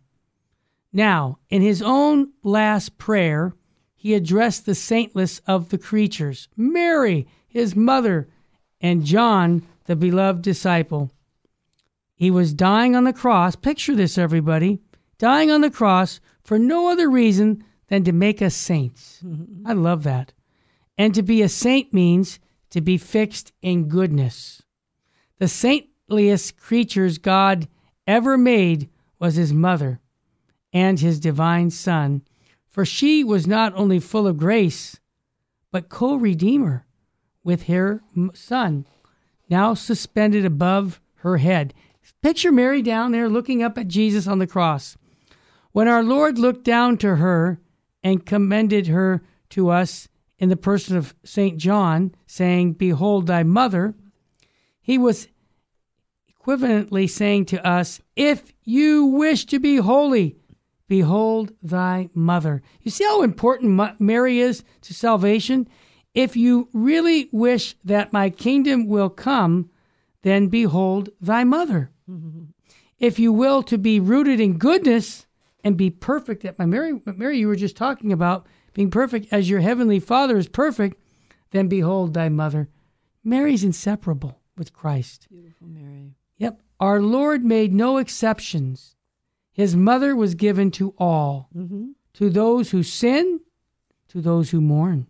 Now, 0.91 1.39
in 1.49 1.61
his 1.61 1.81
own 1.81 2.33
last 2.43 2.97
prayer, 2.97 3.53
he 4.03 4.15
addressed 4.15 4.65
the 4.65 4.75
saintless 4.75 5.39
of 5.47 5.69
the 5.69 5.77
creatures 5.77 6.49
Mary, 6.57 7.25
his 7.47 7.73
mother, 7.73 8.27
and 8.81 9.05
John, 9.05 9.65
the 9.85 9.95
beloved 9.95 10.41
disciple. 10.41 11.09
He 12.13 12.29
was 12.29 12.53
dying 12.53 12.97
on 12.97 13.05
the 13.05 13.13
cross. 13.13 13.55
Picture 13.55 13.95
this, 13.95 14.17
everybody. 14.17 14.81
Dying 15.19 15.49
on 15.49 15.61
the 15.61 15.71
cross 15.71 16.19
for 16.43 16.59
no 16.59 16.91
other 16.91 17.09
reason 17.09 17.63
than 17.87 18.03
to 18.03 18.11
make 18.11 18.41
us 18.41 18.55
saints. 18.55 19.23
I 19.65 19.71
love 19.71 20.03
that. 20.03 20.33
And 20.97 21.15
to 21.15 21.23
be 21.23 21.41
a 21.41 21.47
saint 21.47 21.93
means 21.93 22.41
to 22.71 22.81
be 22.81 22.97
fixed 22.97 23.53
in 23.61 23.87
goodness. 23.87 24.61
The 25.39 25.47
saintliest 25.47 26.57
creatures 26.57 27.19
God 27.19 27.69
ever 28.05 28.37
made 28.37 28.89
was 29.17 29.35
his 29.35 29.53
mother 29.53 30.01
and 30.73 30.99
his 30.99 31.21
divine 31.21 31.69
son, 31.69 32.23
for 32.73 32.83
she 32.83 33.23
was 33.23 33.45
not 33.45 33.71
only 33.75 33.99
full 33.99 34.27
of 34.27 34.35
grace, 34.35 34.99
but 35.71 35.89
co 35.89 36.15
redeemer 36.15 36.85
with 37.43 37.63
her 37.63 38.01
son, 38.33 38.85
now 39.47 39.75
suspended 39.75 40.43
above 40.43 40.99
her 41.17 41.37
head. 41.37 41.73
Picture 42.21 42.51
Mary 42.51 42.81
down 42.81 43.11
there 43.11 43.29
looking 43.29 43.61
up 43.61 43.77
at 43.77 43.87
Jesus 43.87 44.27
on 44.27 44.39
the 44.39 44.47
cross. 44.47 44.97
When 45.71 45.87
our 45.87 46.03
Lord 46.03 46.39
looked 46.39 46.63
down 46.63 46.97
to 46.97 47.17
her 47.17 47.59
and 48.03 48.25
commended 48.25 48.87
her 48.87 49.21
to 49.49 49.69
us 49.69 50.07
in 50.39 50.49
the 50.49 50.57
person 50.57 50.97
of 50.97 51.13
St. 51.23 51.57
John, 51.57 52.15
saying, 52.25 52.73
Behold 52.73 53.27
thy 53.27 53.43
mother, 53.43 53.93
he 54.81 54.97
was 54.97 55.27
equivalently 56.29 57.09
saying 57.09 57.45
to 57.45 57.65
us, 57.65 58.01
If 58.15 58.51
you 58.63 59.05
wish 59.05 59.45
to 59.45 59.59
be 59.59 59.77
holy, 59.77 60.37
behold 60.87 61.51
thy 61.61 62.09
mother. 62.13 62.61
You 62.81 62.91
see 62.91 63.03
how 63.03 63.21
important 63.23 63.99
Mary 63.99 64.39
is 64.39 64.63
to 64.81 64.93
salvation? 64.93 65.67
If 66.13 66.35
you 66.35 66.69
really 66.73 67.29
wish 67.31 67.75
that 67.83 68.13
my 68.13 68.29
kingdom 68.29 68.87
will 68.87 69.09
come, 69.09 69.69
then 70.21 70.47
behold 70.47 71.09
thy 71.21 71.43
mother. 71.43 71.91
Mm-hmm. 72.09 72.43
If 72.99 73.19
you 73.19 73.33
will 73.33 73.63
to 73.63 73.77
be 73.77 73.99
rooted 73.99 74.39
in 74.39 74.57
goodness 74.57 75.25
and 75.61 75.75
be 75.75 75.89
perfect, 75.89 76.45
at 76.45 76.57
my 76.57 76.65
Mary, 76.65 77.01
Mary, 77.05 77.37
you 77.37 77.49
were 77.49 77.55
just 77.57 77.75
talking 77.75 78.13
about 78.13 78.47
being 78.73 78.89
perfect 78.89 79.27
as 79.33 79.49
your 79.49 79.59
heavenly 79.59 79.99
Father 79.99 80.37
is 80.37 80.47
perfect, 80.47 81.01
then 81.51 81.67
behold 81.67 82.13
thy 82.13 82.29
mother. 82.29 82.69
Mary's 83.21 83.63
inseparable 83.63 84.39
with 84.57 84.71
Christ. 84.71 85.27
Beautiful 85.29 85.67
Mary. 85.67 86.15
Yep. 86.37 86.61
Our 86.79 87.01
Lord 87.01 87.43
made 87.43 87.73
no 87.73 87.97
exceptions. 87.97 88.92
His 89.53 89.75
mother 89.75 90.15
was 90.15 90.33
given 90.33 90.71
to 90.71 90.95
all, 90.97 91.47
mm-hmm. 91.55 91.91
to 92.13 92.29
those 92.29 92.71
who 92.71 92.81
sin, 92.81 93.39
to 94.09 94.19
those 94.19 94.49
who 94.49 94.59
mourn, 94.59 95.07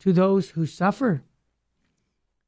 to 0.00 0.12
those 0.14 0.50
who 0.50 0.66
suffer. 0.66 1.22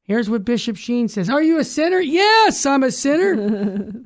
Here's 0.03 0.31
what 0.31 0.47
Bishop 0.47 0.79
Sheen 0.79 1.07
says 1.07 1.29
Are 1.29 1.43
you 1.43 1.59
a 1.59 1.64
sinner? 1.64 2.01
Yes, 2.01 2.64
I'm 2.64 2.83
a 2.83 2.91
sinner. 2.91 3.93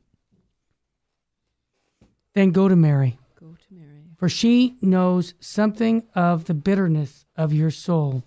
then 2.35 2.51
go 2.51 2.69
to 2.69 2.75
Mary. 2.75 3.19
Go 3.39 3.55
to 3.69 3.75
Mary. 3.75 4.03
For 4.17 4.29
she 4.29 4.77
knows 4.83 5.35
something 5.39 6.03
of 6.17 6.47
the 6.47 6.55
bitterness 6.55 7.25
of 7.37 7.53
your 7.53 7.71
soul. 7.71 8.25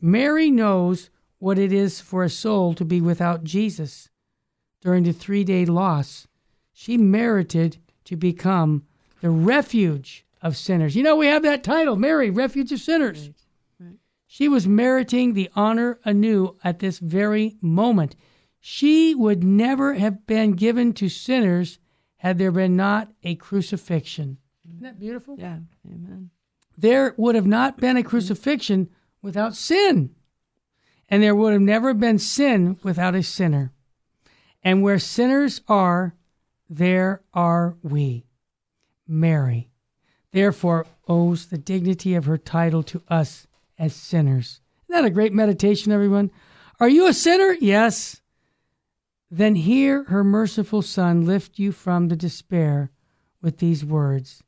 Mary 0.00 0.50
knows 0.50 1.10
what 1.38 1.58
it 1.58 1.70
is 1.70 2.00
for 2.00 2.24
a 2.24 2.30
soul 2.30 2.72
to 2.72 2.84
be 2.84 3.02
without 3.02 3.44
Jesus 3.44 4.08
during 4.80 5.04
the 5.04 5.12
three 5.12 5.44
day 5.44 5.66
loss. 5.66 6.26
She 6.72 6.96
merited 6.96 7.78
to 8.06 8.16
become 8.16 8.84
the 9.20 9.30
refuge 9.30 10.24
of 10.42 10.56
sinners. 10.56 10.96
You 10.96 11.02
know, 11.02 11.16
we 11.16 11.26
have 11.26 11.42
that 11.42 11.64
title, 11.64 11.96
Mary, 11.96 12.30
Refuge 12.30 12.72
of 12.72 12.80
Sinners. 12.80 13.26
Right. 13.80 13.88
Right. 13.88 13.98
She 14.26 14.48
was 14.48 14.66
meriting 14.66 15.32
the 15.32 15.50
honor 15.54 15.98
anew 16.04 16.56
at 16.64 16.78
this 16.78 16.98
very 16.98 17.56
moment. 17.60 18.16
She 18.60 19.14
would 19.14 19.44
never 19.44 19.94
have 19.94 20.26
been 20.26 20.52
given 20.52 20.92
to 20.94 21.08
sinners 21.08 21.78
had 22.16 22.38
there 22.38 22.50
been 22.50 22.76
not 22.76 23.12
a 23.22 23.34
crucifixion. 23.36 24.38
Isn't 24.66 24.82
that 24.82 24.98
beautiful? 24.98 25.36
Yeah, 25.38 25.58
amen. 25.86 26.30
There 26.76 27.14
would 27.16 27.34
have 27.34 27.46
not 27.46 27.78
been 27.78 27.96
a 27.96 28.02
crucifixion 28.02 28.90
without 29.22 29.54
sin. 29.54 30.14
And 31.08 31.22
there 31.22 31.34
would 31.34 31.52
have 31.52 31.62
never 31.62 31.94
been 31.94 32.18
sin 32.18 32.78
without 32.82 33.14
a 33.14 33.22
sinner. 33.22 33.72
And 34.62 34.82
where 34.82 34.98
sinners 34.98 35.60
are, 35.68 36.16
there 36.68 37.22
are 37.32 37.76
we. 37.82 38.26
Mary, 39.06 39.70
therefore, 40.32 40.86
owes 41.06 41.46
the 41.46 41.58
dignity 41.58 42.14
of 42.14 42.24
her 42.24 42.38
title 42.38 42.82
to 42.82 43.02
us 43.08 43.46
as 43.78 43.94
sinners. 43.94 44.60
Isn't 44.88 45.02
that 45.02 45.06
a 45.06 45.14
great 45.14 45.32
meditation, 45.32 45.92
everyone? 45.92 46.30
Are 46.80 46.88
you 46.88 47.06
a 47.06 47.14
sinner? 47.14 47.56
Yes. 47.60 48.20
Then 49.30 49.54
hear 49.54 50.04
her 50.04 50.22
merciful 50.22 50.82
Son 50.82 51.24
lift 51.24 51.58
you 51.58 51.72
from 51.72 52.08
the 52.08 52.16
despair 52.16 52.90
with 53.40 53.58
these 53.58 53.84
words 53.84 54.42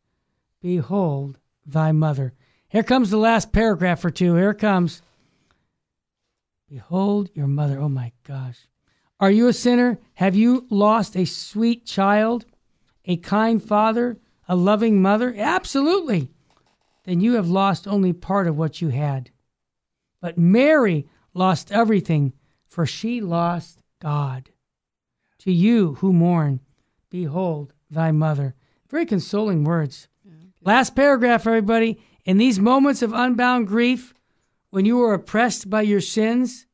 Behold 0.61 1.39
thy 1.65 1.93
mother. 1.93 2.35
Here 2.69 2.83
comes 2.83 3.11
the 3.11 3.17
last 3.17 3.53
paragraph 3.53 4.05
or 4.05 4.11
two. 4.11 4.35
Here 4.35 4.55
comes. 4.55 5.03
Behold 6.69 7.31
your 7.35 7.47
mother. 7.47 7.79
Oh 7.79 7.89
my 7.89 8.13
gosh. 8.27 8.67
Are 9.21 9.31
you 9.31 9.49
a 9.49 9.53
sinner? 9.53 9.99
Have 10.15 10.37
you 10.37 10.67
lost 10.71 11.17
a 11.17 11.25
sweet 11.25 11.85
child, 11.85 12.45
a 13.05 13.17
kind 13.17 13.63
father, 13.63 14.19
a 14.49 14.55
loving 14.55 15.03
mother? 15.03 15.35
Absolutely. 15.37 16.31
Then 17.05 17.21
you 17.21 17.35
have 17.35 17.49
lost 17.49 17.89
only 17.89 18.13
part 18.13 18.47
of 18.47 18.57
what 18.57 18.81
you 18.81 18.91
had. 18.91 19.31
But 20.21 20.39
Mary 20.39 21.09
lost 21.35 21.73
everything 21.73 22.33
for 22.69 22.87
she 22.87 23.21
lost 23.21 23.83
God. 24.01 24.51
To 25.41 25.53
you 25.53 25.95
who 25.95 26.13
mourn, 26.13 26.61
behold 27.11 27.73
thy 27.91 28.13
mother. 28.13 28.55
Very 28.89 29.07
consoling 29.07 29.65
words. 29.65 30.07
Last 30.63 30.95
paragraph, 30.95 31.47
everybody. 31.47 32.01
In 32.25 32.37
these 32.37 32.61
moments 32.61 33.03
of 33.03 33.13
unbound 33.13 33.67
grief, 33.67 34.15
when 34.71 34.85
you 34.85 35.03
are 35.03 35.15
oppressed 35.15 35.71
by 35.71 35.83
your 35.83 36.01
sins, 36.01 36.67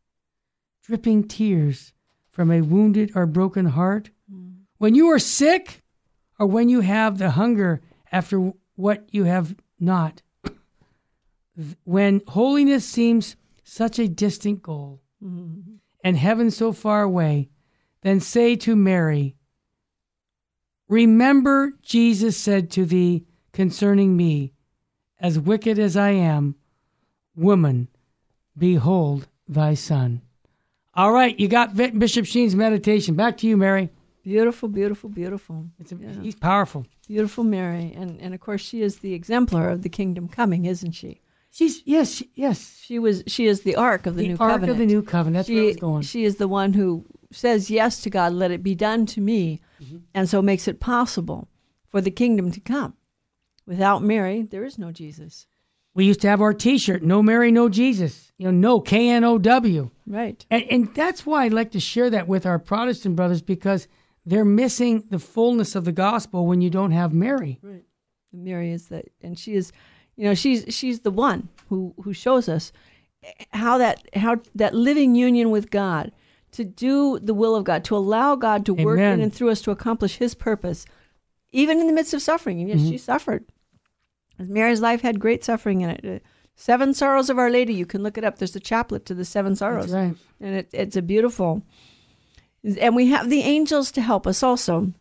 dripping 0.82 1.28
tears 1.28 1.93
from 2.34 2.50
a 2.50 2.60
wounded 2.60 3.12
or 3.14 3.26
broken 3.26 3.64
heart, 3.66 4.10
when 4.78 4.94
you 4.96 5.06
are 5.08 5.20
sick, 5.20 5.80
or 6.38 6.46
when 6.46 6.68
you 6.68 6.80
have 6.80 7.16
the 7.16 7.30
hunger 7.30 7.80
after 8.10 8.52
what 8.74 9.06
you 9.12 9.22
have 9.24 9.54
not, 9.78 10.20
when 11.84 12.20
holiness 12.26 12.84
seems 12.84 13.36
such 13.62 14.00
a 14.00 14.08
distant 14.08 14.62
goal, 14.62 15.00
and 16.02 16.16
heaven 16.16 16.50
so 16.50 16.72
far 16.72 17.02
away, 17.02 17.48
then 18.02 18.18
say 18.18 18.56
to 18.56 18.74
Mary, 18.74 19.36
Remember, 20.88 21.72
Jesus 21.82 22.36
said 22.36 22.68
to 22.72 22.84
thee 22.84 23.24
concerning 23.52 24.16
me, 24.16 24.52
as 25.20 25.38
wicked 25.38 25.78
as 25.78 25.96
I 25.96 26.10
am, 26.10 26.56
woman, 27.36 27.88
behold 28.58 29.28
thy 29.48 29.74
son. 29.74 30.20
All 30.96 31.12
right, 31.12 31.38
you 31.38 31.48
got 31.48 31.74
Bishop 31.76 32.24
Sheen's 32.26 32.54
meditation. 32.54 33.14
Back 33.16 33.36
to 33.38 33.46
you, 33.46 33.56
Mary. 33.56 33.90
Beautiful, 34.22 34.68
beautiful, 34.68 35.10
beautiful. 35.10 35.66
It's 35.78 35.92
a, 35.92 35.96
He's 36.22 36.34
powerful. 36.36 36.86
Beautiful 37.08 37.44
Mary. 37.44 37.92
And 37.96 38.18
and 38.20 38.32
of 38.34 38.40
course 38.40 38.60
she 38.62 38.80
is 38.80 38.98
the 38.98 39.12
exemplar 39.12 39.68
of 39.68 39.82
the 39.82 39.88
kingdom 39.88 40.28
coming, 40.28 40.64
isn't 40.64 40.92
she? 40.92 41.20
She's 41.50 41.82
yes, 41.84 42.10
she- 42.14 42.30
yes. 42.34 42.80
She 42.82 42.98
was 42.98 43.22
she 43.26 43.46
is 43.46 43.62
the 43.62 43.76
ark 43.76 44.06
of 44.06 44.14
the, 44.16 44.22
The 44.22 44.28
new 44.28 44.36
Ark 44.38 44.52
covenant. 44.52 44.70
of 44.72 44.78
the 44.78 44.86
New 44.86 45.02
Covenant. 45.02 45.46
That's 45.46 45.48
where 45.50 45.68
I 45.68 45.72
she, 45.72 45.78
going. 45.78 46.02
she 46.02 46.24
is 46.24 46.36
the 46.36 46.48
one 46.48 46.72
who 46.72 47.04
says 47.32 47.70
yes 47.70 48.00
to 48.02 48.10
God, 48.10 48.32
let 48.32 48.50
it 48.50 48.62
be 48.62 48.74
done 48.74 49.04
to 49.06 49.20
me, 49.20 49.60
Mm-hmm. 49.82 49.96
and 50.14 50.28
so 50.28 50.40
makes 50.40 50.68
it 50.68 50.78
possible 50.80 51.48
for 51.90 52.00
the 52.00 52.10
kingdom 52.10 52.50
to 52.52 52.60
come. 52.60 52.94
Without 53.66 54.02
Mary, 54.02 54.42
there 54.42 54.64
is 54.64 54.78
no 54.78 54.92
Jesus. 54.92 55.46
We 55.94 56.04
used 56.06 56.20
to 56.22 56.28
have 56.28 56.40
our 56.40 56.52
T-shirt, 56.54 57.02
"No 57.02 57.22
Mary, 57.22 57.50
No 57.52 57.68
Jesus." 57.68 58.32
You 58.36 58.46
know, 58.46 58.50
no 58.50 58.80
K 58.80 59.10
N 59.10 59.22
O 59.22 59.38
W. 59.38 59.90
Right. 60.06 60.44
And, 60.50 60.64
and 60.70 60.94
that's 60.94 61.24
why 61.24 61.44
I'd 61.44 61.52
like 61.52 61.70
to 61.70 61.80
share 61.80 62.10
that 62.10 62.26
with 62.26 62.44
our 62.46 62.58
Protestant 62.58 63.14
brothers 63.14 63.42
because 63.42 63.86
they're 64.26 64.44
missing 64.44 65.04
the 65.10 65.20
fullness 65.20 65.76
of 65.76 65.84
the 65.84 65.92
gospel 65.92 66.46
when 66.46 66.60
you 66.60 66.68
don't 66.68 66.90
have 66.90 67.12
Mary. 67.12 67.60
Right. 67.62 67.84
Mary 68.32 68.72
is 68.72 68.88
that, 68.88 69.04
and 69.22 69.38
she 69.38 69.54
is, 69.54 69.70
you 70.16 70.24
know, 70.24 70.34
she's 70.34 70.64
she's 70.74 71.00
the 71.00 71.12
one 71.12 71.48
who 71.68 71.94
who 72.02 72.12
shows 72.12 72.48
us 72.48 72.72
how 73.52 73.78
that 73.78 74.02
how 74.14 74.40
that 74.56 74.74
living 74.74 75.14
union 75.14 75.50
with 75.52 75.70
God, 75.70 76.10
to 76.52 76.64
do 76.64 77.20
the 77.20 77.34
will 77.34 77.54
of 77.54 77.62
God, 77.62 77.84
to 77.84 77.96
allow 77.96 78.34
God 78.34 78.66
to 78.66 78.74
work 78.74 78.98
in 78.98 79.20
and 79.20 79.32
through 79.32 79.50
us 79.50 79.62
to 79.62 79.70
accomplish 79.70 80.16
His 80.16 80.34
purpose, 80.34 80.84
even 81.52 81.78
in 81.78 81.86
the 81.86 81.92
midst 81.92 82.12
of 82.14 82.20
suffering. 82.20 82.58
And 82.60 82.68
yes, 82.68 82.80
Mm-hmm. 82.80 82.90
she 82.90 82.98
suffered. 82.98 83.44
Mary's 84.38 84.80
life 84.80 85.00
had 85.00 85.20
great 85.20 85.44
suffering 85.44 85.82
in 85.82 85.90
it. 85.90 86.04
Uh, 86.04 86.18
Seven 86.56 86.94
Sorrows 86.94 87.30
of 87.30 87.38
Our 87.38 87.50
Lady. 87.50 87.74
You 87.74 87.84
can 87.84 88.04
look 88.04 88.16
it 88.16 88.22
up. 88.22 88.38
There's 88.38 88.54
a 88.54 88.60
chaplet 88.60 89.06
to 89.06 89.14
the 89.14 89.24
Seven 89.24 89.56
Sorrows 89.56 89.92
right. 89.92 90.14
and 90.40 90.54
it, 90.54 90.68
it's 90.72 90.96
a 90.96 91.02
beautiful 91.02 91.62
and 92.80 92.96
we 92.96 93.08
have 93.08 93.28
the 93.28 93.42
angels 93.42 93.92
to 93.92 94.00
help 94.00 94.26
us 94.26 94.42
also 94.42 94.92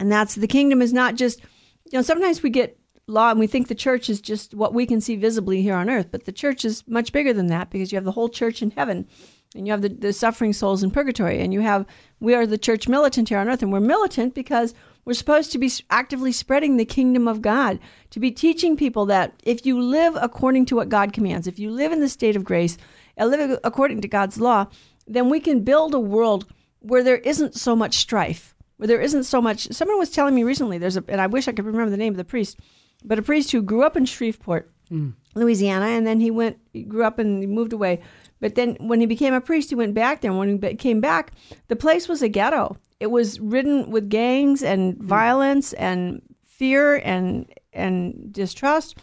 and 0.00 0.10
that's 0.10 0.34
the 0.34 0.46
kingdom 0.46 0.80
is 0.80 0.92
not 0.92 1.14
just 1.14 1.40
you 1.84 1.98
know 1.98 2.02
sometimes 2.02 2.42
we 2.42 2.50
get 2.50 2.78
law 3.06 3.30
and 3.30 3.40
we 3.40 3.46
think 3.46 3.68
the 3.68 3.74
church 3.74 4.10
is 4.10 4.20
just 4.20 4.54
what 4.54 4.74
we 4.74 4.86
can 4.86 5.00
see 5.00 5.16
visibly 5.16 5.62
here 5.62 5.74
on 5.74 5.90
earth 5.90 6.08
but 6.10 6.24
the 6.24 6.32
church 6.32 6.64
is 6.64 6.86
much 6.86 7.12
bigger 7.12 7.32
than 7.32 7.46
that 7.48 7.70
because 7.70 7.92
you 7.92 7.96
have 7.96 8.04
the 8.04 8.12
whole 8.12 8.28
church 8.28 8.62
in 8.62 8.70
heaven 8.72 9.06
and 9.54 9.66
you 9.66 9.72
have 9.72 9.82
the, 9.82 9.88
the 9.88 10.12
suffering 10.12 10.52
souls 10.52 10.82
in 10.82 10.90
purgatory 10.90 11.40
and 11.40 11.52
you 11.52 11.60
have 11.60 11.86
we 12.20 12.34
are 12.34 12.46
the 12.46 12.58
church 12.58 12.88
militant 12.88 13.28
here 13.28 13.38
on 13.38 13.48
earth 13.48 13.62
and 13.62 13.72
we're 13.72 13.80
militant 13.80 14.34
because 14.34 14.74
we're 15.08 15.14
supposed 15.14 15.50
to 15.50 15.58
be 15.58 15.72
actively 15.88 16.30
spreading 16.30 16.76
the 16.76 16.84
kingdom 16.84 17.26
of 17.26 17.40
god 17.40 17.80
to 18.10 18.20
be 18.20 18.30
teaching 18.30 18.76
people 18.76 19.06
that 19.06 19.32
if 19.42 19.64
you 19.64 19.80
live 19.80 20.14
according 20.20 20.66
to 20.66 20.76
what 20.76 20.90
god 20.90 21.14
commands 21.14 21.46
if 21.46 21.58
you 21.58 21.70
live 21.70 21.92
in 21.92 22.00
the 22.00 22.08
state 22.10 22.36
of 22.36 22.44
grace 22.44 22.76
and 23.16 23.30
live 23.30 23.58
according 23.64 24.02
to 24.02 24.06
god's 24.06 24.38
law 24.38 24.66
then 25.06 25.30
we 25.30 25.40
can 25.40 25.64
build 25.64 25.94
a 25.94 25.98
world 25.98 26.44
where 26.80 27.02
there 27.02 27.16
isn't 27.16 27.54
so 27.54 27.74
much 27.74 27.96
strife 27.96 28.54
where 28.76 28.86
there 28.86 29.00
isn't 29.00 29.24
so 29.24 29.40
much 29.40 29.66
someone 29.72 29.98
was 29.98 30.10
telling 30.10 30.34
me 30.34 30.44
recently 30.44 30.76
there's 30.76 30.98
a 30.98 31.04
and 31.08 31.22
i 31.22 31.26
wish 31.26 31.48
i 31.48 31.52
could 31.52 31.64
remember 31.64 31.90
the 31.90 31.96
name 31.96 32.12
of 32.12 32.18
the 32.18 32.24
priest 32.24 32.58
but 33.02 33.18
a 33.18 33.22
priest 33.22 33.50
who 33.50 33.62
grew 33.62 33.82
up 33.82 33.96
in 33.96 34.04
shreveport 34.04 34.70
mm. 34.90 35.14
Louisiana, 35.34 35.86
and 35.86 36.06
then 36.06 36.20
he 36.20 36.30
went, 36.30 36.58
he 36.72 36.82
grew 36.82 37.04
up 37.04 37.18
and 37.18 37.48
moved 37.48 37.72
away. 37.72 38.00
But 38.40 38.54
then 38.54 38.76
when 38.80 39.00
he 39.00 39.06
became 39.06 39.34
a 39.34 39.40
priest, 39.40 39.68
he 39.70 39.74
went 39.76 39.94
back 39.94 40.20
there. 40.20 40.30
And 40.30 40.38
when 40.38 40.60
he 40.60 40.74
came 40.74 41.00
back, 41.00 41.32
the 41.68 41.76
place 41.76 42.08
was 42.08 42.22
a 42.22 42.28
ghetto. 42.28 42.76
It 43.00 43.10
was 43.10 43.38
ridden 43.38 43.90
with 43.90 44.08
gangs 44.08 44.62
and 44.62 44.94
hmm. 44.94 45.06
violence 45.06 45.72
and 45.74 46.22
fear 46.44 46.96
and 46.96 47.52
and 47.72 48.32
distrust. 48.32 48.98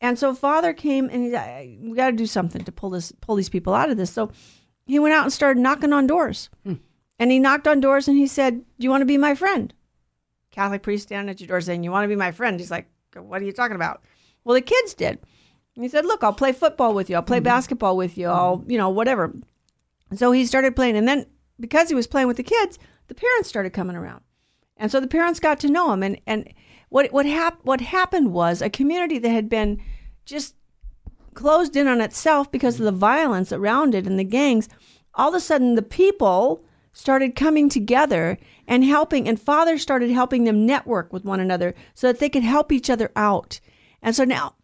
And 0.00 0.18
so 0.18 0.34
father 0.34 0.72
came 0.72 1.08
and 1.10 1.24
he 1.24 1.78
we 1.88 1.96
got 1.96 2.10
to 2.10 2.16
do 2.16 2.26
something 2.26 2.62
to 2.64 2.72
pull 2.72 2.90
this 2.90 3.12
pull 3.20 3.36
these 3.36 3.48
people 3.48 3.74
out 3.74 3.90
of 3.90 3.96
this. 3.96 4.10
So 4.10 4.30
he 4.86 4.98
went 4.98 5.14
out 5.14 5.24
and 5.24 5.32
started 5.32 5.60
knocking 5.60 5.92
on 5.92 6.06
doors. 6.06 6.50
Hmm. 6.64 6.74
And 7.18 7.32
he 7.32 7.38
knocked 7.38 7.66
on 7.66 7.80
doors 7.80 8.08
and 8.08 8.16
he 8.16 8.26
said, 8.26 8.58
"Do 8.58 8.84
you 8.84 8.90
want 8.90 9.00
to 9.00 9.06
be 9.06 9.18
my 9.18 9.34
friend?" 9.34 9.72
Catholic 10.50 10.82
priest 10.82 11.04
standing 11.04 11.30
at 11.30 11.40
your 11.40 11.48
door 11.48 11.60
saying, 11.60 11.82
"You 11.82 11.90
want 11.90 12.04
to 12.04 12.08
be 12.08 12.16
my 12.16 12.32
friend?" 12.32 12.60
He's 12.60 12.70
like, 12.70 12.88
"What 13.14 13.40
are 13.40 13.44
you 13.44 13.52
talking 13.52 13.76
about?" 13.76 14.02
Well, 14.44 14.54
the 14.54 14.60
kids 14.60 14.94
did. 14.94 15.18
And 15.74 15.84
he 15.84 15.88
said, 15.88 16.04
"Look, 16.04 16.22
I'll 16.22 16.34
play 16.34 16.52
football 16.52 16.92
with 16.92 17.08
you. 17.08 17.16
I'll 17.16 17.22
play 17.22 17.38
hmm. 17.38 17.44
basketball 17.44 17.96
with 17.96 18.18
you. 18.18 18.28
I'll, 18.28 18.62
you 18.66 18.76
know, 18.76 18.90
whatever." 18.90 19.34
And 20.10 20.18
so 20.18 20.30
he 20.30 20.44
started 20.44 20.76
playing, 20.76 20.96
and 20.98 21.08
then 21.08 21.24
because 21.58 21.88
he 21.88 21.94
was 21.94 22.06
playing 22.06 22.28
with 22.28 22.36
the 22.36 22.42
kids, 22.42 22.78
the 23.08 23.14
parents 23.14 23.48
started 23.48 23.72
coming 23.72 23.96
around, 23.96 24.22
and 24.76 24.90
so 24.90 25.00
the 25.00 25.06
parents 25.06 25.40
got 25.40 25.60
to 25.60 25.70
know 25.70 25.92
him. 25.92 26.02
And 26.02 26.20
and 26.26 26.52
what 26.88 27.12
what 27.12 27.26
hap- 27.26 27.64
what 27.64 27.80
happened 27.80 28.32
was 28.32 28.62
a 28.62 28.70
community 28.70 29.18
that 29.18 29.28
had 29.28 29.48
been 29.48 29.82
just 30.24 30.54
closed 31.34 31.76
in 31.76 31.86
on 31.86 32.00
itself 32.00 32.50
because 32.50 32.78
of 32.80 32.84
the 32.84 32.92
violence 32.92 33.52
around 33.52 33.94
it 33.94 34.06
and 34.06 34.18
the 34.18 34.24
gangs, 34.24 34.68
all 35.14 35.28
of 35.28 35.34
a 35.34 35.40
sudden 35.40 35.74
the 35.74 35.82
people 35.82 36.64
started 36.92 37.36
coming 37.36 37.68
together 37.68 38.38
and 38.66 38.82
helping, 38.82 39.28
and 39.28 39.40
fathers 39.40 39.82
started 39.82 40.10
helping 40.10 40.44
them 40.44 40.64
network 40.64 41.12
with 41.12 41.24
one 41.24 41.40
another 41.40 41.74
so 41.94 42.06
that 42.06 42.18
they 42.18 42.30
could 42.30 42.42
help 42.42 42.72
each 42.72 42.88
other 42.88 43.12
out. 43.14 43.60
And 44.02 44.16
so 44.16 44.24
now, 44.24 44.54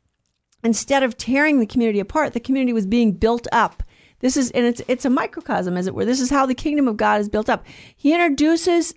instead 0.65 1.03
of 1.03 1.19
tearing 1.19 1.61
the 1.61 1.67
community 1.67 2.01
apart, 2.01 2.33
the 2.33 2.41
community 2.41 2.73
was 2.73 2.87
being 2.87 3.13
built 3.13 3.47
up. 3.53 3.83
This 4.23 4.37
is, 4.37 4.51
and 4.53 4.65
it's 4.65 4.81
it's 4.89 5.05
a 5.05 5.11
microcosm, 5.11 5.77
as 5.77 5.87
it 5.87 5.95
were. 5.95 6.07
This 6.07 6.21
is 6.21 6.31
how 6.31 6.47
the 6.47 6.55
kingdom 6.55 6.89
of 6.89 6.97
God 6.97 7.21
is 7.21 7.29
built 7.29 7.51
up. 7.51 7.67
He 7.97 8.15
introduces 8.15 8.95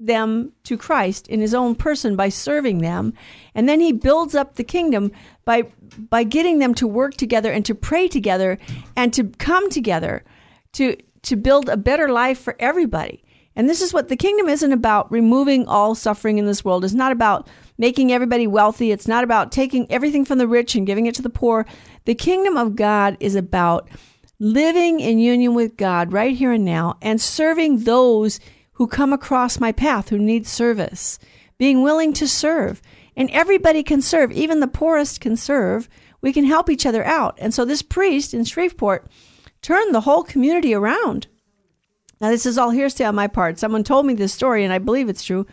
them 0.00 0.52
to 0.64 0.76
Christ 0.76 1.28
in 1.28 1.40
his 1.40 1.54
own 1.54 1.74
person 1.74 2.16
by 2.16 2.28
serving 2.28 2.78
them 2.78 3.14
and 3.54 3.68
then 3.68 3.80
he 3.80 3.92
builds 3.92 4.34
up 4.34 4.56
the 4.56 4.64
kingdom 4.64 5.12
by 5.44 5.62
by 6.10 6.24
getting 6.24 6.58
them 6.58 6.74
to 6.74 6.86
work 6.86 7.14
together 7.14 7.52
and 7.52 7.64
to 7.64 7.76
pray 7.76 8.08
together 8.08 8.58
and 8.96 9.12
to 9.14 9.24
come 9.24 9.70
together 9.70 10.24
to 10.72 10.96
to 11.22 11.36
build 11.36 11.68
a 11.68 11.76
better 11.76 12.08
life 12.08 12.40
for 12.40 12.56
everybody 12.58 13.22
and 13.54 13.68
this 13.68 13.80
is 13.80 13.94
what 13.94 14.08
the 14.08 14.16
kingdom 14.16 14.48
isn't 14.48 14.72
about 14.72 15.10
removing 15.12 15.64
all 15.68 15.94
suffering 15.94 16.38
in 16.38 16.46
this 16.46 16.64
world 16.64 16.84
it's 16.84 16.92
not 16.92 17.12
about 17.12 17.48
making 17.78 18.10
everybody 18.10 18.48
wealthy 18.48 18.90
it's 18.90 19.06
not 19.06 19.22
about 19.22 19.52
taking 19.52 19.90
everything 19.92 20.24
from 20.24 20.38
the 20.38 20.48
rich 20.48 20.74
and 20.74 20.88
giving 20.88 21.06
it 21.06 21.14
to 21.14 21.22
the 21.22 21.30
poor 21.30 21.64
the 22.04 22.16
kingdom 22.16 22.56
of 22.56 22.74
God 22.74 23.16
is 23.20 23.36
about 23.36 23.88
living 24.44 25.00
in 25.00 25.18
union 25.18 25.54
with 25.54 25.74
God 25.74 26.12
right 26.12 26.36
here 26.36 26.52
and 26.52 26.66
now 26.66 26.98
and 27.00 27.18
serving 27.18 27.78
those 27.84 28.38
who 28.72 28.86
come 28.86 29.10
across 29.10 29.58
my 29.58 29.72
path 29.72 30.10
who 30.10 30.18
need 30.18 30.46
service, 30.46 31.18
being 31.56 31.82
willing 31.82 32.12
to 32.12 32.28
serve. 32.28 32.82
And 33.16 33.30
everybody 33.30 33.82
can 33.82 34.02
serve, 34.02 34.30
even 34.32 34.60
the 34.60 34.66
poorest 34.66 35.20
can 35.22 35.38
serve. 35.38 35.88
We 36.20 36.30
can 36.32 36.44
help 36.44 36.68
each 36.68 36.84
other 36.84 37.02
out. 37.04 37.38
And 37.40 37.54
so 37.54 37.64
this 37.64 37.80
priest 37.80 38.34
in 38.34 38.44
Shreveport 38.44 39.10
turned 39.62 39.94
the 39.94 40.02
whole 40.02 40.22
community 40.22 40.74
around. 40.74 41.26
Now 42.20 42.28
this 42.28 42.44
is 42.44 42.58
all 42.58 42.70
hearsay 42.70 43.04
on 43.04 43.14
my 43.14 43.28
part. 43.28 43.58
Someone 43.58 43.82
told 43.82 44.04
me 44.04 44.12
this 44.12 44.34
story 44.34 44.62
and 44.62 44.74
I 44.74 44.78
believe 44.78 45.08
it's 45.08 45.24
true. 45.24 45.46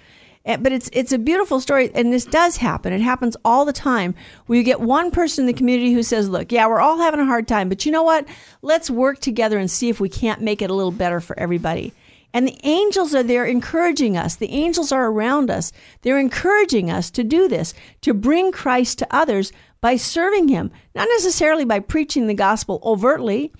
Eh, 0.46 0.58
But 0.58 0.72
it's 0.72 0.90
it's 0.92 1.12
a 1.12 1.20
beautiful 1.20 1.60
story 1.60 1.92
and 1.94 2.12
this 2.12 2.26
does 2.26 2.58
happen. 2.58 2.94
It 2.94 3.02
happens 3.02 3.38
all 3.46 3.66
the 3.66 3.74
time 3.74 4.16
where 4.48 4.58
you 4.58 4.64
get 4.64 4.82
one 4.82 5.12
person 5.12 5.44
in 5.44 5.48
the 5.48 5.54
community 5.58 5.94
who 5.94 6.04
says, 6.04 6.30
"Look, 6.30 6.52
yeah, 6.52 6.68
we're 6.68 6.80
all 6.82 6.98
having 6.98 7.20
a 7.20 7.26
hard 7.26 7.48
time, 7.48 7.70
but 7.70 7.86
you 7.86 7.92
know 7.92 8.04
what? 8.04 8.26
Let's 8.62 8.90
work 8.90 9.20
together 9.20 9.60
and 9.60 9.70
see 9.70 9.90
if 9.90 10.00
we 10.00 10.10
can't 10.10 10.42
make 10.42 10.62
it 10.62 10.72
a 10.72 10.74
little 10.74 10.92
better 10.92 11.20
for 11.20 11.38
everybody." 11.38 11.94
And 12.34 12.48
the 12.48 12.58
angels 12.64 13.14
are 13.14 13.24
there 13.24 13.46
encouraging 13.46 14.16
us. 14.16 14.36
The 14.38 14.52
angels 14.52 14.92
are 14.92 15.08
around 15.08 15.52
us. 15.52 15.74
They're 16.02 16.18
encouraging 16.18 16.90
us 16.90 17.12
to 17.12 17.24
do 17.26 17.48
this, 17.50 17.74
to 18.02 18.14
bring 18.14 18.52
Christ 18.54 19.00
to 19.00 19.08
others 19.12 19.52
by 19.82 19.98
serving 19.98 20.48
Him, 20.48 20.72
not 20.96 21.10
necessarily 21.10 21.66
by 21.66 21.80
preaching 21.80 22.28
the 22.28 22.34
gospel 22.34 22.80
overtly, 22.84 23.52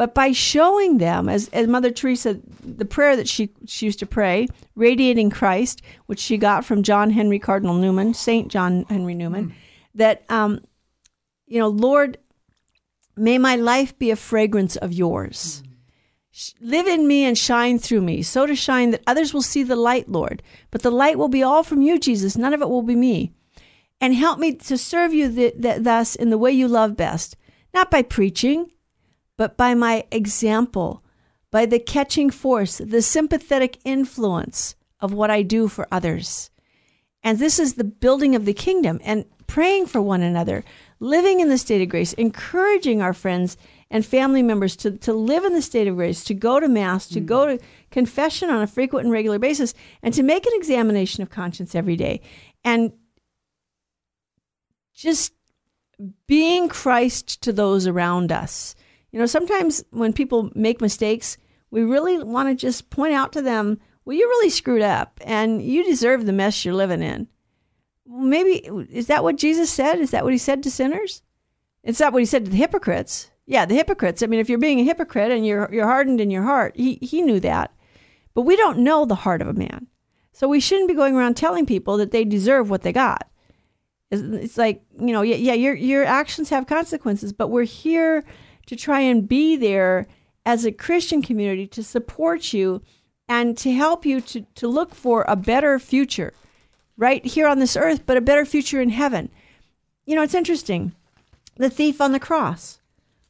but 0.00 0.14
by 0.14 0.32
showing 0.32 0.96
them, 0.96 1.28
as, 1.28 1.50
as 1.50 1.66
Mother 1.66 1.90
Teresa, 1.90 2.40
the 2.64 2.86
prayer 2.86 3.16
that 3.16 3.28
she, 3.28 3.50
she 3.66 3.84
used 3.84 3.98
to 3.98 4.06
pray, 4.06 4.48
radiating 4.74 5.28
Christ, 5.28 5.82
which 6.06 6.18
she 6.18 6.38
got 6.38 6.64
from 6.64 6.82
John 6.82 7.10
Henry 7.10 7.38
Cardinal 7.38 7.74
Newman, 7.74 8.14
Saint 8.14 8.50
John 8.50 8.86
Henry 8.88 9.12
Newman, 9.12 9.54
that, 9.94 10.24
um, 10.30 10.64
you 11.46 11.58
know, 11.58 11.68
Lord, 11.68 12.16
may 13.14 13.36
my 13.36 13.56
life 13.56 13.98
be 13.98 14.10
a 14.10 14.16
fragrance 14.16 14.74
of 14.76 14.90
yours 14.90 15.62
Sh- 16.30 16.52
Live 16.62 16.86
in 16.86 17.06
me 17.06 17.24
and 17.24 17.36
shine 17.36 17.78
through 17.78 18.00
me, 18.00 18.22
so 18.22 18.46
to 18.46 18.56
shine 18.56 18.92
that 18.92 19.02
others 19.06 19.34
will 19.34 19.42
see 19.42 19.62
the 19.62 19.76
light, 19.76 20.08
Lord. 20.08 20.42
But 20.70 20.80
the 20.80 20.90
light 20.90 21.18
will 21.18 21.28
be 21.28 21.42
all 21.42 21.62
from 21.62 21.82
you, 21.82 21.98
Jesus. 21.98 22.38
None 22.38 22.54
of 22.54 22.62
it 22.62 22.70
will 22.70 22.80
be 22.80 22.96
me. 22.96 23.34
And 24.00 24.14
help 24.14 24.38
me 24.38 24.54
to 24.54 24.78
serve 24.78 25.12
you 25.12 25.30
th- 25.30 25.60
th- 25.60 25.82
thus 25.82 26.14
in 26.14 26.30
the 26.30 26.38
way 26.38 26.52
you 26.52 26.68
love 26.68 26.96
best, 26.96 27.36
not 27.74 27.90
by 27.90 28.00
preaching, 28.00 28.70
but 29.40 29.56
by 29.56 29.74
my 29.74 30.04
example, 30.10 31.02
by 31.50 31.64
the 31.64 31.78
catching 31.78 32.28
force, 32.28 32.76
the 32.76 33.00
sympathetic 33.00 33.78
influence 33.86 34.74
of 35.00 35.14
what 35.14 35.30
I 35.30 35.40
do 35.40 35.66
for 35.66 35.88
others. 35.90 36.50
And 37.22 37.38
this 37.38 37.58
is 37.58 37.72
the 37.72 37.84
building 37.84 38.34
of 38.34 38.44
the 38.44 38.52
kingdom 38.52 39.00
and 39.02 39.24
praying 39.46 39.86
for 39.86 40.02
one 40.02 40.20
another, 40.20 40.62
living 40.98 41.40
in 41.40 41.48
the 41.48 41.56
state 41.56 41.80
of 41.80 41.88
grace, 41.88 42.12
encouraging 42.12 43.00
our 43.00 43.14
friends 43.14 43.56
and 43.90 44.04
family 44.04 44.42
members 44.42 44.76
to, 44.76 44.90
to 44.98 45.14
live 45.14 45.46
in 45.46 45.54
the 45.54 45.62
state 45.62 45.88
of 45.88 45.96
grace, 45.96 46.22
to 46.24 46.34
go 46.34 46.60
to 46.60 46.68
Mass, 46.68 47.08
to 47.08 47.20
go 47.20 47.46
to 47.46 47.58
confession 47.90 48.50
on 48.50 48.60
a 48.60 48.66
frequent 48.66 49.06
and 49.06 49.12
regular 49.12 49.38
basis, 49.38 49.72
and 50.02 50.12
to 50.12 50.22
make 50.22 50.44
an 50.44 50.52
examination 50.56 51.22
of 51.22 51.30
conscience 51.30 51.74
every 51.74 51.96
day. 51.96 52.20
And 52.62 52.92
just 54.92 55.32
being 56.26 56.68
Christ 56.68 57.40
to 57.40 57.54
those 57.54 57.86
around 57.86 58.32
us. 58.32 58.74
You 59.12 59.18
know, 59.18 59.26
sometimes 59.26 59.84
when 59.90 60.12
people 60.12 60.50
make 60.54 60.80
mistakes, 60.80 61.36
we 61.70 61.82
really 61.82 62.22
want 62.22 62.48
to 62.48 62.54
just 62.54 62.90
point 62.90 63.14
out 63.14 63.32
to 63.32 63.42
them, 63.42 63.80
well, 64.04 64.16
you 64.16 64.26
really 64.26 64.50
screwed 64.50 64.82
up 64.82 65.20
and 65.24 65.62
you 65.62 65.84
deserve 65.84 66.26
the 66.26 66.32
mess 66.32 66.64
you're 66.64 66.74
living 66.74 67.02
in. 67.02 67.28
Maybe, 68.06 68.68
is 68.90 69.06
that 69.06 69.22
what 69.22 69.36
Jesus 69.36 69.70
said? 69.70 70.00
Is 70.00 70.10
that 70.10 70.24
what 70.24 70.32
he 70.32 70.38
said 70.38 70.62
to 70.62 70.70
sinners? 70.70 71.22
It's 71.82 72.00
not 72.00 72.12
what 72.12 72.22
he 72.22 72.26
said 72.26 72.44
to 72.44 72.50
the 72.50 72.56
hypocrites. 72.56 73.30
Yeah, 73.46 73.66
the 73.66 73.74
hypocrites. 73.74 74.22
I 74.22 74.26
mean, 74.26 74.40
if 74.40 74.48
you're 74.48 74.58
being 74.58 74.80
a 74.80 74.84
hypocrite 74.84 75.30
and 75.30 75.46
you're, 75.46 75.68
you're 75.72 75.86
hardened 75.86 76.20
in 76.20 76.30
your 76.30 76.42
heart, 76.42 76.76
he, 76.76 76.98
he 77.02 77.22
knew 77.22 77.40
that. 77.40 77.72
But 78.34 78.42
we 78.42 78.56
don't 78.56 78.78
know 78.78 79.04
the 79.04 79.14
heart 79.14 79.42
of 79.42 79.48
a 79.48 79.52
man. 79.52 79.86
So 80.32 80.48
we 80.48 80.60
shouldn't 80.60 80.88
be 80.88 80.94
going 80.94 81.16
around 81.16 81.36
telling 81.36 81.66
people 81.66 81.96
that 81.96 82.12
they 82.12 82.24
deserve 82.24 82.70
what 82.70 82.82
they 82.82 82.92
got. 82.92 83.28
It's, 84.10 84.56
like, 84.56 84.82
you 84.98 85.12
know, 85.12 85.22
yeah, 85.22 85.36
yeah, 85.36 85.52
your, 85.52 85.74
your 85.74 86.04
actions 86.04 86.48
have 86.50 86.66
consequences, 86.66 87.32
but 87.32 87.48
we're 87.48 87.62
here 87.62 88.24
to 88.70 88.76
try 88.76 89.00
and 89.00 89.28
be 89.28 89.56
there 89.56 90.06
as 90.46 90.64
a 90.64 90.70
Christian 90.70 91.22
community 91.22 91.66
to 91.66 91.82
support 91.82 92.52
you 92.52 92.80
and 93.28 93.58
to 93.58 93.72
help 93.72 94.06
you 94.06 94.20
to, 94.20 94.42
to 94.54 94.68
look 94.68 94.94
for 94.94 95.24
a 95.26 95.34
better 95.34 95.80
future 95.80 96.32
right 96.96 97.26
here 97.26 97.48
on 97.48 97.58
this 97.58 97.76
earth, 97.76 98.06
but 98.06 98.16
a 98.16 98.20
better 98.20 98.44
future 98.44 98.80
in 98.80 98.90
heaven. 98.90 99.28
You 100.06 100.14
know, 100.14 100.22
it's 100.22 100.36
interesting. 100.36 100.92
The 101.56 101.68
thief 101.68 102.00
on 102.00 102.12
the 102.12 102.20
cross. 102.20 102.78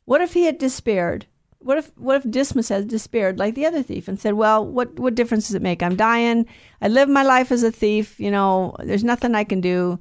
What 0.05 0.21
if 0.21 0.35
he 0.35 0.45
had 0.45 0.59
despaired? 0.59 1.25
What 1.61 1.79
if 1.79 1.91
what 1.97 2.17
if 2.17 2.31
Dismas 2.31 2.69
had 2.69 2.87
despaired 2.87 3.39
like 3.39 3.55
the 3.55 3.65
other 3.65 3.83
thief 3.83 4.09
and 4.09 4.21
said, 4.21 4.35
"Well, 4.35 4.67
what 4.67 5.01
what 5.01 5.15
difference 5.15 5.47
does 5.47 5.55
it 5.55 5.63
make? 5.63 5.83
I'm 5.83 5.97
dying. 5.97 6.45
I 6.83 6.89
live 6.89 7.09
my 7.09 7.23
life 7.23 7.51
as 7.51 7.63
a 7.63 7.73
thief. 7.73 8.21
You 8.21 8.31
know, 8.31 8.77
there's 8.81 9.05
nothing 9.05 9.35
I 9.35 9.45
can 9.45 9.63
do." 9.63 10.01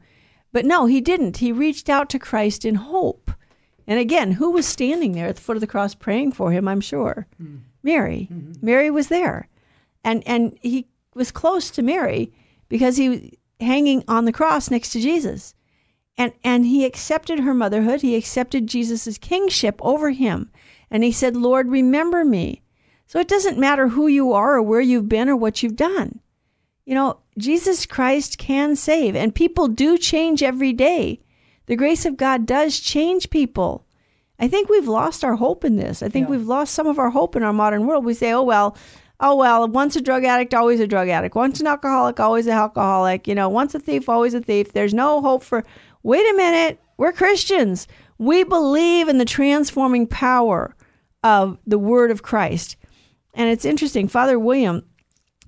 But 0.52 0.66
no, 0.66 0.86
he 0.86 1.00
didn't. 1.00 1.38
He 1.38 1.54
reached 1.54 1.88
out 1.88 2.10
to 2.10 2.20
Christ 2.20 2.66
in 2.66 2.76
hope. 2.76 3.32
And 3.90 4.00
again, 4.00 4.34
who 4.34 4.52
was 4.52 4.68
standing 4.68 5.14
there 5.14 5.26
at 5.26 5.36
the 5.36 5.42
foot 5.42 5.58
of 5.58 5.62
the 5.62 5.68
cross 5.68 5.96
praying 5.96 6.34
for 6.34 6.52
him? 6.52 6.68
I'm 6.68 6.80
sure. 6.80 7.26
Mary. 7.82 8.30
Mm-hmm. 8.32 8.64
Mary 8.64 8.92
was 8.92 9.08
there, 9.08 9.50
and 10.04 10.22
and 10.28 10.56
he 10.62 10.88
was 11.16 11.32
close 11.32 11.72
to 11.72 11.82
Mary 11.82 12.32
because 12.70 12.98
he 12.98 13.10
was 13.10 13.22
hanging 13.60 14.04
on 14.08 14.26
the 14.26 14.32
cross 14.32 14.70
next 14.70 14.92
to 14.92 15.02
Jesus. 15.02 15.56
And 16.20 16.34
and 16.44 16.68
he 16.68 16.86
accepted 16.86 17.40
her 17.40 17.54
motherhood. 17.56 18.02
He 18.02 18.16
accepted 18.16 18.68
jesus' 18.68 19.18
kingship 19.18 19.80
over 19.82 20.12
him. 20.12 20.52
And 20.92 21.04
he 21.04 21.12
said 21.12 21.36
lord 21.36 21.68
remember 21.68 22.24
me. 22.24 22.62
So 23.08 23.20
it 23.20 23.28
doesn't 23.28 23.58
matter 23.58 23.88
who 23.88 24.06
you 24.06 24.34
are 24.34 24.58
or 24.58 24.62
where 24.62 24.82
you've 24.82 25.10
been 25.10 25.30
or 25.30 25.36
what 25.36 25.64
you've 25.64 25.76
done. 25.76 26.20
You 26.86 26.94
know 26.94 27.20
jesus 27.40 27.88
christ 27.88 28.38
can 28.38 28.76
save. 28.76 29.16
And 29.16 29.34
people 29.34 29.68
do 29.68 29.98
change 29.98 30.44
every 30.44 30.74
day 30.74 31.22
the 31.70 31.76
grace 31.76 32.04
of 32.04 32.18
god 32.18 32.48
does 32.48 32.80
change 32.80 33.30
people. 33.30 33.86
I 34.40 34.48
think 34.48 34.70
we've 34.70 34.88
lost 34.88 35.24
our 35.24 35.36
hope 35.36 35.64
in 35.64 35.76
this. 35.76 36.02
I 36.02 36.10
think 36.10 36.28
we've 36.28 36.48
lost 36.48 36.74
some 36.74 36.88
of 36.88 36.98
our 36.98 37.12
hope 37.12 37.36
in 37.36 37.44
our 37.44 37.54
modern 37.54 37.86
world. 37.86 38.04
We 38.04 38.16
say 38.16 38.32
oh 38.32 38.42
well 38.42 38.76
oh 39.20 39.36
well 39.36 39.68
once 39.68 39.96
a 39.96 40.02
drug 40.02 40.24
addict 40.24 40.56
always 40.56 40.80
a 40.80 40.88
drug 40.88 41.10
addict. 41.10 41.36
Once 41.36 41.60
an 41.60 41.68
alcoholic 41.68 42.20
always 42.20 42.48
an 42.48 42.54
alcoholic. 42.54 43.28
You 43.28 43.36
know 43.36 43.50
once 43.50 43.76
a 43.76 43.80
thief 43.80 44.10
always 44.10 44.34
a 44.34 44.42
thief. 44.42 44.74
There's 44.74 44.96
no 44.96 45.22
hope 45.22 45.44
for 45.44 45.64
wait 46.02 46.28
a 46.28 46.36
minute 46.36 46.80
we're 46.98 47.12
christians. 47.12 47.88
We 48.18 48.44
believe 48.44 49.08
in 49.08 49.20
the 49.20 49.26
transforming 49.26 50.08
power 50.08 50.76
of 51.24 51.60
the 51.68 51.78
word 51.78 52.10
of 52.10 52.24
christ. 52.24 52.78
And 53.36 53.48
it's 53.48 53.64
interesting. 53.64 54.08
Father 54.08 54.40
william 54.40 54.84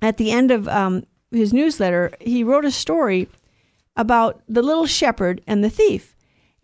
at 0.00 0.18
the 0.18 0.30
end 0.30 0.52
of 0.52 0.68
um, 0.68 1.02
his 1.32 1.52
newsletter 1.52 2.12
he 2.20 2.44
wrote 2.44 2.64
a 2.64 2.70
story 2.70 3.28
about 3.96 4.40
the 4.48 4.62
little 4.62 4.86
shepherd 4.86 5.40
and 5.48 5.64
the 5.64 5.70
thief 5.70 6.11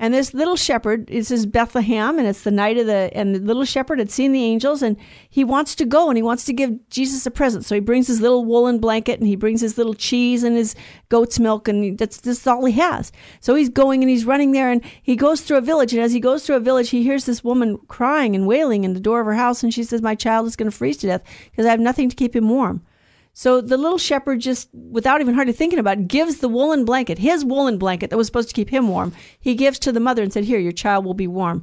and 0.01 0.14
this 0.14 0.32
little 0.32 0.57
shepherd 0.57 1.09
this 1.09 1.30
is 1.30 1.46
Bethlehem, 1.46 2.18
and 2.18 2.28
it's 2.28 2.42
the 2.42 2.51
night 2.51 2.78
of 2.78 2.86
the 2.86 3.11
and 3.12 3.34
the 3.34 3.40
little 3.40 3.64
shepherd 3.64 3.99
had 3.99 4.11
seen 4.11 4.32
the 4.32 4.44
angels, 4.44 4.82
and 4.82 4.96
he 5.28 5.44
wants 5.44 5.74
to 5.74 5.84
go 5.84 6.09
and 6.09 6.16
he 6.16 6.22
wants 6.22 6.44
to 6.44 6.53
give 6.53 6.88
Jesus 6.88 7.26
a 7.26 7.30
present. 7.30 7.64
So 7.64 7.74
he 7.74 7.80
brings 7.80 8.07
his 8.07 8.20
little 8.20 8.44
woolen 8.44 8.78
blanket 8.78 9.18
and 9.18 9.28
he 9.28 9.36
brings 9.36 9.61
his 9.61 9.76
little 9.76 9.94
cheese 9.94 10.44
and 10.44 10.57
his 10.57 10.74
goat's 11.09 11.40
milk, 11.40 11.68
and 11.68 11.99
that's 11.99 12.20
that's 12.20 12.46
all 12.46 12.64
he 12.64 12.72
has. 12.74 13.11
So 13.40 13.55
he's 13.55 13.68
going 13.68 14.03
and 14.03 14.11
he's 14.11 14.24
running 14.24 14.53
there, 14.53 14.70
and 14.70 14.84
he 15.03 15.16
goes 15.16 15.40
through 15.40 15.59
a 15.59 15.62
village, 15.62 15.92
and 15.92 16.03
as 16.03 16.12
he 16.12 16.20
goes 16.20 16.46
through 16.46 16.57
a 16.57 16.61
village, 16.61 16.90
he 16.90 17.03
hears 17.03 17.24
this 17.24 17.42
woman 17.42 17.78
crying 17.88 18.34
and 18.34 18.46
wailing 18.46 18.84
in 18.84 18.94
the 18.94 19.01
door 19.01 19.20
of 19.20 19.26
her 19.26 19.34
house, 19.34 19.62
and 19.62 19.74
she 19.74 19.82
says, 19.84 20.03
"My 20.03 20.14
child 20.14 20.46
is 20.46 20.57
going 20.57 20.70
to 20.70 20.76
freeze 20.76 20.99
to 20.99 21.09
death 21.09 21.22
because 21.51 21.66
I 21.66 21.70
have 21.70 21.80
nothing 21.80 22.09
to 22.09 22.16
keep 22.16 22.36
him 22.36 22.49
warm." 22.49 22.82
So 23.39 23.61
the 23.61 23.76
little 23.76 23.99
shepherd 23.99 24.41
just, 24.41 24.68
without 24.74 25.20
even 25.20 25.34
hardly 25.34 25.53
thinking 25.53 25.78
about 25.78 25.99
it, 25.99 26.09
gives 26.09 26.39
the 26.39 26.49
woolen 26.49 26.84
blanket, 26.84 27.18
his 27.18 27.45
woolen 27.45 27.78
blanket 27.78 28.11
that 28.11 28.16
was 28.16 28.26
supposed 28.26 28.49
to 28.49 28.55
keep 28.55 28.68
him 28.68 28.89
warm, 28.89 29.12
he 29.39 29.55
gives 29.55 29.78
to 29.78 29.93
the 29.93 30.01
mother 30.01 30.24
and 30.24 30.32
said, 30.32 30.43
Here, 30.43 30.59
your 30.59 30.72
child 30.72 31.05
will 31.05 31.14
be 31.14 31.28
warm. 31.28 31.62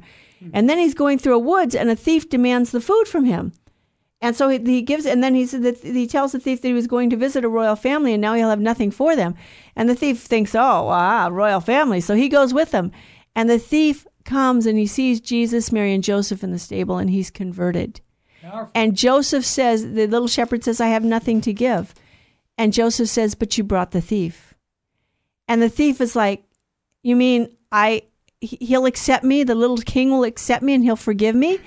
And 0.54 0.70
then 0.70 0.78
he's 0.78 0.94
going 0.94 1.18
through 1.18 1.34
a 1.34 1.38
woods 1.38 1.74
and 1.74 1.90
a 1.90 1.94
thief 1.94 2.30
demands 2.30 2.70
the 2.70 2.80
food 2.80 3.04
from 3.04 3.26
him. 3.26 3.52
And 4.22 4.34
so 4.34 4.48
he, 4.48 4.56
he 4.56 4.80
gives, 4.80 5.04
and 5.04 5.22
then 5.22 5.34
he 5.34 5.44
said 5.44 5.64
that 5.64 5.76
he 5.80 6.06
tells 6.06 6.32
the 6.32 6.40
thief 6.40 6.62
that 6.62 6.68
he 6.68 6.72
was 6.72 6.86
going 6.86 7.10
to 7.10 7.16
visit 7.16 7.44
a 7.44 7.48
royal 7.50 7.76
family 7.76 8.14
and 8.14 8.22
now 8.22 8.32
he'll 8.32 8.48
have 8.48 8.58
nothing 8.58 8.90
for 8.90 9.14
them. 9.14 9.34
And 9.76 9.86
the 9.86 9.94
thief 9.94 10.20
thinks, 10.20 10.54
Oh, 10.54 10.88
ah, 10.88 11.28
royal 11.30 11.60
family. 11.60 12.00
So 12.00 12.14
he 12.14 12.30
goes 12.30 12.54
with 12.54 12.70
them. 12.70 12.90
And 13.34 13.50
the 13.50 13.58
thief 13.58 14.06
comes 14.24 14.64
and 14.64 14.78
he 14.78 14.86
sees 14.86 15.20
Jesus, 15.20 15.70
Mary, 15.70 15.92
and 15.92 16.02
Joseph 16.02 16.42
in 16.42 16.52
the 16.52 16.58
stable 16.58 16.96
and 16.96 17.10
he's 17.10 17.30
converted. 17.30 18.00
And 18.74 18.96
Joseph 18.96 19.44
says, 19.44 19.82
the 19.82 20.06
little 20.06 20.28
shepherd 20.28 20.64
says, 20.64 20.80
I 20.80 20.88
have 20.88 21.04
nothing 21.04 21.40
to 21.42 21.52
give. 21.52 21.94
And 22.58 22.72
Joseph 22.72 23.08
says, 23.08 23.34
But 23.34 23.56
you 23.58 23.64
brought 23.64 23.90
the 23.90 24.00
thief. 24.00 24.54
And 25.48 25.62
the 25.62 25.68
thief 25.68 26.00
is 26.00 26.16
like, 26.16 26.44
You 27.02 27.16
mean 27.16 27.48
I 27.70 28.02
he- 28.40 28.58
he'll 28.60 28.86
accept 28.86 29.24
me? 29.24 29.44
The 29.44 29.54
little 29.54 29.76
king 29.78 30.10
will 30.10 30.24
accept 30.24 30.62
me 30.62 30.74
and 30.74 30.82
he'll 30.82 30.96
forgive 30.96 31.34
me? 31.34 31.58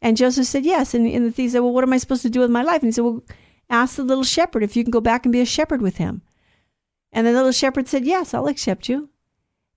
And 0.00 0.16
Joseph 0.16 0.46
said, 0.46 0.64
Yes. 0.64 0.94
And, 0.94 1.06
and 1.06 1.26
the 1.26 1.30
thief 1.32 1.52
said, 1.52 1.60
Well, 1.60 1.72
what 1.72 1.84
am 1.84 1.92
I 1.92 1.98
supposed 1.98 2.22
to 2.22 2.30
do 2.30 2.40
with 2.40 2.50
my 2.50 2.62
life? 2.62 2.82
And 2.82 2.88
he 2.88 2.92
said, 2.92 3.04
Well, 3.04 3.22
ask 3.68 3.96
the 3.96 4.04
little 4.04 4.24
shepherd 4.24 4.62
if 4.62 4.76
you 4.76 4.84
can 4.84 4.90
go 4.90 5.00
back 5.00 5.26
and 5.26 5.32
be 5.32 5.40
a 5.40 5.46
shepherd 5.46 5.82
with 5.82 5.96
him. 5.98 6.22
And 7.12 7.26
the 7.26 7.32
little 7.32 7.52
shepherd 7.52 7.88
said, 7.88 8.04
Yes, 8.04 8.32
I'll 8.32 8.48
accept 8.48 8.88
you. 8.88 9.10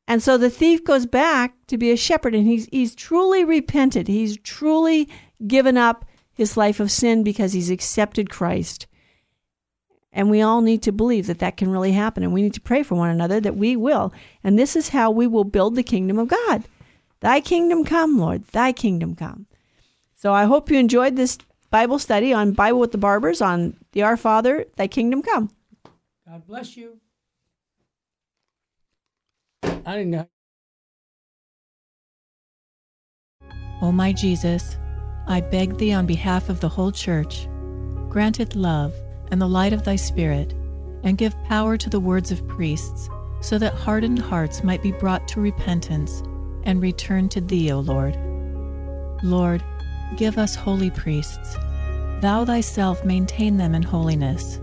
And 0.07 0.21
so 0.21 0.37
the 0.37 0.49
thief 0.49 0.83
goes 0.83 1.05
back 1.05 1.53
to 1.67 1.77
be 1.77 1.91
a 1.91 1.97
shepherd 1.97 2.35
and 2.35 2.47
he's 2.47 2.67
he's 2.71 2.95
truly 2.95 3.43
repented. 3.43 4.07
He's 4.07 4.37
truly 4.37 5.09
given 5.47 5.77
up 5.77 6.05
his 6.33 6.57
life 6.57 6.79
of 6.79 6.91
sin 6.91 7.23
because 7.23 7.53
he's 7.53 7.69
accepted 7.69 8.29
Christ. 8.29 8.87
And 10.13 10.29
we 10.29 10.41
all 10.41 10.61
need 10.61 10.81
to 10.83 10.91
believe 10.91 11.27
that 11.27 11.39
that 11.39 11.57
can 11.57 11.69
really 11.69 11.93
happen. 11.93 12.23
And 12.23 12.33
we 12.33 12.41
need 12.41 12.53
to 12.55 12.61
pray 12.61 12.83
for 12.83 12.95
one 12.95 13.09
another 13.09 13.39
that 13.39 13.55
we 13.55 13.75
will. 13.75 14.13
And 14.43 14.59
this 14.59 14.75
is 14.75 14.89
how 14.89 15.09
we 15.09 15.27
will 15.27 15.45
build 15.45 15.75
the 15.75 15.83
kingdom 15.83 16.19
of 16.19 16.27
God. 16.27 16.65
Thy 17.21 17.39
kingdom 17.39 17.85
come, 17.85 18.17
Lord, 18.17 18.45
thy 18.47 18.71
kingdom 18.71 19.15
come. 19.15 19.45
So 20.15 20.33
I 20.33 20.45
hope 20.45 20.69
you 20.69 20.77
enjoyed 20.77 21.15
this 21.15 21.37
Bible 21.69 21.99
study 21.99 22.33
on 22.33 22.51
Bible 22.51 22.79
with 22.79 22.91
the 22.91 22.97
Barbers 22.97 23.41
on 23.41 23.77
the 23.93 24.03
Our 24.03 24.17
Father, 24.17 24.65
thy 24.75 24.87
kingdom 24.87 25.21
come. 25.21 25.49
God 26.27 26.45
bless 26.45 26.75
you. 26.75 26.99
I 29.63 29.95
didn't 29.95 30.11
know. 30.11 30.27
Oh, 33.81 33.91
my 33.91 34.11
Jesus, 34.11 34.77
I 35.27 35.41
beg 35.41 35.77
thee 35.77 35.93
on 35.93 36.05
behalf 36.05 36.49
of 36.49 36.59
the 36.59 36.69
whole 36.69 36.91
church, 36.91 37.47
grant 38.09 38.39
it 38.39 38.55
love 38.55 38.93
and 39.31 39.41
the 39.41 39.47
light 39.47 39.73
of 39.73 39.83
thy 39.83 39.95
Spirit, 39.95 40.53
and 41.03 41.17
give 41.17 41.43
power 41.45 41.77
to 41.77 41.89
the 41.89 41.99
words 41.99 42.31
of 42.31 42.47
priests, 42.47 43.09
so 43.39 43.57
that 43.57 43.73
hardened 43.73 44.19
hearts 44.19 44.63
might 44.63 44.83
be 44.83 44.91
brought 44.91 45.27
to 45.29 45.41
repentance 45.41 46.21
and 46.63 46.81
return 46.81 47.29
to 47.29 47.41
thee, 47.41 47.71
O 47.71 47.79
Lord. 47.79 48.17
Lord, 49.23 49.63
give 50.17 50.37
us 50.37 50.55
holy 50.55 50.89
priests. 50.89 51.55
Thou 52.21 52.45
thyself 52.45 53.03
maintain 53.03 53.57
them 53.57 53.73
in 53.73 53.81
holiness. 53.81 54.59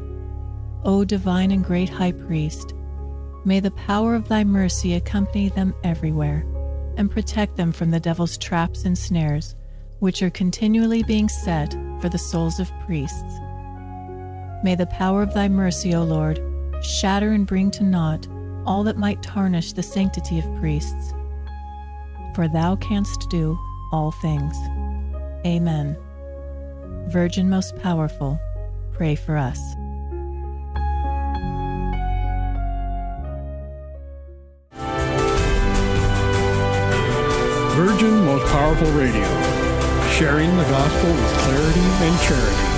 O 0.85 1.05
divine 1.05 1.51
and 1.51 1.65
great 1.65 1.89
high 1.89 2.13
priest, 2.13 2.75
may 3.45 3.59
the 3.59 3.73
power 3.73 4.15
of 4.15 4.29
thy 4.29 4.45
mercy 4.45 4.95
accompany 4.95 5.49
them 5.49 5.75
everywhere 5.83 6.45
and 6.97 7.11
protect 7.11 7.57
them 7.57 7.73
from 7.73 7.91
the 7.91 8.01
devil's 8.01 8.37
traps 8.37 8.85
and 8.85 8.97
snares, 8.97 9.57
which 10.01 10.23
are 10.23 10.31
continually 10.31 11.03
being 11.03 11.29
set 11.29 11.73
for 12.01 12.09
the 12.09 12.19
souls 12.19 12.61
of 12.61 12.73
priests. 12.87 13.41
May 14.63 14.75
the 14.75 14.89
power 14.91 15.23
of 15.23 15.35
thy 15.35 15.49
mercy, 15.49 15.95
O 15.95 16.03
Lord, 16.03 16.41
shatter 16.83 17.33
and 17.33 17.47
bring 17.47 17.71
to 17.73 17.83
naught 17.83 18.27
all 18.67 18.85
that 18.85 18.99
might 18.99 19.23
tarnish 19.23 19.73
the 19.73 19.83
sanctity 19.83 20.39
of 20.39 20.57
priests. 20.57 21.13
For 22.35 22.49
thou 22.49 22.77
canst 22.77 23.29
do 23.31 23.59
all 23.93 24.13
things. 24.13 24.57
Amen. 25.47 25.97
Virgin 27.09 27.49
most 27.49 27.77
powerful, 27.77 28.39
pray 28.93 29.15
for 29.15 29.37
us. 29.37 29.59
Virgin 37.79 38.25
Most 38.25 38.45
Powerful 38.47 38.91
Radio, 38.91 39.58
sharing 40.19 40.51
the 40.57 40.65
gospel 40.65 41.13
with 41.13 41.33
clarity 41.39 41.79
and 41.79 42.21
charity. 42.23 42.78